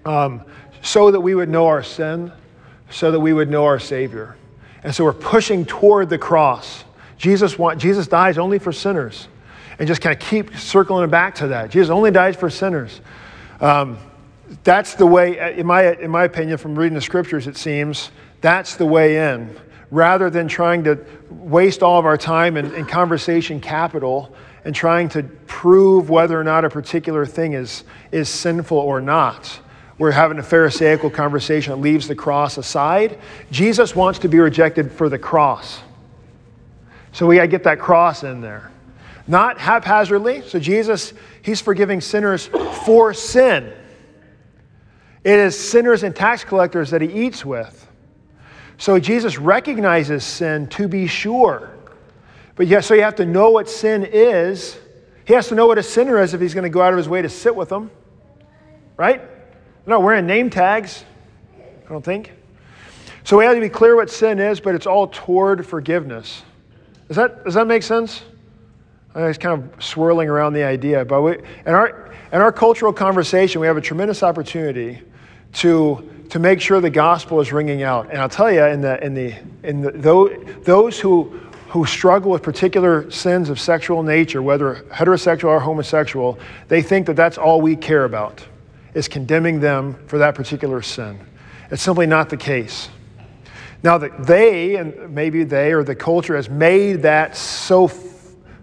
um, 0.04 0.42
so 0.82 1.10
that 1.10 1.20
we 1.20 1.34
would 1.34 1.48
know 1.48 1.66
our 1.68 1.82
sin, 1.82 2.30
so 2.90 3.10
that 3.10 3.20
we 3.20 3.32
would 3.32 3.48
know 3.48 3.64
our 3.64 3.78
Savior. 3.78 4.36
And 4.82 4.94
so 4.94 5.04
we're 5.04 5.14
pushing 5.14 5.64
toward 5.64 6.10
the 6.10 6.18
cross. 6.18 6.84
Jesus, 7.16 7.58
want, 7.58 7.80
Jesus 7.80 8.06
dies 8.06 8.36
only 8.36 8.58
for 8.58 8.70
sinners. 8.70 9.28
And 9.78 9.88
just 9.88 10.00
kind 10.00 10.14
of 10.14 10.20
keep 10.20 10.56
circling 10.56 11.08
back 11.10 11.34
to 11.36 11.48
that. 11.48 11.70
Jesus 11.70 11.90
only 11.90 12.10
dies 12.10 12.36
for 12.36 12.48
sinners. 12.50 13.00
Um, 13.60 13.98
that's 14.62 14.94
the 14.94 15.06
way, 15.06 15.56
in 15.58 15.66
my, 15.66 15.94
in 15.94 16.10
my 16.10 16.24
opinion, 16.24 16.58
from 16.58 16.78
reading 16.78 16.94
the 16.94 17.00
scriptures, 17.00 17.46
it 17.46 17.56
seems, 17.56 18.10
that's 18.40 18.76
the 18.76 18.86
way 18.86 19.32
in. 19.32 19.54
Rather 19.90 20.30
than 20.30 20.48
trying 20.48 20.84
to 20.84 21.04
waste 21.30 21.82
all 21.82 21.98
of 21.98 22.06
our 22.06 22.18
time 22.18 22.56
in 22.56 22.86
conversation 22.86 23.60
capital 23.60 24.34
and 24.64 24.74
trying 24.74 25.08
to 25.10 25.22
prove 25.46 26.10
whether 26.10 26.38
or 26.38 26.44
not 26.44 26.64
a 26.64 26.70
particular 26.70 27.26
thing 27.26 27.52
is, 27.52 27.84
is 28.12 28.28
sinful 28.28 28.78
or 28.78 29.00
not 29.00 29.60
we're 29.98 30.10
having 30.10 30.38
a 30.38 30.42
Pharisaical 30.42 31.10
conversation 31.10 31.72
that 31.72 31.80
leaves 31.80 32.08
the 32.08 32.14
cross 32.14 32.58
aside. 32.58 33.18
Jesus 33.50 33.94
wants 33.94 34.18
to 34.20 34.28
be 34.28 34.38
rejected 34.38 34.90
for 34.90 35.08
the 35.08 35.18
cross. 35.18 35.80
So 37.12 37.26
we 37.26 37.36
got 37.36 37.42
to 37.42 37.48
get 37.48 37.62
that 37.64 37.78
cross 37.78 38.24
in 38.24 38.40
there. 38.40 38.70
Not 39.26 39.58
haphazardly. 39.58 40.42
So 40.42 40.58
Jesus, 40.58 41.12
he's 41.42 41.60
forgiving 41.60 42.00
sinners 42.00 42.46
for 42.84 43.14
sin. 43.14 43.72
It 45.22 45.38
is 45.38 45.58
sinners 45.58 46.02
and 46.02 46.14
tax 46.14 46.44
collectors 46.44 46.90
that 46.90 47.00
he 47.00 47.08
eats 47.08 47.44
with. 47.44 47.88
So 48.76 48.98
Jesus 48.98 49.38
recognizes 49.38 50.24
sin 50.24 50.66
to 50.68 50.88
be 50.88 51.06
sure. 51.06 51.70
But 52.56 52.66
yeah, 52.66 52.80
so 52.80 52.94
you 52.94 53.02
have 53.02 53.16
to 53.16 53.24
know 53.24 53.50
what 53.50 53.68
sin 53.68 54.04
is. 54.04 54.76
He 55.24 55.32
has 55.32 55.48
to 55.48 55.54
know 55.54 55.66
what 55.66 55.78
a 55.78 55.82
sinner 55.82 56.20
is 56.20 56.34
if 56.34 56.40
he's 56.40 56.52
going 56.52 56.64
to 56.64 56.70
go 56.70 56.82
out 56.82 56.92
of 56.92 56.98
his 56.98 57.08
way 57.08 57.22
to 57.22 57.28
sit 57.30 57.56
with 57.56 57.70
them. 57.70 57.90
Right? 58.96 59.22
Not 59.86 60.02
wearing 60.02 60.26
name 60.26 60.50
tags, 60.50 61.04
I 61.86 61.88
don't 61.88 62.04
think. 62.04 62.32
So 63.24 63.38
we 63.38 63.44
have 63.44 63.54
to 63.54 63.60
be 63.60 63.70
clear 63.70 63.96
what 63.96 64.10
sin 64.10 64.38
is, 64.38 64.60
but 64.60 64.74
it's 64.74 64.86
all 64.86 65.08
toward 65.08 65.66
forgiveness. 65.66 66.42
Does 67.08 67.16
that, 67.16 67.44
does 67.44 67.54
that 67.54 67.66
make 67.66 67.82
sense? 67.82 68.22
I 69.14 69.26
was 69.26 69.38
kind 69.38 69.62
of 69.62 69.84
swirling 69.84 70.28
around 70.28 70.54
the 70.54 70.64
idea, 70.64 71.04
but 71.04 71.22
we, 71.22 71.38
in, 71.38 71.74
our, 71.74 72.12
in 72.32 72.40
our 72.40 72.50
cultural 72.50 72.92
conversation, 72.92 73.60
we 73.60 73.66
have 73.68 73.76
a 73.76 73.80
tremendous 73.80 74.22
opportunity 74.24 75.00
to, 75.54 76.26
to 76.30 76.38
make 76.40 76.60
sure 76.60 76.80
the 76.80 76.90
gospel 76.90 77.40
is 77.40 77.52
ringing 77.52 77.82
out. 77.82 78.10
And 78.10 78.18
I'll 78.18 78.28
tell 78.28 78.50
you, 78.50 78.64
in 78.64 78.80
the, 78.80 79.04
in 79.04 79.14
the, 79.14 79.34
in 79.62 79.82
the, 79.82 79.92
those 80.62 80.98
who, 80.98 81.40
who 81.68 81.86
struggle 81.86 82.32
with 82.32 82.42
particular 82.42 83.08
sins 83.10 83.50
of 83.50 83.60
sexual 83.60 84.02
nature, 84.02 84.42
whether 84.42 84.84
heterosexual 84.90 85.44
or 85.44 85.60
homosexual, 85.60 86.38
they 86.66 86.82
think 86.82 87.06
that 87.06 87.14
that's 87.14 87.38
all 87.38 87.60
we 87.60 87.76
care 87.76 88.04
about 88.04 88.44
is 88.94 89.06
condemning 89.06 89.60
them 89.60 89.96
for 90.06 90.18
that 90.18 90.34
particular 90.34 90.82
sin. 90.82 91.18
It's 91.70 91.82
simply 91.82 92.06
not 92.06 92.30
the 92.30 92.36
case. 92.36 92.88
Now 93.82 93.98
that 93.98 94.26
they, 94.26 94.76
and 94.76 95.14
maybe 95.14 95.44
they 95.44 95.72
or 95.72 95.84
the 95.84 95.94
culture 95.94 96.36
has 96.36 96.48
made 96.48 97.02
that 97.02 97.36
so, 97.36 97.90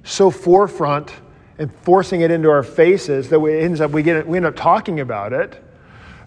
so 0.03 0.31
forefront 0.31 1.11
and 1.57 1.71
forcing 1.83 2.21
it 2.21 2.31
into 2.31 2.49
our 2.49 2.63
faces 2.63 3.29
that 3.29 3.39
we, 3.39 3.59
ends 3.59 3.81
up, 3.81 3.91
we, 3.91 4.01
get, 4.03 4.27
we 4.27 4.37
end 4.37 4.45
up 4.45 4.55
talking 4.55 4.99
about 4.99 5.33
it, 5.33 5.63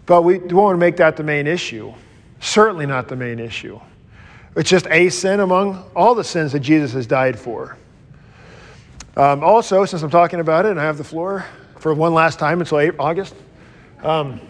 but 0.07 0.23
we 0.23 0.39
don't 0.39 0.55
want 0.55 0.75
to 0.75 0.79
make 0.79 0.97
that 0.97 1.17
the 1.17 1.23
main 1.23 1.47
issue. 1.47 1.93
Certainly 2.41 2.87
not 2.87 3.09
the 3.09 3.17
main 3.17 3.39
issue. 3.39 3.81
It's 4.57 4.71
just 4.71 4.87
a 4.89 5.09
sin 5.09 5.41
among 5.41 5.91
all 5.97 6.15
the 6.15 6.23
sins 6.23 6.53
that 6.53 6.61
Jesus 6.61 6.93
has 6.93 7.07
died 7.07 7.39
for. 7.39 7.77
Um, 9.17 9.43
also, 9.43 9.85
since 9.85 10.03
I'm 10.03 10.11
talking 10.11 10.41
about 10.41 10.67
it 10.67 10.71
and 10.71 10.81
I 10.81 10.85
have 10.85 10.99
the 10.99 11.05
floor 11.05 11.47
for 11.79 11.95
one 11.95 12.15
last 12.15 12.39
time 12.39 12.61
until 12.61 12.93
August, 12.99 13.35
um, 14.03 14.41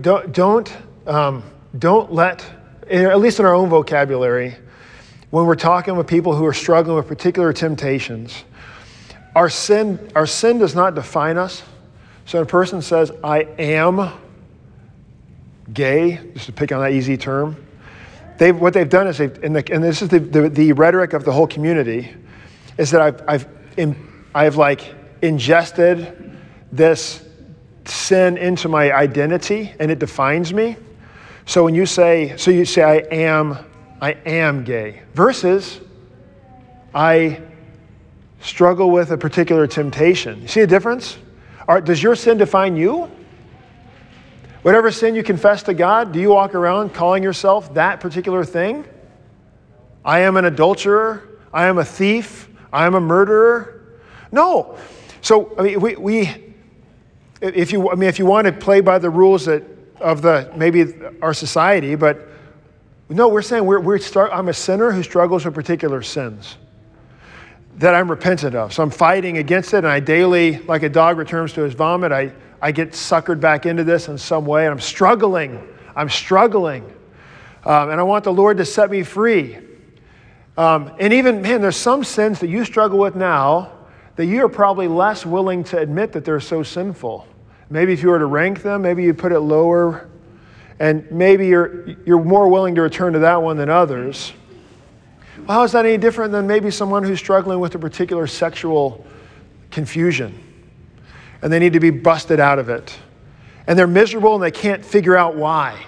don't, 0.00 0.32
don't, 0.32 0.72
um, 1.06 1.42
don't 1.78 2.12
let, 2.12 2.44
at 2.88 3.18
least 3.20 3.40
in 3.40 3.44
our 3.44 3.54
own 3.54 3.68
vocabulary, 3.68 4.56
when 5.34 5.46
we're 5.46 5.56
talking 5.56 5.96
with 5.96 6.06
people 6.06 6.32
who 6.32 6.46
are 6.46 6.52
struggling 6.52 6.94
with 6.96 7.08
particular 7.08 7.52
temptations, 7.52 8.44
our 9.34 9.50
sin, 9.50 9.98
our 10.14 10.28
sin 10.28 10.58
does 10.58 10.76
not 10.76 10.94
define 10.94 11.38
us. 11.38 11.64
So 12.24 12.40
a 12.40 12.46
person 12.46 12.80
says, 12.80 13.10
I 13.24 13.40
am 13.58 14.12
gay, 15.72 16.20
just 16.34 16.46
to 16.46 16.52
pick 16.52 16.70
on 16.70 16.80
that 16.82 16.92
easy 16.92 17.16
term, 17.16 17.56
they've, 18.38 18.56
what 18.56 18.74
they've 18.74 18.88
done 18.88 19.08
is, 19.08 19.18
they've, 19.18 19.34
the, 19.34 19.64
and 19.72 19.82
this 19.82 20.02
is 20.02 20.08
the, 20.08 20.20
the, 20.20 20.48
the, 20.48 20.72
rhetoric 20.72 21.14
of 21.14 21.24
the 21.24 21.32
whole 21.32 21.48
community, 21.48 22.14
is 22.78 22.92
that 22.92 23.00
I've, 23.00 23.24
I've, 23.26 23.48
in, 23.76 23.96
I've 24.36 24.54
like 24.54 24.94
ingested 25.20 26.38
this 26.70 27.26
sin 27.86 28.36
into 28.36 28.68
my 28.68 28.92
identity 28.92 29.74
and 29.80 29.90
it 29.90 29.98
defines 29.98 30.54
me. 30.54 30.76
So 31.44 31.64
when 31.64 31.74
you 31.74 31.86
say, 31.86 32.36
so 32.36 32.52
you 32.52 32.64
say, 32.64 32.84
I 32.84 32.96
am, 33.12 33.58
I 34.04 34.18
am 34.26 34.64
gay, 34.64 35.00
versus 35.14 35.80
I 36.94 37.40
struggle 38.42 38.90
with 38.90 39.12
a 39.12 39.16
particular 39.16 39.66
temptation. 39.66 40.42
You 40.42 40.48
see 40.48 40.60
a 40.60 40.66
difference? 40.66 41.16
Are, 41.66 41.80
does 41.80 42.02
your 42.02 42.14
sin 42.14 42.36
define 42.36 42.76
you? 42.76 43.10
Whatever 44.60 44.90
sin 44.90 45.14
you 45.14 45.22
confess 45.22 45.62
to 45.62 45.72
God, 45.72 46.12
do 46.12 46.20
you 46.20 46.28
walk 46.28 46.54
around 46.54 46.92
calling 46.92 47.22
yourself 47.22 47.72
that 47.72 48.00
particular 48.00 48.44
thing? 48.44 48.84
I 50.04 50.20
am 50.20 50.36
an 50.36 50.44
adulterer. 50.44 51.26
I 51.50 51.64
am 51.64 51.78
a 51.78 51.84
thief. 51.84 52.50
I 52.74 52.84
am 52.84 52.94
a 52.94 53.00
murderer. 53.00 53.86
No. 54.30 54.76
So, 55.22 55.54
I 55.58 55.62
mean, 55.62 55.80
we, 55.80 55.96
we 55.96 56.52
if 57.40 57.72
you, 57.72 57.90
I 57.90 57.94
mean, 57.94 58.10
if 58.10 58.18
you 58.18 58.26
want 58.26 58.48
to 58.48 58.52
play 58.52 58.82
by 58.82 58.98
the 58.98 59.08
rules 59.08 59.46
that, 59.46 59.62
of 59.98 60.20
the, 60.20 60.52
maybe 60.54 60.92
our 61.22 61.32
society, 61.32 61.94
but 61.94 62.33
no, 63.08 63.28
we're 63.28 63.42
saying 63.42 63.64
we're, 63.64 63.80
we're 63.80 63.98
start, 63.98 64.30
I'm 64.32 64.48
a 64.48 64.54
sinner 64.54 64.90
who 64.90 65.02
struggles 65.02 65.44
with 65.44 65.54
particular 65.54 66.02
sins 66.02 66.56
that 67.76 67.94
I'm 67.94 68.10
repentant 68.10 68.54
of. 68.54 68.72
So 68.72 68.82
I'm 68.82 68.90
fighting 68.90 69.38
against 69.38 69.74
it, 69.74 69.78
and 69.78 69.88
I 69.88 70.00
daily, 70.00 70.58
like 70.60 70.82
a 70.82 70.88
dog 70.88 71.18
returns 71.18 71.52
to 71.54 71.62
his 71.62 71.74
vomit, 71.74 72.12
I, 72.12 72.32
I 72.62 72.72
get 72.72 72.92
suckered 72.92 73.40
back 73.40 73.66
into 73.66 73.84
this 73.84 74.08
in 74.08 74.16
some 74.16 74.46
way, 74.46 74.64
and 74.64 74.72
I'm 74.72 74.80
struggling. 74.80 75.60
I'm 75.96 76.08
struggling. 76.08 76.84
Um, 77.64 77.90
and 77.90 78.00
I 78.00 78.02
want 78.04 78.24
the 78.24 78.32
Lord 78.32 78.58
to 78.58 78.64
set 78.64 78.90
me 78.90 79.02
free. 79.02 79.58
Um, 80.56 80.94
and 81.00 81.12
even, 81.12 81.42
man, 81.42 81.60
there's 81.60 81.76
some 81.76 82.04
sins 82.04 82.38
that 82.40 82.48
you 82.48 82.64
struggle 82.64 82.98
with 82.98 83.16
now 83.16 83.72
that 84.16 84.26
you 84.26 84.44
are 84.44 84.48
probably 84.48 84.86
less 84.86 85.26
willing 85.26 85.64
to 85.64 85.78
admit 85.78 86.12
that 86.12 86.24
they're 86.24 86.40
so 86.40 86.62
sinful. 86.62 87.26
Maybe 87.70 87.92
if 87.92 88.02
you 88.02 88.10
were 88.10 88.18
to 88.18 88.26
rank 88.26 88.62
them, 88.62 88.82
maybe 88.82 89.02
you 89.02 89.14
put 89.14 89.32
it 89.32 89.40
lower. 89.40 90.08
And 90.78 91.10
maybe 91.10 91.46
you're, 91.46 91.90
you're 92.04 92.22
more 92.22 92.48
willing 92.48 92.74
to 92.74 92.82
return 92.82 93.12
to 93.12 93.20
that 93.20 93.42
one 93.42 93.56
than 93.56 93.70
others. 93.70 94.32
Well, 95.38 95.58
how 95.58 95.62
is 95.64 95.72
that 95.72 95.86
any 95.86 95.98
different 95.98 96.32
than 96.32 96.46
maybe 96.46 96.70
someone 96.70 97.04
who's 97.04 97.18
struggling 97.18 97.60
with 97.60 97.74
a 97.74 97.78
particular 97.78 98.26
sexual 98.26 99.04
confusion 99.70 100.38
and 101.42 101.52
they 101.52 101.58
need 101.58 101.74
to 101.74 101.80
be 101.80 101.90
busted 101.90 102.40
out 102.40 102.58
of 102.58 102.68
it? 102.68 102.96
And 103.66 103.78
they're 103.78 103.86
miserable 103.86 104.34
and 104.34 104.42
they 104.42 104.50
can't 104.50 104.84
figure 104.84 105.16
out 105.16 105.36
why. 105.36 105.84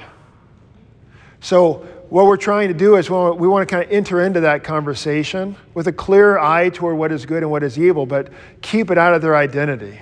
So, 1.41 1.87
what 2.09 2.27
we're 2.27 2.37
trying 2.37 2.69
to 2.69 2.75
do 2.75 2.95
is 2.97 3.11
we 3.11 3.49
want 3.49 3.69
to 3.69 3.73
kind 3.73 3.85
of 3.85 3.91
enter 3.91 4.23
into 4.23 4.41
that 4.41 4.63
conversation 4.63 5.57
with 5.75 5.89
a 5.89 5.93
clear 5.93 6.39
eye 6.39 6.69
toward 6.69 6.97
what 6.97 7.11
is 7.11 7.27
good 7.27 7.43
and 7.43 7.51
what 7.51 7.65
is 7.65 7.77
evil, 7.79 8.07
but 8.07 8.33
keep 8.63 8.93
it 8.93 8.99
out 8.99 9.13
of 9.13 9.23
their 9.23 9.35
identity. 9.35 10.01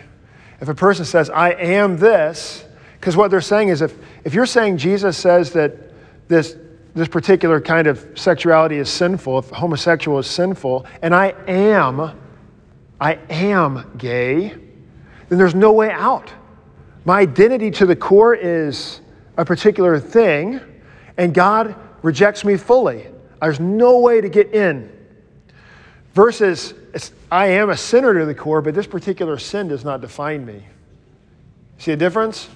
If 0.61 0.68
a 0.68 0.74
person 0.74 1.07
says, 1.07 1.30
I 1.30 1.53
am 1.53 1.97
this, 1.97 2.64
because 3.05 3.18
what 3.18 3.30
they're 3.30 3.42
saying 3.42 3.68
is 3.68 3.82
if, 3.82 3.94
if 4.24 4.32
you're 4.32 4.46
saying 4.46 4.78
Jesus 4.78 5.14
says 5.18 5.50
that 5.50 5.76
this, 6.26 6.57
this 6.94 7.07
particular 7.07 7.61
kind 7.61 7.86
of 7.86 8.02
sexuality 8.14 8.78
is 8.78 8.88
sinful, 8.88 9.40
if 9.40 9.50
homosexual 9.50 10.18
is 10.18 10.26
sinful, 10.26 10.86
and 11.02 11.14
I 11.14 11.34
am, 11.46 12.18
I 12.98 13.18
am 13.28 13.92
gay, 13.98 14.55
then 15.28 15.36
there's 15.36 15.55
no 15.55 15.70
way 15.72 15.90
out. 15.90 16.32
My 17.05 17.20
identity 17.20 17.70
to 17.72 17.84
the 17.84 17.94
core 17.94 18.34
is 18.34 19.02
a 19.36 19.44
particular 19.44 20.00
thing, 20.00 20.59
and 21.18 21.34
God 21.34 21.76
rejects 22.00 22.42
me 22.42 22.57
fully. 22.57 23.07
There's 23.42 23.61
no 23.61 23.98
way 23.98 24.22
to 24.22 24.30
get 24.30 24.55
in. 24.55 24.90
Versus, 26.14 26.72
I 27.30 27.48
am 27.48 27.68
a 27.68 27.76
sinner 27.76 28.18
to 28.18 28.24
the 28.24 28.34
core, 28.34 28.62
but 28.62 28.74
this 28.74 28.86
particular 28.86 29.36
sin 29.36 29.68
does 29.68 29.84
not 29.84 30.00
define 30.00 30.46
me. 30.46 30.64
See 31.76 31.92
a 31.92 31.96
difference? 31.96 32.48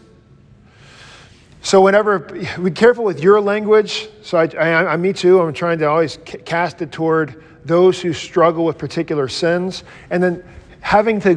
So, 1.60 1.80
whenever, 1.80 2.20
be 2.20 2.70
careful 2.70 3.04
with 3.04 3.20
your 3.20 3.40
language. 3.40 4.08
So, 4.22 4.38
I, 4.38 4.46
I, 4.58 4.92
I, 4.92 4.96
me 4.96 5.12
too, 5.12 5.40
I'm 5.40 5.52
trying 5.52 5.78
to 5.80 5.88
always 5.88 6.18
cast 6.24 6.82
it 6.82 6.92
toward 6.92 7.42
those 7.64 8.00
who 8.00 8.12
struggle 8.12 8.64
with 8.64 8.78
particular 8.78 9.28
sins. 9.28 9.84
And 10.10 10.22
then 10.22 10.44
having 10.80 11.20
to 11.20 11.34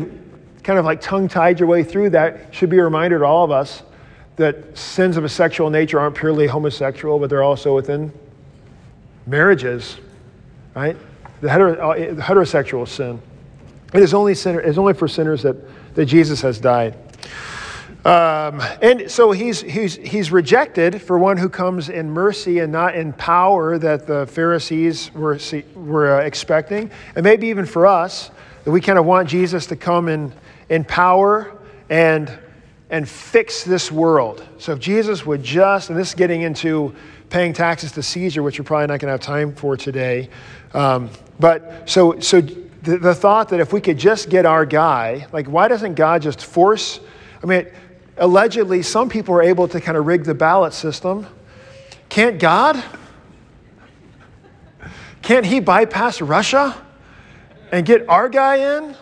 kind 0.64 0.80
of 0.80 0.86
like 0.86 1.02
tongue 1.02 1.28
tied 1.28 1.60
your 1.60 1.68
way 1.68 1.84
through 1.84 2.12
that 2.12 2.54
should 2.54 2.70
be 2.70 2.78
a 2.78 2.84
reminder 2.84 3.20
to 3.20 3.26
all 3.26 3.44
of 3.44 3.52
us 3.52 3.84
that 4.36 4.78
sins 4.78 5.18
of 5.18 5.24
a 5.24 5.30
sexual 5.30 5.70
nature 5.70 6.00
aren't 6.00 6.16
purely 6.16 6.48
homosexual, 6.48 7.20
but 7.20 7.30
they're 7.30 7.44
also 7.44 7.76
within 7.76 8.12
marriages, 9.28 9.98
right? 10.76 10.98
The, 11.42 11.50
uh, 11.50 12.14
the 12.14 12.22
heterosexual 12.22 12.88
sin. 12.88 13.22
It 13.94 14.02
is 14.02 14.14
only, 14.14 14.36
sinner, 14.36 14.62
it's 14.62 14.78
only 14.78 14.94
for 14.94 15.08
sinners 15.08 15.44
that, 15.44 15.58
that 15.96 16.06
Jesus 16.06 16.42
has 16.42 16.60
died. 16.60 16.96
Um, 18.04 18.62
and 18.82 19.12
so 19.12 19.32
he's, 19.32 19.62
he's, 19.62 19.96
he's 19.96 20.32
rejected 20.32 21.02
for 21.02 21.20
one 21.20 21.38
who 21.38 21.50
comes 21.50 21.90
in 21.90 22.10
mercy 22.10 22.60
and 22.60 22.72
not 22.72 22.96
in 22.96 23.14
power 23.14 23.78
that 23.78 24.08
the 24.08 24.26
Pharisees 24.26 25.14
were, 25.14 25.38
were 25.76 26.20
uh, 26.20 26.24
expecting. 26.24 26.90
And 27.16 27.24
maybe 27.24 27.48
even 27.48 27.66
for 27.66 27.86
us, 27.86 28.32
that 28.64 28.72
we 28.72 28.82
kind 28.82 28.98
of 28.98 29.06
want 29.06 29.30
Jesus 29.30 29.68
to 29.68 29.76
come 29.76 30.08
in, 30.08 30.34
in 30.70 30.84
power 30.84 31.58
and 31.90 32.40
and 32.92 33.08
fix 33.08 33.64
this 33.64 33.90
world. 33.90 34.46
So 34.58 34.74
if 34.74 34.80
Jesus 34.80 35.26
would 35.26 35.42
just, 35.42 35.90
and 35.90 35.98
this 35.98 36.10
is 36.10 36.14
getting 36.14 36.42
into 36.42 36.94
paying 37.30 37.54
taxes 37.54 37.94
to 37.94 38.04
Caesar, 38.04 38.44
which 38.44 38.60
we're 38.60 38.66
probably 38.66 38.88
not 38.88 39.00
going 39.00 39.08
to 39.08 39.12
have 39.14 39.22
time 39.22 39.56
for 39.56 39.78
today. 39.78 40.30
Um, 40.74 41.10
but 41.40 41.90
so, 41.90 42.20
so 42.20 42.42
the, 42.42 42.98
the 42.98 43.16
thought 43.16 43.48
that 43.50 43.62
if 43.62 43.72
we 43.72 43.80
could 43.80 43.98
just 43.98 44.30
get 44.30 44.46
our 44.46 44.66
guy, 44.66 45.26
like 45.32 45.48
why 45.48 45.70
doesn't 45.70 45.96
God 45.96 46.22
just 46.22 46.44
force? 46.44 47.00
I 47.42 47.46
mean, 47.46 47.68
allegedly, 48.22 48.84
some 48.84 49.10
people 49.10 49.36
are 49.36 49.42
able 49.42 49.68
to 49.68 49.82
kind 49.82 49.98
of 49.98 50.06
rig 50.06 50.24
the 50.24 50.36
ballot 50.36 50.74
system. 50.74 51.28
Can't 52.08 52.40
God? 52.40 52.82
Can't 55.24 55.46
he 55.46 55.60
bypass 55.60 56.22
Russia 56.22 56.80
and 57.72 57.86
get 57.86 58.08
our 58.08 58.30
guy 58.30 58.78
in? 58.78 58.96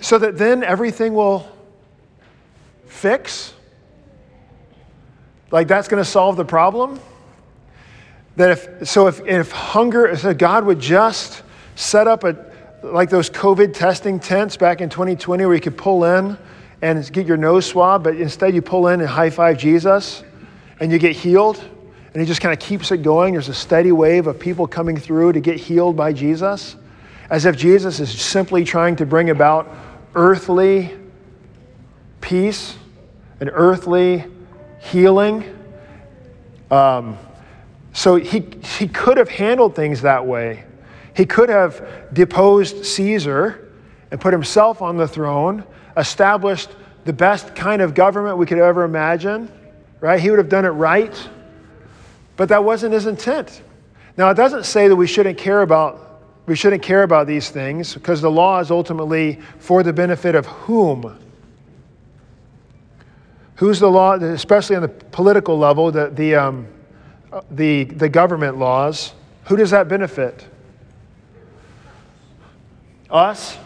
So 0.00 0.18
that 0.18 0.36
then 0.36 0.62
everything 0.62 1.14
will 1.14 1.50
fix? 2.86 3.54
Like 5.50 5.66
that's 5.66 5.88
going 5.88 6.02
to 6.02 6.08
solve 6.08 6.36
the 6.36 6.44
problem? 6.44 7.00
That 8.36 8.50
if, 8.50 8.88
so 8.88 9.06
if, 9.06 9.20
if 9.26 9.50
hunger, 9.50 10.14
so 10.16 10.34
God 10.34 10.64
would 10.64 10.80
just 10.80 11.42
set 11.74 12.06
up 12.06 12.24
a, 12.24 12.36
like 12.82 13.08
those 13.08 13.30
COVID 13.30 13.72
testing 13.72 14.18
tents 14.18 14.56
back 14.56 14.80
in 14.80 14.90
2020 14.90 15.46
where 15.46 15.54
you 15.54 15.60
could 15.60 15.78
pull 15.78 16.04
in 16.04 16.36
and 16.82 17.10
get 17.12 17.26
your 17.26 17.36
nose 17.36 17.64
swab, 17.64 18.04
but 18.04 18.16
instead 18.16 18.54
you 18.54 18.60
pull 18.60 18.88
in 18.88 19.00
and 19.00 19.08
high 19.08 19.30
five 19.30 19.56
Jesus 19.56 20.24
and 20.80 20.92
you 20.92 20.98
get 20.98 21.16
healed. 21.16 21.62
And 22.12 22.20
he 22.20 22.26
just 22.26 22.42
kind 22.42 22.52
of 22.52 22.58
keeps 22.58 22.90
it 22.90 22.98
going. 22.98 23.32
There's 23.32 23.48
a 23.48 23.54
steady 23.54 23.92
wave 23.92 24.26
of 24.26 24.38
people 24.38 24.66
coming 24.66 24.98
through 24.98 25.32
to 25.32 25.40
get 25.40 25.56
healed 25.56 25.96
by 25.96 26.12
Jesus, 26.12 26.76
as 27.30 27.46
if 27.46 27.56
Jesus 27.56 28.00
is 28.00 28.10
simply 28.10 28.64
trying 28.64 28.96
to 28.96 29.06
bring 29.06 29.30
about 29.30 29.70
earthly 30.14 30.92
peace 32.20 32.76
and 33.40 33.48
earthly 33.52 34.26
healing. 34.80 35.56
Um, 36.70 37.16
so 37.94 38.16
he, 38.16 38.44
he 38.78 38.88
could 38.88 39.16
have 39.16 39.28
handled 39.28 39.74
things 39.74 40.02
that 40.02 40.26
way. 40.26 40.64
He 41.16 41.26
could 41.26 41.48
have 41.48 42.12
deposed 42.12 42.84
Caesar 42.84 43.72
and 44.10 44.20
put 44.20 44.32
himself 44.32 44.82
on 44.82 44.96
the 44.96 45.08
throne, 45.08 45.64
established 45.96 46.70
the 47.04 47.12
best 47.12 47.54
kind 47.54 47.82
of 47.82 47.94
government 47.94 48.38
we 48.38 48.46
could 48.46 48.58
ever 48.58 48.84
imagine, 48.84 49.50
right? 50.00 50.20
He 50.20 50.30
would 50.30 50.38
have 50.38 50.48
done 50.48 50.64
it 50.64 50.70
right. 50.70 51.28
But 52.36 52.48
that 52.48 52.64
wasn't 52.64 52.94
his 52.94 53.06
intent. 53.06 53.62
Now, 54.16 54.30
it 54.30 54.34
doesn't 54.34 54.64
say 54.64 54.88
that 54.88 54.96
we 54.96 55.06
shouldn't 55.06 55.38
care 55.38 55.62
about 55.62 56.12
we 56.46 56.56
shouldn't 56.56 56.82
care 56.82 57.04
about 57.04 57.26
these 57.26 57.50
things 57.50 57.94
because 57.94 58.20
the 58.20 58.30
law 58.30 58.58
is 58.58 58.70
ultimately 58.70 59.38
for 59.58 59.82
the 59.82 59.92
benefit 59.92 60.34
of 60.34 60.46
whom? 60.46 61.18
Who's 63.56 63.78
the 63.78 63.90
law, 63.90 64.14
especially 64.14 64.76
on 64.76 64.82
the 64.82 64.88
political 64.88 65.56
level, 65.56 65.92
the, 65.92 66.08
the, 66.08 66.34
um, 66.34 66.66
the, 67.50 67.84
the 67.84 68.08
government 68.08 68.58
laws? 68.58 69.12
Who 69.44 69.56
does 69.56 69.70
that 69.70 69.86
benefit? 69.86 70.44
Us. 73.08 73.56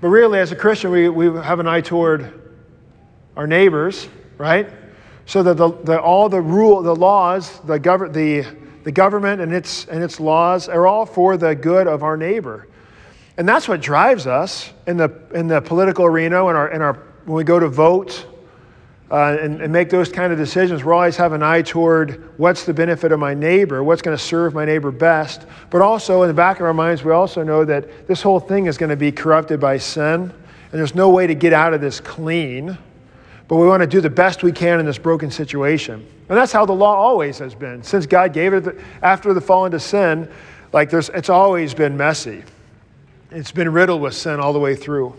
But 0.00 0.08
really, 0.08 0.38
as 0.38 0.52
a 0.52 0.56
Christian, 0.56 0.90
we, 0.90 1.08
we 1.08 1.26
have 1.42 1.58
an 1.58 1.66
eye 1.66 1.80
toward 1.80 2.52
our 3.36 3.46
neighbors, 3.46 4.08
right? 4.36 4.70
So 5.26 5.42
that 5.42 5.56
the, 5.56 5.70
the, 5.70 6.00
all 6.00 6.28
the 6.28 6.40
rule, 6.40 6.82
the 6.82 6.94
laws, 6.94 7.58
the, 7.60 7.80
gov- 7.80 8.12
the, 8.12 8.46
the 8.84 8.92
government 8.92 9.40
and 9.40 9.52
its, 9.52 9.86
and 9.86 10.02
its 10.02 10.20
laws 10.20 10.68
are 10.68 10.86
all 10.86 11.04
for 11.04 11.36
the 11.36 11.54
good 11.54 11.86
of 11.86 12.02
our 12.02 12.16
neighbor. 12.16 12.68
And 13.36 13.48
that's 13.48 13.68
what 13.68 13.80
drives 13.80 14.26
us 14.26 14.72
in 14.86 14.96
the, 14.96 15.10
in 15.34 15.48
the 15.48 15.60
political 15.60 16.04
arena 16.04 16.46
and 16.46 16.56
our, 16.56 16.68
in 16.68 16.80
our, 16.80 16.94
when 17.24 17.36
we 17.36 17.44
go 17.44 17.58
to 17.58 17.68
vote 17.68 18.26
uh, 19.10 19.38
and, 19.40 19.62
and, 19.62 19.72
make 19.72 19.88
those 19.88 20.10
kind 20.10 20.32
of 20.32 20.38
decisions, 20.38 20.84
We're 20.84 20.92
always 20.92 21.16
have 21.16 21.32
an 21.32 21.42
eye 21.42 21.62
toward 21.62 22.30
what's 22.38 22.64
the 22.64 22.74
benefit 22.74 23.10
of 23.10 23.18
my 23.18 23.32
neighbor, 23.32 23.82
what's 23.82 24.02
going 24.02 24.16
to 24.16 24.22
serve 24.22 24.52
my 24.52 24.66
neighbor 24.66 24.90
best. 24.90 25.46
But 25.70 25.80
also, 25.80 26.22
in 26.22 26.28
the 26.28 26.34
back 26.34 26.60
of 26.60 26.66
our 26.66 26.74
minds, 26.74 27.02
we 27.02 27.12
also 27.12 27.42
know 27.42 27.64
that 27.64 28.06
this 28.06 28.20
whole 28.20 28.38
thing 28.38 28.66
is 28.66 28.76
going 28.76 28.90
to 28.90 28.96
be 28.96 29.10
corrupted 29.10 29.60
by 29.60 29.78
sin, 29.78 30.12
and 30.12 30.32
there's 30.72 30.94
no 30.94 31.08
way 31.08 31.26
to 31.26 31.34
get 31.34 31.54
out 31.54 31.72
of 31.72 31.80
this 31.80 32.00
clean. 32.00 32.76
But 33.48 33.56
we 33.56 33.66
want 33.66 33.80
to 33.80 33.86
do 33.86 34.02
the 34.02 34.10
best 34.10 34.42
we 34.42 34.52
can 34.52 34.78
in 34.78 34.84
this 34.84 34.98
broken 34.98 35.30
situation. 35.30 36.06
And 36.28 36.36
that's 36.36 36.52
how 36.52 36.66
the 36.66 36.74
law 36.74 36.94
always 36.94 37.38
has 37.38 37.54
been. 37.54 37.82
Since 37.82 38.04
God 38.04 38.34
gave 38.34 38.52
it 38.52 38.76
after 39.02 39.32
the 39.32 39.40
fall 39.40 39.64
into 39.64 39.80
sin, 39.80 40.30
like 40.74 40.90
there's, 40.90 41.08
it's 41.08 41.30
always 41.30 41.72
been 41.72 41.96
messy. 41.96 42.44
It's 43.30 43.52
been 43.52 43.72
riddled 43.72 44.02
with 44.02 44.14
sin 44.14 44.38
all 44.38 44.52
the 44.52 44.58
way 44.58 44.76
through. 44.76 45.16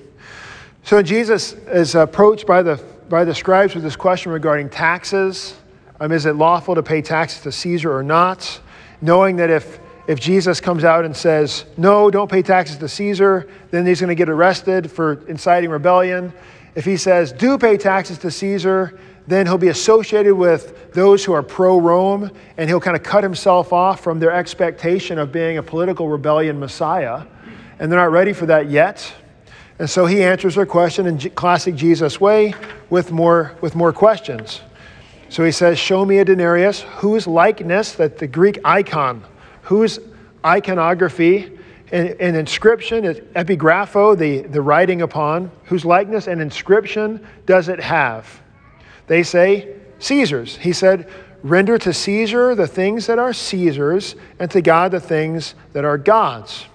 So 0.84 1.02
Jesus 1.02 1.54
is 1.54 1.96
approached 1.96 2.46
by 2.46 2.62
the 2.62 2.78
by 3.10 3.26
the 3.26 3.34
scribes 3.34 3.74
with 3.74 3.84
this 3.84 3.96
question 3.96 4.32
regarding 4.32 4.70
taxes. 4.70 5.56
Um, 6.00 6.12
is 6.12 6.28
it 6.28 6.36
lawful 6.36 6.76
to 6.76 6.84
pay 6.84 7.02
taxes 7.02 7.42
to 7.42 7.52
Caesar 7.52 7.92
or 7.92 8.04
not? 8.04 8.62
Knowing 9.02 9.38
that 9.38 9.50
if, 9.50 9.80
if 10.08 10.20
Jesus 10.20 10.62
comes 10.62 10.84
out 10.84 11.06
and 11.06 11.18
says, 11.18 11.66
no, 11.76 12.12
don't 12.12 12.30
pay 12.30 12.44
taxes 12.44 12.78
to 12.78 12.88
Caesar, 12.88 13.50
then 13.72 13.86
he's 13.86 14.00
going 14.00 14.10
to 14.10 14.16
get 14.16 14.30
arrested 14.30 14.92
for 14.92 15.26
inciting 15.28 15.72
rebellion. 15.72 16.32
If 16.76 16.86
he 16.86 16.98
says, 16.98 17.32
do 17.32 17.58
pay 17.58 17.78
taxes 17.78 18.20
to 18.20 18.30
Caesar, 18.30 19.00
then 19.26 19.48
he'll 19.48 19.58
be 19.58 19.70
associated 19.70 20.36
with 20.36 20.94
those 20.94 21.26
who 21.26 21.34
are 21.34 21.44
pro 21.44 21.80
Rome, 21.80 22.32
and 22.58 22.70
he'll 22.70 22.80
kind 22.80 22.96
of 22.96 23.04
cut 23.04 23.24
himself 23.24 23.74
off 23.74 24.02
from 24.02 24.20
their 24.20 24.32
expectation 24.32 25.18
of 25.18 25.32
being 25.32 25.58
a 25.58 25.64
political 25.64 26.08
rebellion 26.08 26.60
Messiah. 26.60 27.24
And 27.80 27.92
they're 27.92 28.00
not 28.00 28.12
ready 28.12 28.34
for 28.34 28.46
that 28.46 28.70
yet. 28.70 29.12
And 29.80 29.90
so 29.90 30.06
he 30.06 30.22
answers 30.22 30.56
her 30.56 30.66
question 30.66 31.08
in 31.08 31.18
classic 31.32 31.74
Jesus 31.74 32.20
way 32.20 32.54
with 32.90 33.12
more, 33.12 33.56
with 33.62 33.76
more 33.76 33.94
questions. 33.94 34.62
So 35.30 35.46
he 35.46 35.52
says, 35.52 35.80
Show 35.80 36.04
me 36.04 36.20
a 36.20 36.26
denarius, 36.26 36.82
whose 36.82 37.26
likeness, 37.26 37.94
that 37.94 38.18
the 38.18 38.28
Greek 38.28 38.60
icon, 38.66 39.24
whose 39.64 40.00
iconography 40.46 41.58
and, 41.92 42.10
and 42.20 42.36
inscription, 42.36 43.06
epigrapho, 43.06 44.18
the, 44.18 44.42
the 44.42 44.62
writing 44.62 45.02
upon, 45.02 45.50
whose 45.66 45.86
likeness 45.86 46.28
and 46.28 46.42
inscription 46.42 47.26
does 47.46 47.70
it 47.70 47.80
have? 47.80 48.42
They 49.08 49.24
say, 49.24 49.76
Caesar's. 50.00 50.58
He 50.58 50.74
said, 50.74 51.10
Render 51.42 51.78
to 51.78 51.94
Caesar 51.94 52.54
the 52.54 52.68
things 52.68 53.08
that 53.08 53.18
are 53.18 53.32
Caesar's, 53.32 54.16
and 54.40 54.52
to 54.52 54.62
God 54.62 54.92
the 54.92 55.00
things 55.00 55.56
that 55.72 55.86
are 55.86 55.98
God's. 55.98 56.66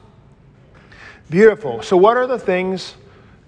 Beautiful. 1.35 1.82
So, 1.82 1.97
what 1.97 2.16
are 2.16 2.28
the 2.28 2.39
things 2.39 2.95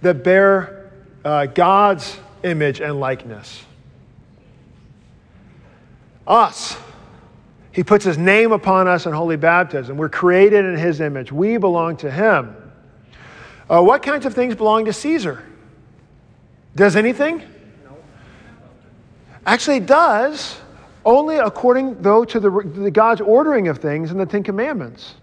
that 0.02 0.24
bear 0.24 0.90
uh, 1.24 1.46
God's 1.46 2.18
image 2.42 2.80
and 2.80 2.98
likeness? 2.98 3.62
Us. 6.26 6.76
He 7.70 7.84
puts 7.84 8.04
his 8.04 8.18
name 8.18 8.50
upon 8.50 8.88
us 8.88 9.06
in 9.06 9.12
holy 9.12 9.36
baptism. 9.36 9.96
We're 9.96 10.08
created 10.08 10.64
in 10.64 10.76
his 10.76 11.00
image. 11.00 11.30
We 11.30 11.58
belong 11.58 11.96
to 11.98 12.10
him. 12.10 12.56
Uh, 13.70 13.80
what 13.84 14.02
kinds 14.02 14.26
of 14.26 14.34
things 14.34 14.56
belong 14.56 14.86
to 14.86 14.92
Caesar? 14.92 15.44
Does 16.74 16.96
anything? 16.96 17.38
No. 17.84 17.96
Actually, 19.46 19.76
it 19.76 19.86
does, 19.86 20.58
only 21.04 21.36
according, 21.36 22.02
though, 22.02 22.24
to 22.24 22.40
the, 22.40 22.50
the 22.50 22.90
God's 22.90 23.20
ordering 23.20 23.68
of 23.68 23.78
things 23.78 24.10
in 24.10 24.18
the 24.18 24.26
Ten 24.26 24.42
Commandments. 24.42 25.14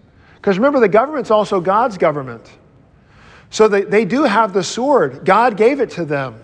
Because 0.44 0.58
remember, 0.58 0.78
the 0.78 0.88
government's 0.88 1.30
also 1.30 1.58
God's 1.58 1.96
government. 1.96 2.50
So 3.48 3.66
they, 3.66 3.80
they 3.80 4.04
do 4.04 4.24
have 4.24 4.52
the 4.52 4.62
sword. 4.62 5.24
God 5.24 5.56
gave 5.56 5.80
it 5.80 5.88
to 5.92 6.04
them 6.04 6.38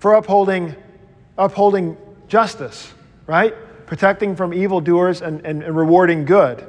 for 0.00 0.16
upholding, 0.16 0.76
upholding 1.38 1.96
justice, 2.28 2.92
right? 3.26 3.54
Protecting 3.86 4.36
from 4.36 4.52
evildoers 4.52 5.22
and, 5.22 5.40
and, 5.46 5.62
and 5.62 5.74
rewarding 5.74 6.26
good. 6.26 6.68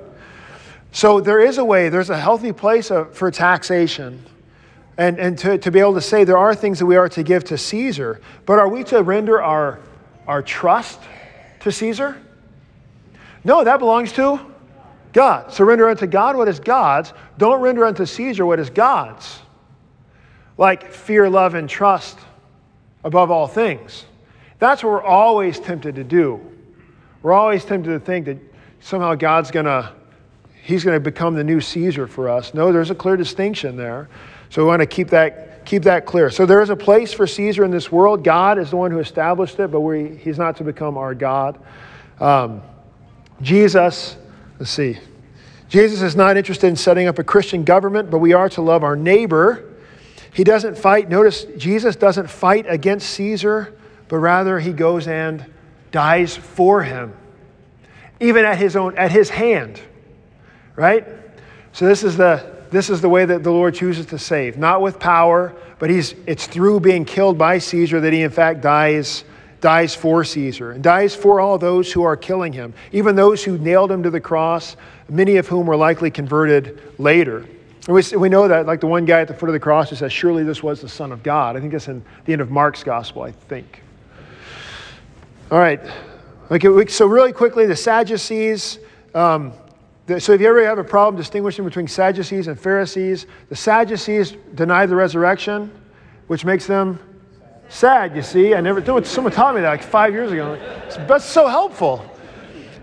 So 0.94 1.20
there 1.20 1.42
is 1.42 1.58
a 1.58 1.66
way, 1.66 1.90
there's 1.90 2.12
a 2.12 2.18
healthy 2.18 2.54
place 2.54 2.92
of, 2.92 3.14
for 3.14 3.30
taxation. 3.30 4.24
And, 4.98 5.20
and 5.20 5.38
to, 5.40 5.58
to 5.58 5.72
be 5.72 5.82
able 5.82 5.96
to 5.96 6.02
say 6.02 6.24
there 6.24 6.38
are 6.38 6.56
things 6.56 6.80
that 6.80 6.86
we 6.86 6.96
are 6.96 7.10
to 7.10 7.24
give 7.24 7.44
to 7.44 7.58
Caesar, 7.58 8.22
but 8.46 8.58
are 8.58 8.70
we 8.70 8.86
to 8.86 9.04
render 9.04 9.42
our, 9.42 9.82
our 10.30 10.42
trust 10.42 11.02
to 11.60 11.74
Caesar? 11.74 12.22
No, 13.44 13.66
that 13.66 13.80
belongs 13.80 14.14
to 14.14 14.40
God. 15.14 15.52
Surrender 15.52 15.90
unto 15.90 16.08
God 16.08 16.36
what 16.36 16.48
is 16.48 16.60
God's. 16.60 17.14
Don't 17.38 17.62
render 17.62 17.86
unto 17.86 18.06
Caesar 18.06 18.46
what 18.46 18.60
is 18.60 18.70
God's. 18.70 19.40
Like 20.58 20.92
fear, 20.92 21.30
love, 21.30 21.56
and 21.56 21.70
trust 21.70 22.20
above 23.04 23.32
all 23.32 23.48
things. 23.48 24.06
That's 24.60 24.84
what 24.84 24.92
we're 24.92 25.04
always 25.04 25.60
tempted 25.60 25.96
to 25.96 26.04
do. 26.04 26.40
We're 27.22 27.34
always 27.34 27.66
tempted 27.66 27.92
to 27.92 28.00
think 28.00 28.26
that 28.26 28.38
somehow 28.82 29.16
God's 29.16 29.52
going 29.52 29.66
to 29.66 29.94
he's 30.62 30.84
going 30.84 30.96
to 30.96 31.00
become 31.00 31.34
the 31.34 31.44
new 31.44 31.62
Caesar 31.62 32.06
for 32.06 32.30
us. 32.30 32.54
No, 32.54 32.72
there's 32.72 32.92
a 32.92 32.96
clear 32.96 33.18
distinction 33.18 33.76
there. 33.76 34.10
So 34.50 34.62
we 34.62 34.68
want 34.68 34.82
to 34.82 34.86
keep 34.86 35.10
that 35.10 35.66
keep 35.66 35.84
that 35.84 36.06
clear. 36.06 36.30
So 36.30 36.46
there 36.46 36.62
is 36.62 36.70
a 36.70 36.76
place 36.76 37.14
for 37.14 37.28
Caesar 37.28 37.64
in 37.64 37.72
this 37.72 37.92
world. 37.92 38.24
God 38.24 38.58
is 38.58 38.72
the 38.72 38.76
one 38.76 38.92
who 38.92 39.00
established 39.00 39.60
it, 39.60 39.72
but 39.72 39.82
we, 39.82 40.16
he's 40.18 40.38
not 40.38 40.58
to 40.58 40.64
become 40.64 40.98
our 40.98 41.14
God. 41.14 41.60
Um, 42.20 42.62
Jesus 43.42 44.18
Let's 44.60 44.72
see. 44.72 44.98
Jesus 45.70 46.02
is 46.02 46.16
not 46.16 46.36
interested 46.36 46.68
in 46.68 46.76
setting 46.76 47.08
up 47.08 47.18
a 47.18 47.24
Christian 47.24 47.64
government, 47.64 48.12
but 48.12 48.18
we 48.18 48.34
are 48.34 48.50
to 48.50 48.62
love 48.62 48.84
our 48.84 48.96
neighbor. 48.96 49.66
He 50.34 50.44
doesn't 50.44 50.78
fight. 50.78 51.10
Notice, 51.10 51.46
Jesus 51.58 51.96
doesn't 51.96 52.30
fight 52.30 52.66
against 52.68 53.10
Caesar, 53.12 53.74
but 54.10 54.18
rather 54.18 54.60
he 54.60 54.74
goes 54.74 55.08
and 55.08 55.46
dies 55.92 56.36
for 56.36 56.84
him, 56.84 57.14
even 58.20 58.46
at 58.46 58.58
his 58.58 58.76
own 58.76 58.98
at 58.98 59.12
his 59.12 59.30
hand. 59.30 59.80
Right? 60.76 61.08
So 61.72 61.86
this 61.86 62.04
is 62.04 62.18
the 62.18 62.58
this 62.72 62.90
is 62.90 63.02
the 63.02 63.10
way 63.10 63.26
that 63.26 63.44
the 63.44 63.52
Lord 63.52 63.76
chooses 63.76 64.08
to 64.08 64.20
save, 64.20 64.58
not 64.58 64.82
with 64.82 65.00
power, 65.00 65.56
but 65.78 65.90
he's 65.90 66.16
it's 66.28 66.48
through 66.48 66.82
being 66.82 67.06
killed 67.06 67.38
by 67.38 67.60
Caesar 67.60 68.02
that 68.02 68.12
he 68.12 68.24
in 68.24 68.32
fact 68.32 68.62
dies 68.62 69.24
dies 69.62 69.94
for 69.94 70.24
Caesar 70.24 70.72
and 70.72 70.84
dies 70.84 71.16
for 71.16 71.40
all 71.40 71.58
those 71.58 71.92
who 71.92 72.04
are 72.04 72.16
killing 72.16 72.54
him, 72.54 72.74
even 72.92 73.16
those 73.16 73.44
who 73.44 73.58
nailed 73.58 73.92
him 73.92 74.04
to 74.04 74.10
the 74.10 74.22
cross, 74.22 74.78
many 75.10 75.38
of 75.38 75.48
whom 75.48 75.68
were 75.68 75.76
likely 75.76 76.10
converted 76.10 76.82
later. 76.98 77.46
And 77.88 77.96
we, 77.96 78.18
we 78.18 78.30
know 78.30 78.48
that, 78.48 78.66
like 78.66 78.80
the 78.80 78.88
one 78.88 79.06
guy 79.06 79.22
at 79.22 79.28
the 79.28 79.34
foot 79.34 79.50
of 79.50 79.54
the 79.54 79.60
cross 79.60 79.90
who 79.90 79.96
says, 79.96 80.14
Surely 80.14 80.44
this 80.44 80.62
was 80.62 80.82
the 80.82 80.90
Son 80.90 81.12
of 81.12 81.24
God. 81.24 81.56
I 81.56 81.60
think 81.60 81.72
that's 81.72 81.88
in 81.88 82.04
the 82.26 82.34
end 82.34 82.42
of 82.42 82.52
Mark's 82.52 82.84
gospel, 82.84 83.24
I 83.24 83.32
think. 83.32 83.82
All 85.52 85.58
right. 85.58 85.82
Okay, 86.52 86.88
so, 86.88 87.06
really 87.06 87.34
quickly, 87.34 87.66
the 87.66 87.76
Sadducees. 87.76 88.80
Um, 89.16 89.54
so, 90.20 90.34
if 90.34 90.42
you 90.42 90.48
ever 90.48 90.66
have 90.66 90.78
a 90.78 90.84
problem 90.84 91.16
distinguishing 91.20 91.66
between 91.66 91.88
Sadducees 91.88 92.48
and 92.48 92.60
Pharisees, 92.60 93.28
the 93.50 93.56
Sadducees 93.56 94.36
deny 94.56 94.86
the 94.86 94.96
resurrection, 94.96 95.72
which 96.28 96.46
makes 96.46 96.68
them 96.68 97.00
sad, 97.70 98.16
you 98.16 98.22
see. 98.22 98.54
I 98.54 98.62
never, 98.62 99.04
someone 99.04 99.32
taught 99.32 99.56
me 99.56 99.62
that 99.62 99.70
like 99.70 99.84
five 99.84 100.14
years 100.14 100.32
ago. 100.32 100.56
That's 101.08 101.26
so 101.26 101.48
helpful. 101.48 102.06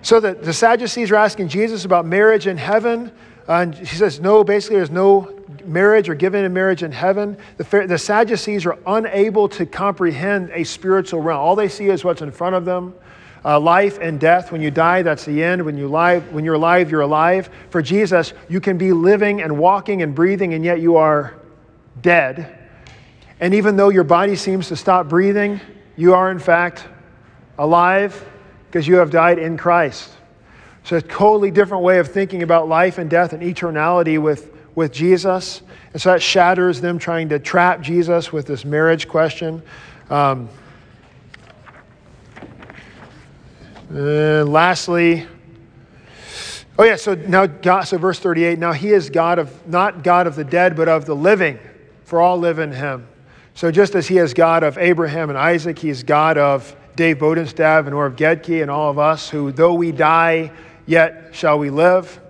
So 0.02 0.20
the, 0.20 0.34
the 0.34 0.52
Sadducees 0.52 1.10
are 1.10 1.16
asking 1.16 1.48
Jesus 1.48 1.84
about 1.84 2.06
marriage 2.06 2.46
in 2.46 2.56
heaven. 2.56 3.10
And 3.48 3.74
he 3.74 3.84
says, 3.96 4.20
no, 4.20 4.44
basically, 4.44 4.76
there's 4.76 4.90
no 4.90 5.36
marriage 5.64 6.08
or 6.08 6.14
given 6.14 6.44
in 6.44 6.52
marriage 6.52 6.82
in 6.82 6.92
heaven. 6.92 7.36
The, 7.56 7.86
the 7.88 7.98
Sadducees 7.98 8.66
are 8.66 8.78
unable 8.86 9.48
to 9.50 9.66
comprehend 9.66 10.50
a 10.52 10.64
spiritual 10.64 11.22
realm. 11.22 11.40
All 11.40 11.56
they 11.56 11.68
see 11.68 11.88
is 11.88 12.04
what's 12.04 12.22
in 12.22 12.30
front 12.30 12.54
of 12.54 12.64
them. 12.64 12.94
Uh, 13.44 13.60
life 13.60 13.98
and 14.00 14.18
death. 14.18 14.50
When 14.50 14.60
you 14.60 14.70
die, 14.70 15.02
that's 15.02 15.24
the 15.24 15.42
end. 15.42 15.64
When, 15.64 15.76
you 15.76 15.88
live, 15.88 16.32
when 16.32 16.44
you're 16.44 16.54
alive, 16.54 16.90
you're 16.90 17.00
alive. 17.02 17.50
For 17.70 17.82
Jesus, 17.82 18.32
you 18.48 18.60
can 18.60 18.78
be 18.78 18.92
living 18.92 19.42
and 19.42 19.58
walking 19.58 20.02
and 20.02 20.14
breathing, 20.14 20.54
and 20.54 20.64
yet 20.64 20.80
you 20.80 20.96
are 20.96 21.34
dead. 22.00 22.55
And 23.40 23.54
even 23.54 23.76
though 23.76 23.90
your 23.90 24.04
body 24.04 24.36
seems 24.36 24.68
to 24.68 24.76
stop 24.76 25.08
breathing, 25.08 25.60
you 25.96 26.14
are 26.14 26.30
in 26.30 26.38
fact 26.38 26.86
alive 27.58 28.24
because 28.66 28.86
you 28.86 28.96
have 28.96 29.10
died 29.10 29.38
in 29.38 29.56
Christ. 29.56 30.10
So, 30.84 30.96
a 30.96 31.02
totally 31.02 31.50
different 31.50 31.82
way 31.82 31.98
of 31.98 32.12
thinking 32.12 32.42
about 32.42 32.68
life 32.68 32.98
and 32.98 33.10
death 33.10 33.32
and 33.32 33.42
eternality 33.42 34.22
with, 34.22 34.54
with 34.74 34.92
Jesus. 34.92 35.62
And 35.92 36.00
so 36.00 36.12
that 36.12 36.22
shatters 36.22 36.80
them 36.80 36.98
trying 36.98 37.28
to 37.30 37.38
trap 37.38 37.80
Jesus 37.80 38.32
with 38.32 38.46
this 38.46 38.64
marriage 38.64 39.08
question. 39.08 39.62
Um, 40.10 40.48
and 43.88 44.52
lastly, 44.52 45.26
oh 46.78 46.84
yeah, 46.84 46.96
so 46.96 47.14
now 47.14 47.46
God, 47.46 47.82
so 47.82 47.98
verse 47.98 48.18
38, 48.18 48.58
now 48.58 48.72
he 48.72 48.90
is 48.90 49.10
God 49.10 49.38
of, 49.38 49.66
not 49.66 50.04
God 50.04 50.26
of 50.26 50.36
the 50.36 50.44
dead, 50.44 50.76
but 50.76 50.88
of 50.88 51.04
the 51.04 51.16
living, 51.16 51.58
for 52.04 52.20
all 52.20 52.38
live 52.38 52.58
in 52.58 52.72
him. 52.72 53.08
So 53.56 53.70
just 53.70 53.94
as 53.94 54.06
he 54.06 54.18
is 54.18 54.34
God 54.34 54.64
of 54.64 54.76
Abraham 54.76 55.30
and 55.30 55.38
Isaac, 55.38 55.78
he 55.78 55.88
is 55.88 56.02
God 56.02 56.36
of 56.36 56.76
Dave 56.94 57.16
Bodenstav 57.16 57.86
and 57.86 57.94
Orv 57.94 58.14
Gedke 58.14 58.60
and 58.60 58.70
all 58.70 58.90
of 58.90 58.98
us 58.98 59.30
who, 59.30 59.50
though 59.50 59.72
we 59.72 59.92
die, 59.92 60.52
yet 60.84 61.30
shall 61.32 61.58
we 61.58 61.70
live. 61.70 62.20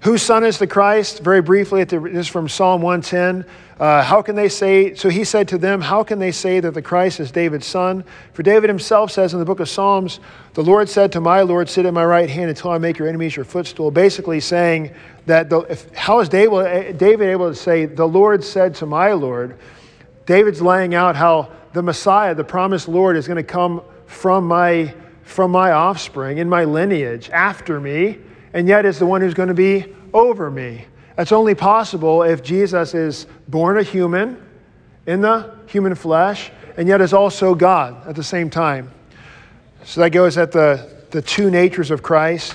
Whose 0.00 0.22
son 0.22 0.44
is 0.44 0.58
the 0.58 0.66
Christ? 0.66 1.20
Very 1.20 1.42
briefly, 1.42 1.84
this 1.84 2.02
is 2.02 2.26
from 2.26 2.48
Psalm 2.48 2.80
110. 2.80 3.44
Uh, 3.78 4.02
how 4.02 4.22
can 4.22 4.34
they 4.34 4.48
say, 4.48 4.94
so 4.94 5.10
he 5.10 5.24
said 5.24 5.46
to 5.48 5.58
them, 5.58 5.82
How 5.82 6.02
can 6.02 6.18
they 6.18 6.32
say 6.32 6.58
that 6.58 6.72
the 6.72 6.80
Christ 6.80 7.20
is 7.20 7.30
David's 7.30 7.66
son? 7.66 8.02
For 8.32 8.42
David 8.42 8.70
himself 8.70 9.12
says 9.12 9.34
in 9.34 9.40
the 9.40 9.44
book 9.44 9.60
of 9.60 9.68
Psalms, 9.68 10.20
The 10.54 10.64
Lord 10.64 10.88
said 10.88 11.12
to 11.12 11.20
my 11.20 11.42
Lord, 11.42 11.68
Sit 11.68 11.84
at 11.84 11.92
my 11.92 12.04
right 12.06 12.30
hand 12.30 12.48
until 12.48 12.70
I 12.70 12.78
make 12.78 12.96
your 12.96 13.08
enemies 13.08 13.36
your 13.36 13.44
footstool. 13.44 13.90
Basically 13.90 14.40
saying 14.40 14.94
that, 15.26 15.50
the, 15.50 15.58
if, 15.60 15.92
how 15.94 16.20
is 16.20 16.30
David, 16.30 16.96
David 16.96 17.28
able 17.28 17.50
to 17.50 17.54
say, 17.54 17.84
The 17.84 18.08
Lord 18.08 18.42
said 18.42 18.74
to 18.76 18.86
my 18.86 19.12
Lord? 19.12 19.58
David's 20.26 20.62
laying 20.62 20.94
out 20.94 21.16
how 21.16 21.50
the 21.72 21.82
Messiah, 21.82 22.34
the 22.34 22.44
promised 22.44 22.88
Lord, 22.88 23.16
is 23.16 23.26
going 23.26 23.36
to 23.36 23.42
come 23.42 23.82
from 24.06 24.46
my, 24.46 24.94
from 25.22 25.50
my 25.50 25.72
offspring, 25.72 26.38
in 26.38 26.48
my 26.48 26.64
lineage, 26.64 27.30
after 27.30 27.80
me, 27.80 28.18
and 28.52 28.68
yet 28.68 28.84
is 28.84 28.98
the 28.98 29.06
one 29.06 29.20
who's 29.20 29.34
going 29.34 29.48
to 29.48 29.54
be 29.54 29.86
over 30.12 30.50
me. 30.50 30.86
That's 31.16 31.32
only 31.32 31.54
possible 31.54 32.22
if 32.22 32.42
Jesus 32.42 32.94
is 32.94 33.26
born 33.48 33.78
a 33.78 33.82
human 33.82 34.42
in 35.06 35.20
the 35.20 35.54
human 35.66 35.94
flesh, 35.94 36.50
and 36.76 36.88
yet 36.88 37.00
is 37.00 37.12
also 37.12 37.54
God 37.54 38.06
at 38.06 38.14
the 38.14 38.22
same 38.22 38.50
time. 38.50 38.90
So 39.84 40.00
that 40.00 40.10
goes 40.10 40.38
at 40.38 40.52
the, 40.52 41.04
the 41.10 41.22
two 41.22 41.50
natures 41.50 41.90
of 41.90 42.02
Christ. 42.02 42.54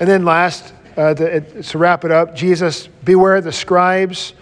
And 0.00 0.08
then 0.08 0.24
last, 0.24 0.74
uh, 0.96 1.14
the, 1.14 1.62
to 1.62 1.78
wrap 1.78 2.04
it 2.04 2.10
up, 2.10 2.34
Jesus, 2.34 2.88
beware 3.04 3.40
the 3.40 3.52
scribes 3.52 4.32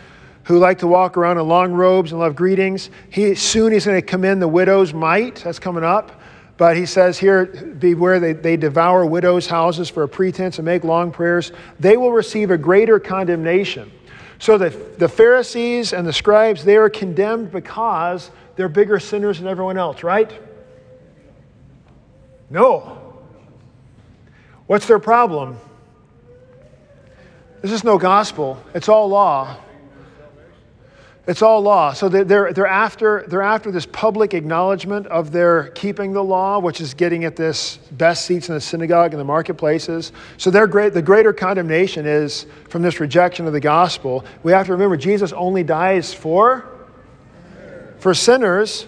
who 0.47 0.59
like 0.59 0.79
to 0.79 0.87
walk 0.87 1.17
around 1.17 1.39
in 1.39 1.49
long 1.49 1.73
robes 1.73 2.13
and 2.13 2.21
love 2.21 2.37
greetings. 2.37 2.91
He, 3.11 3.35
soon 3.35 3.73
he's 3.73 3.85
going 3.85 4.01
to 4.01 4.07
commend 4.07 4.41
the 4.41 4.47
widow's 4.47 4.95
mite. 4.95 5.43
That's 5.45 5.59
coming 5.59 5.83
up. 5.83 6.21
But 6.57 6.77
he 6.77 6.87
says 6.87 7.19
here, 7.19 7.47
beware, 7.47 8.21
they, 8.21 8.33
they 8.33 8.57
devour 8.57 9.05
widows' 9.05 9.49
houses 9.49 9.91
for 9.91 10.05
a 10.05 10.09
pretense 10.09 10.59
and 10.59 10.65
make 10.65 10.85
long 10.85 11.11
prayers. 11.11 11.51
They 11.81 11.97
will 11.97 12.13
receive 12.13 12.53
a 12.53 12.57
greater 12.57 13.01
condemnation. 13.01 13.91
So 14.39 14.57
the, 14.57 14.71
the 14.99 15.09
Pharisees 15.09 15.93
and 15.93 16.07
the 16.07 16.13
scribes, 16.13 16.65
they 16.65 16.77
are 16.77 16.89
condemned 16.89 17.51
because 17.51 18.31
they're 18.55 18.69
bigger 18.69 19.01
sinners 19.01 19.39
than 19.39 19.49
everyone 19.49 19.77
else, 19.77 20.05
right? 20.05 20.31
No. 22.51 23.17
What's 24.69 24.87
their 24.87 25.01
problem? 25.01 25.59
This 27.63 27.73
is 27.73 27.83
no 27.83 27.99
gospel, 27.99 28.63
it's 28.75 28.89
all 28.89 29.09
law. 29.09 29.57
It's 31.27 31.43
all 31.43 31.61
law. 31.61 31.93
So 31.93 32.09
they're, 32.09 32.53
they're, 32.53 32.67
after, 32.69 33.25
they're 33.27 33.43
after 33.43 33.73
this 33.73 33.85
public 33.85 34.33
acknowledgement 34.33 35.09
of 35.09 35.33
their 35.33 35.71
keeping 35.71 36.13
the 36.13 36.23
law, 36.23 36.61
which 36.61 36.81
is 36.81 36.95
getting 36.95 37.25
at 37.25 37.35
this 37.35 37.79
best 37.91 38.27
seats 38.27 38.49
in 38.49 38.55
the 38.55 38.61
synagogue 38.61 39.13
and 39.13 39.21
the 39.21 39.25
marketplaces. 39.25 40.13
So 40.37 40.53
great, 40.69 40.95
the 40.95 41.03
greater 41.03 41.33
condemnation 41.33 42.07
is 42.07 42.47
from 42.69 42.83
this 42.83 43.01
rejection 43.01 43.49
of 43.49 43.53
the 43.53 43.61
gospel. 43.61 44.25
We 44.45 44.53
have 44.53 44.67
to 44.67 44.73
remember 44.73 44.97
Jesus 44.97 45.33
only 45.33 45.65
dies 45.65 46.15
for, 46.15 46.65
for 47.99 48.15
sinners. 48.15 48.87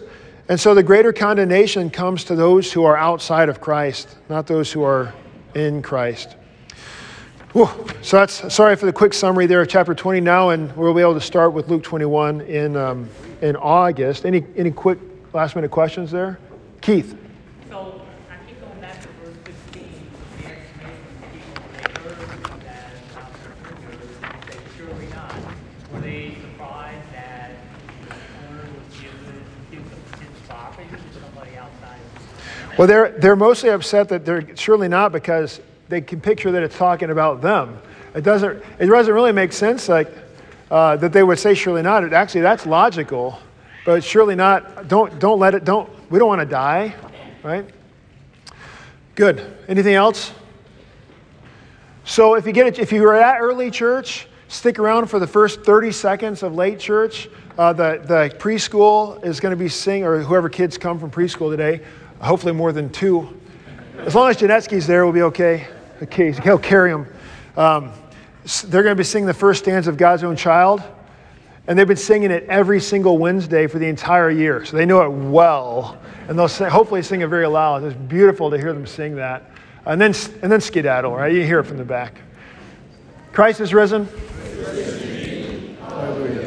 And 0.49 0.61
so 0.61 0.75
the 0.75 0.83
greater 0.85 1.13
condemnation 1.13 1.91
comes 1.91 2.23
to 2.25 2.37
those 2.37 2.73
who 2.73 2.85
are 2.85 2.97
outside 2.97 3.49
of 3.49 3.61
Christ, 3.61 4.17
not 4.29 4.47
those 4.47 4.71
who 4.71 4.85
are 4.85 5.13
in 5.57 5.83
Christ. 5.83 6.37
Whew. 7.55 7.67
So 8.03 8.19
that's 8.19 8.53
sorry 8.53 8.77
for 8.77 8.85
the 8.85 8.93
quick 8.93 9.15
summary 9.15 9.47
there 9.47 9.63
of 9.63 9.69
chapter 9.69 9.95
20 9.95 10.21
now, 10.21 10.51
and 10.51 10.75
we'll 10.77 10.93
be 10.93 11.01
able 11.01 11.15
to 11.15 11.21
start 11.21 11.55
with 11.55 11.69
Luke 11.69 11.83
21 11.83 12.43
in, 12.43 12.77
um, 12.77 13.09
in 13.41 13.57
August. 13.57 14.27
Any, 14.27 14.45
any 14.55 14.71
quick 14.71 14.99
last 15.33 15.55
minute 15.55 15.71
questions 15.71 16.11
there? 16.11 16.39
Keith. 16.83 17.17
So 17.71 18.03
I 18.31 18.47
keep 18.47 18.61
going 18.61 18.79
back 18.83 19.01
to 19.01 19.09
verse 19.25 19.35
15, 19.45 19.83
the 20.43 20.47
explanation 20.47 21.17
of 21.17 21.33
people, 21.33 21.65
they 21.73 22.01
heard 22.03 22.19
that 22.65 22.91
they 24.21 24.53
said, 24.53 24.61
surely 24.77 25.07
not. 25.07 25.35
Were 25.95 26.01
they 26.01 26.35
surprised 26.35 27.13
that 27.15 27.53
the 28.09 28.15
owner 28.51 28.61
was 28.61 29.01
given 29.01 29.43
his, 29.71 30.21
his 30.21 30.29
property 30.47 30.87
to 30.91 31.21
somebody 31.21 31.57
outside? 31.57 31.99
Well, 32.77 32.87
they're, 32.87 33.09
they're 33.19 33.37
mostly 33.37 33.71
upset 33.71 34.11
that 34.11 34.27
they're 34.27 34.55
surely 34.55 34.89
not 34.89 35.13
because 35.13 35.63
they 35.89 36.01
can 36.01 36.21
picture 36.21 36.53
that 36.53 36.63
it's 36.63 36.77
talking 36.77 37.11
about 37.11 37.41
them. 37.41 37.81
It 38.15 38.23
doesn't, 38.23 38.63
it 38.79 38.87
doesn't 38.87 39.13
really 39.13 39.33
make 39.33 39.53
sense 39.53 39.89
like, 39.89 40.13
uh, 40.71 40.97
that 40.97 41.13
they 41.13 41.23
would 41.23 41.39
say 41.39 41.55
surely 41.55 41.83
not. 41.83 42.05
It, 42.05 42.13
actually, 42.13 42.43
that's 42.43 42.67
logical, 42.67 43.39
but 43.87 44.05
surely 44.05 44.35
not. 44.35 44.89
Don't, 44.89 45.19
don't 45.19 45.39
let 45.39 45.55
it, 45.55 45.65
don't, 45.65 45.89
we 46.11 46.19
don't 46.19 46.29
want 46.29 46.41
to 46.41 46.47
die, 46.47 46.95
right? 47.43 47.65
Good. 49.15 49.57
Anything 49.67 49.95
else? 49.95 50.33
So 52.05 52.35
if 52.35 52.47
you 52.47 52.53
get 52.53 52.67
it, 52.67 52.79
if 52.79 52.93
you 52.93 53.03
were 53.03 53.15
at 53.15 53.41
early 53.41 53.71
church, 53.71 54.29
stick 54.49 54.79
around 54.79 55.07
for 55.07 55.19
the 55.19 55.27
first 55.27 55.63
30 55.63 55.93
seconds 55.93 56.43
of 56.43 56.55
late 56.55 56.79
church. 56.79 57.29
Uh, 57.59 57.73
the, 57.73 58.03
the 58.05 58.35
preschool 58.39 59.23
is 59.25 59.41
going 59.41 59.51
to 59.51 59.57
be 59.57 59.69
singing, 59.69 60.05
or 60.05 60.21
whoever 60.21 60.49
kids 60.49 60.79
come 60.79 60.99
from 60.99 61.11
preschool 61.11 61.51
today, 61.51 61.83
hopefully 62.21 62.53
more 62.53 62.73
than 62.73 62.89
two. 62.91 63.39
As 63.99 64.15
long 64.15 64.31
as 64.31 64.37
Janetsky's 64.37 64.87
there, 64.87 65.05
we'll 65.05 65.13
be 65.13 65.23
okay 65.23 65.67
the 65.99 66.07
keys. 66.07 66.39
He'll 66.39 66.59
carry 66.59 66.91
them. 66.91 67.07
Um, 67.57 67.93
they're 68.67 68.83
going 68.83 68.95
to 68.95 69.01
be 69.01 69.05
singing 69.05 69.27
the 69.27 69.35
first 69.35 69.65
stanza 69.65 69.91
of 69.91 69.97
God's 69.97 70.25
Own 70.25 70.37
Child, 70.37 70.83
and 71.67 71.79
they've 71.79 71.89
been 71.89 71.97
singing 71.97 72.31
it 72.31 72.45
every 72.45 72.81
single 72.81 73.19
Wednesday 73.19 73.67
for 73.67 73.79
the 73.79 73.87
entire 73.87 74.31
year. 74.31 74.65
So 74.65 74.77
they 74.77 74.87
know 74.87 75.03
it 75.03 75.11
well, 75.11 75.99
and 76.29 76.39
they'll 76.39 76.49
sing, 76.49 76.69
hopefully 76.69 77.03
sing 77.03 77.21
it 77.21 77.29
very 77.29 77.47
loud. 77.47 77.85
It's 77.85 77.95
beautiful 77.95 78.51
to 78.51 78.57
hear 78.57 78.73
them 78.73 78.87
sing 78.87 79.17
that. 79.17 79.51
And 79.85 80.01
then, 80.01 80.15
and 80.43 80.51
then 80.51 80.61
skedaddle, 80.61 81.15
right? 81.15 81.33
You 81.33 81.45
hear 81.45 81.61
it 81.61 81.65
from 81.65 81.79
the 81.79 81.85
back. 81.85 82.21
Christ 83.33 83.61
is 83.61 83.75
risen. 83.75 84.07
Christ 84.07 84.79
is 84.79 85.03
risen. 85.03 86.38